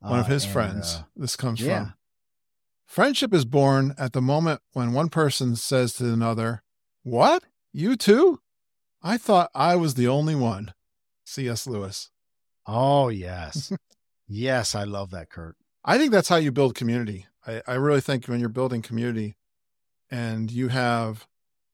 One 0.00 0.20
of 0.20 0.26
uh, 0.26 0.28
his 0.28 0.44
and, 0.44 0.52
friends. 0.52 0.94
uh, 0.94 1.02
this 1.16 1.36
comes 1.36 1.60
yeah. 1.60 1.78
from. 1.78 1.94
Friendship 2.86 3.34
is 3.34 3.44
born 3.44 3.94
at 3.98 4.12
the 4.12 4.22
moment 4.22 4.62
when 4.72 4.92
one 4.92 5.08
person 5.08 5.56
says 5.56 5.92
to 5.94 6.10
another, 6.12 6.62
What? 7.02 7.44
You 7.72 7.96
too? 7.96 8.40
I 9.02 9.18
thought 9.18 9.50
I 9.54 9.76
was 9.76 9.94
the 9.94 10.08
only 10.08 10.34
one. 10.34 10.72
C.S. 11.24 11.66
Lewis. 11.66 12.10
oh, 12.66 13.08
yes. 13.08 13.72
yes, 14.28 14.74
I 14.74 14.84
love 14.84 15.10
that, 15.10 15.28
Curt. 15.28 15.56
I 15.84 15.98
think 15.98 16.12
that's 16.12 16.28
how 16.28 16.36
you 16.36 16.50
build 16.50 16.74
community. 16.74 17.26
I, 17.46 17.62
I 17.66 17.74
really 17.74 18.00
think 18.00 18.26
when 18.26 18.40
you're 18.40 18.48
building 18.48 18.82
community 18.82 19.36
and 20.10 20.50
you 20.50 20.68
have, 20.68 21.26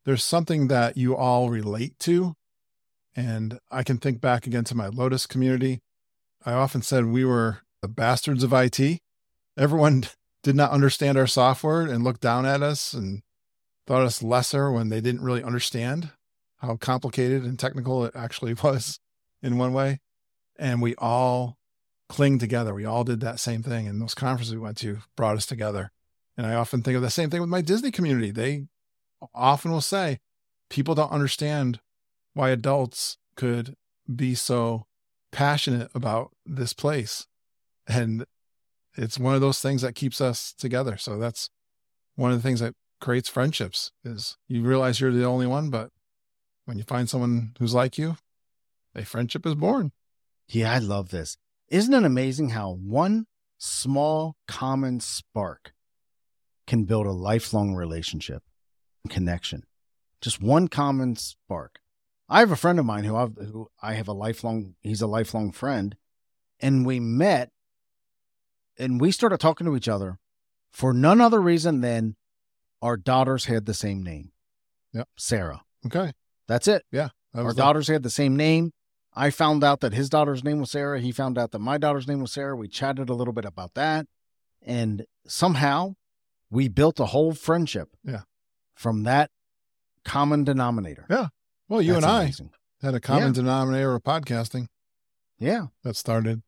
there's 0.05 0.24
something 0.24 0.68
that 0.68 0.96
you 0.96 1.16
all 1.16 1.50
relate 1.50 1.98
to. 2.00 2.34
And 3.16 3.59
I 3.70 3.82
can 3.82 3.98
think 3.98 4.20
back 4.20 4.46
again 4.46 4.64
to 4.64 4.74
my 4.74 4.88
Lotus 4.88 5.26
community. 5.26 5.80
I 6.44 6.52
often 6.52 6.82
said 6.82 7.07
we 7.07 7.24
were 7.24 7.59
the 7.80 7.88
bastards 7.88 8.42
of 8.42 8.52
IT. 8.52 9.00
Everyone 9.57 10.05
did 10.42 10.57
not 10.57 10.72
understand 10.72 11.16
our 11.16 11.26
software 11.26 11.82
and 11.82 12.05
looked 12.05 12.20
down 12.20 12.44
at 12.44 12.62
us 12.62 12.92
and 12.92 13.22
thought 13.86 14.02
us 14.02 14.22
lesser 14.22 14.70
when 14.70 14.88
they 14.88 15.00
didn't 15.00 15.22
really 15.22 15.42
understand 15.42 16.11
how 16.59 16.76
complicated 16.76 17.44
and 17.44 17.59
technical 17.59 18.05
it 18.05 18.14
actually 18.14 18.55
was 18.62 18.98
in 19.42 19.59
one 19.59 19.72
way. 19.72 20.00
And 20.59 20.82
we 20.82 20.94
all 20.96 21.59
cling 22.09 22.38
together. 22.38 22.74
We 22.74 22.84
all 22.84 23.05
did 23.05 23.20
that 23.20 23.40
same 23.40 23.62
thing. 23.62 23.88
And 23.88 24.00
those 24.00 24.14
conferences 24.14 24.55
we 24.55 24.61
went 24.61 24.76
to 24.78 24.98
brought 25.16 25.36
us 25.36 25.46
together. 25.46 25.90
And 26.36 26.46
I 26.46 26.55
often 26.55 26.82
think 26.82 26.96
of 26.96 27.02
the 27.02 27.11
same 27.11 27.30
thing 27.30 27.40
with 27.40 27.50
my 27.50 27.61
Disney 27.61 27.90
community. 27.90 28.30
They 28.30 28.66
often 29.35 29.70
will 29.70 29.81
say, 29.81 30.18
people 30.68 30.95
don't 30.95 31.12
understand 31.12 31.81
why 32.33 32.51
adults 32.51 33.18
could 33.37 33.77
be 34.14 34.35
so 34.35 34.87
passionate 35.31 35.91
about 35.95 36.31
this 36.45 36.72
place. 36.72 37.27
And 37.87 38.25
it's 38.97 39.18
one 39.18 39.35
of 39.35 39.41
those 39.41 39.61
things 39.61 39.83
that 39.83 39.95
keeps 39.95 40.20
us 40.20 40.53
together. 40.57 40.97
So 40.97 41.18
that's 41.18 41.51
one 42.16 42.31
of 42.31 42.39
the 42.39 42.43
things 42.43 42.61
that 42.61 42.75
creates 43.01 43.29
friendships 43.29 43.93
is 44.05 44.37
you 44.49 44.62
realize 44.62 45.01
you're 45.01 45.12
the 45.12 45.25
only 45.25 45.47
one, 45.47 45.70
but 45.70 45.91
when 46.64 46.79
you 46.79 46.85
find 46.85 47.09
someone 47.09 47.55
who's 47.59 47.75
like 47.75 47.99
you, 47.99 48.16
a 48.95 49.05
friendship 49.05 49.45
is 49.47 49.55
born. 49.55 49.93
Yeah, 50.49 50.72
I 50.72 50.79
love 50.79 51.11
this. 51.11 51.37
Isn't 51.68 51.95
it 51.95 52.05
amazing 52.05 52.51
how 52.51 52.72
one 52.72 53.27
small 53.59 54.37
common 54.47 55.01
spark 55.01 55.72
can 56.66 56.85
build 56.85 57.07
a 57.07 57.12
lifelong 57.12 57.75
relationship 57.75 58.43
connection? 59.09 59.64
Just 60.20 60.40
one 60.42 60.68
common 60.68 61.16
spark. 61.16 61.78
I 62.28 62.40
have 62.40 62.50
a 62.50 62.57
friend 62.57 62.78
of 62.78 62.86
mine 62.86 63.05
who, 63.05 63.16
I've, 63.16 63.36
who 63.36 63.68
I 63.82 63.94
have 63.94 64.09
a 64.09 64.12
lifelong, 64.12 64.74
he's 64.82 65.02
a 65.02 65.07
lifelong 65.07 65.52
friend, 65.52 65.96
and 66.61 66.86
we 66.86 66.98
met 67.00 67.50
and 68.78 69.00
we 69.00 69.12
started 69.12 69.38
talking 69.38 69.66
to 69.66 69.76
each 69.76 69.88
other 69.88 70.18
for 70.72 70.92
none 70.92 71.20
other 71.20 71.40
reason 71.40 71.80
than 71.80 72.16
our 72.82 72.96
daughters 72.96 73.44
had 73.44 73.66
the 73.66 73.74
same 73.74 74.02
name. 74.02 74.32
Yep. 74.92 75.09
Sarah. 75.16 75.62
Okay. 75.86 76.12
That's 76.48 76.66
it. 76.66 76.84
That 76.90 77.12
Our 77.34 77.52
the- 77.52 77.55
daughters 77.62 77.88
had 77.88 78.02
the 78.02 78.11
same 78.11 78.36
name. 78.36 78.72
I 79.16 79.30
found 79.30 79.62
out 79.62 79.78
that 79.80 79.92
his 79.92 80.09
daughter's 80.09 80.42
name 80.42 80.59
was 80.59 80.72
Sarah. 80.72 80.98
He 81.00 81.12
found 81.12 81.38
out 81.38 81.52
that 81.52 81.61
my 81.61 81.78
daughter's 81.78 82.09
name 82.09 82.20
was 82.20 82.32
Sarah. 82.32 82.57
We 82.57 82.66
chatted 82.66 83.09
a 83.09 83.14
little 83.14 83.32
bit 83.32 83.44
about 83.44 83.74
that. 83.74 84.07
And 84.61 85.05
somehow 85.26 85.94
we 86.50 86.66
built 86.68 86.98
a 86.98 87.07
whole 87.07 87.32
friendship. 87.32 87.90
Yeah. 88.02 88.22
From 88.75 89.05
that 89.05 89.31
common 90.05 90.45
denominator. 90.45 91.07
Yeah. 91.09 91.29
well, 91.68 91.81
you 91.81 91.95
That's 91.95 92.05
and 92.05 92.12
I 92.12 92.22
amazing. 92.25 92.51
had 92.83 92.95
a 92.95 93.01
common 93.01 93.29
Yeah. 93.29 93.33
denominator 93.33 93.95
of 93.95 94.03
podcasting 94.03 94.66
Yeah. 95.39 95.66
that 95.83 95.97
started 95.97 96.43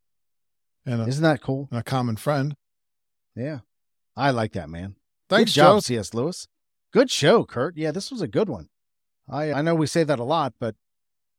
and 0.85 1.01
a, 1.03 1.07
Isn't 1.07 1.23
that 1.23 1.41
cool? 1.41 1.69
and 1.71 1.81
a 1.81 1.83
common 1.83 2.17
friend. 2.17 2.55
Yeah. 3.35 3.61
I 4.17 4.31
like 4.31 4.53
that, 4.53 4.69
man. 4.69 4.97
Thanks, 5.29 5.51
good 5.53 5.55
job, 5.61 5.77
Joe. 5.77 5.81
C.S. 5.81 6.15
Lewis. 6.15 6.47
Good 6.93 7.11
show, 7.11 7.45
Curt. 7.45 7.77
Yeah, 7.77 7.91
this 7.91 8.11
was 8.11 8.23
a 8.23 8.29
good 8.29 8.49
one. 8.49 8.69
I 9.29 9.53
I 9.53 9.63
know 9.63 9.75
we 9.75 9.87
say 9.87 10.05
that 10.05 10.19
a 10.21 10.25
lot, 10.25 10.55
but 10.61 10.77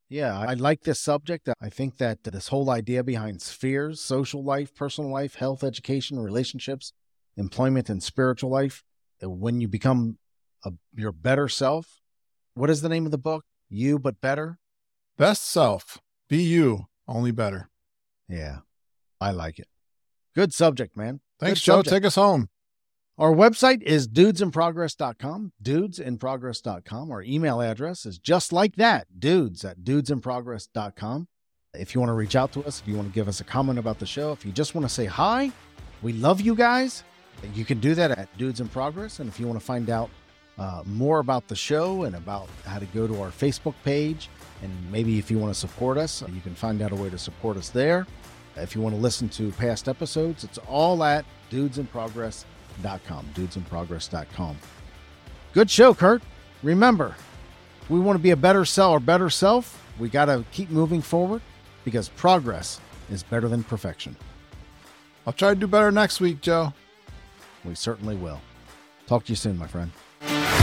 yeah, 0.09 0.37
I 0.37 0.53
like 0.53 0.81
this 0.83 0.99
subject. 0.99 1.49
I 1.61 1.69
think 1.69 1.97
that 1.97 2.23
this 2.23 2.49
whole 2.49 2.69
idea 2.69 3.03
behind 3.03 3.41
spheres, 3.41 4.01
social 4.01 4.43
life, 4.43 4.73
personal 4.75 5.11
life, 5.11 5.35
health, 5.35 5.63
education, 5.63 6.19
relationships, 6.19 6.93
employment, 7.35 7.89
and 7.89 8.03
spiritual 8.03 8.49
life, 8.49 8.83
when 9.21 9.59
you 9.61 9.67
become 9.67 10.17
a, 10.63 10.71
your 10.95 11.11
better 11.11 11.47
self, 11.47 12.01
what 12.53 12.69
is 12.69 12.81
the 12.81 12.89
name 12.89 13.05
of 13.05 13.11
the 13.11 13.17
book? 13.17 13.45
You 13.69 13.99
but 13.99 14.21
better. 14.21 14.59
Best 15.17 15.43
self. 15.43 15.99
Be 16.29 16.41
you, 16.41 16.87
only 17.07 17.31
better. 17.31 17.69
Yeah, 18.27 18.59
I 19.19 19.31
like 19.31 19.59
it. 19.59 19.67
Good 20.35 20.53
subject, 20.53 20.95
man. 20.95 21.21
Thanks, 21.39 21.59
Good 21.61 21.65
Joe. 21.65 21.75
subject. 21.77 21.93
Take 21.93 22.05
us 22.05 22.15
home. 22.15 22.49
Our 23.17 23.33
website 23.33 23.81
is 23.81 24.07
dudesinprogress.com, 24.07 25.53
dudesinprogress.com. 25.63 27.11
Our 27.11 27.23
email 27.23 27.61
address 27.61 28.05
is 28.05 28.19
just 28.19 28.53
like 28.53 28.75
that, 28.75 29.07
dudes 29.19 29.65
at 29.65 29.79
dudesinprogress.com. 29.79 31.27
If 31.73 31.95
you 31.95 32.01
want 32.01 32.09
to 32.09 32.13
reach 32.13 32.35
out 32.35 32.51
to 32.53 32.63
us, 32.63 32.79
if 32.79 32.87
you 32.87 32.95
want 32.95 33.07
to 33.07 33.13
give 33.13 33.27
us 33.27 33.39
a 33.39 33.43
comment 33.43 33.79
about 33.79 33.97
the 33.97 34.05
show, 34.05 34.31
if 34.31 34.45
you 34.45 34.51
just 34.51 34.75
want 34.75 34.85
to 34.87 34.93
say 34.93 35.05
hi, 35.05 35.51
we 36.03 36.13
love 36.13 36.41
you 36.41 36.53
guys, 36.53 37.03
you 37.55 37.65
can 37.65 37.79
do 37.79 37.95
that 37.95 38.11
at 38.11 38.35
Dudes 38.37 38.61
in 38.61 38.67
Progress. 38.67 39.19
And 39.19 39.27
if 39.27 39.39
you 39.39 39.47
want 39.47 39.59
to 39.59 39.65
find 39.65 39.89
out 39.89 40.09
uh, 40.57 40.83
more 40.85 41.19
about 41.19 41.47
the 41.47 41.55
show 41.55 42.03
and 42.03 42.15
about 42.15 42.49
how 42.65 42.79
to 42.79 42.85
go 42.87 43.07
to 43.07 43.21
our 43.21 43.29
Facebook 43.29 43.75
page, 43.83 44.29
and 44.61 44.71
maybe 44.91 45.19
if 45.19 45.29
you 45.29 45.37
want 45.37 45.53
to 45.53 45.59
support 45.59 45.97
us, 45.97 46.23
you 46.33 46.41
can 46.41 46.55
find 46.55 46.81
out 46.81 46.91
a 46.91 46.95
way 46.95 47.09
to 47.09 47.17
support 47.17 47.57
us 47.57 47.69
there. 47.69 48.07
If 48.55 48.75
you 48.75 48.81
want 48.81 48.95
to 48.95 49.01
listen 49.01 49.29
to 49.29 49.51
past 49.51 49.87
episodes, 49.87 50.43
it's 50.43 50.57
all 50.67 51.03
at 51.03 51.25
dudesinprogress.com 51.51 52.47
dudesinprogress.com. 52.83 54.57
Good 55.53 55.69
show, 55.69 55.93
Curt. 55.93 56.21
Remember, 56.63 57.15
we 57.89 57.99
want 57.99 58.17
to 58.17 58.23
be 58.23 58.31
a 58.31 58.35
better 58.35 58.65
self 58.65 58.97
or 58.97 58.99
better 58.99 59.29
self. 59.29 59.83
We 59.99 60.09
got 60.09 60.25
to 60.25 60.43
keep 60.51 60.69
moving 60.69 61.01
forward 61.01 61.41
because 61.83 62.09
progress 62.09 62.79
is 63.09 63.23
better 63.23 63.47
than 63.47 63.63
perfection. 63.63 64.15
I'll 65.25 65.33
try 65.33 65.49
to 65.53 65.59
do 65.59 65.67
better 65.67 65.91
next 65.91 66.19
week, 66.19 66.41
Joe. 66.41 66.73
We 67.65 67.75
certainly 67.75 68.15
will. 68.15 68.41
Talk 69.07 69.25
to 69.25 69.31
you 69.31 69.35
soon, 69.35 69.57
my 69.57 69.67
friend. 69.67 69.91
Thank 70.19 70.51
you. 70.51 70.56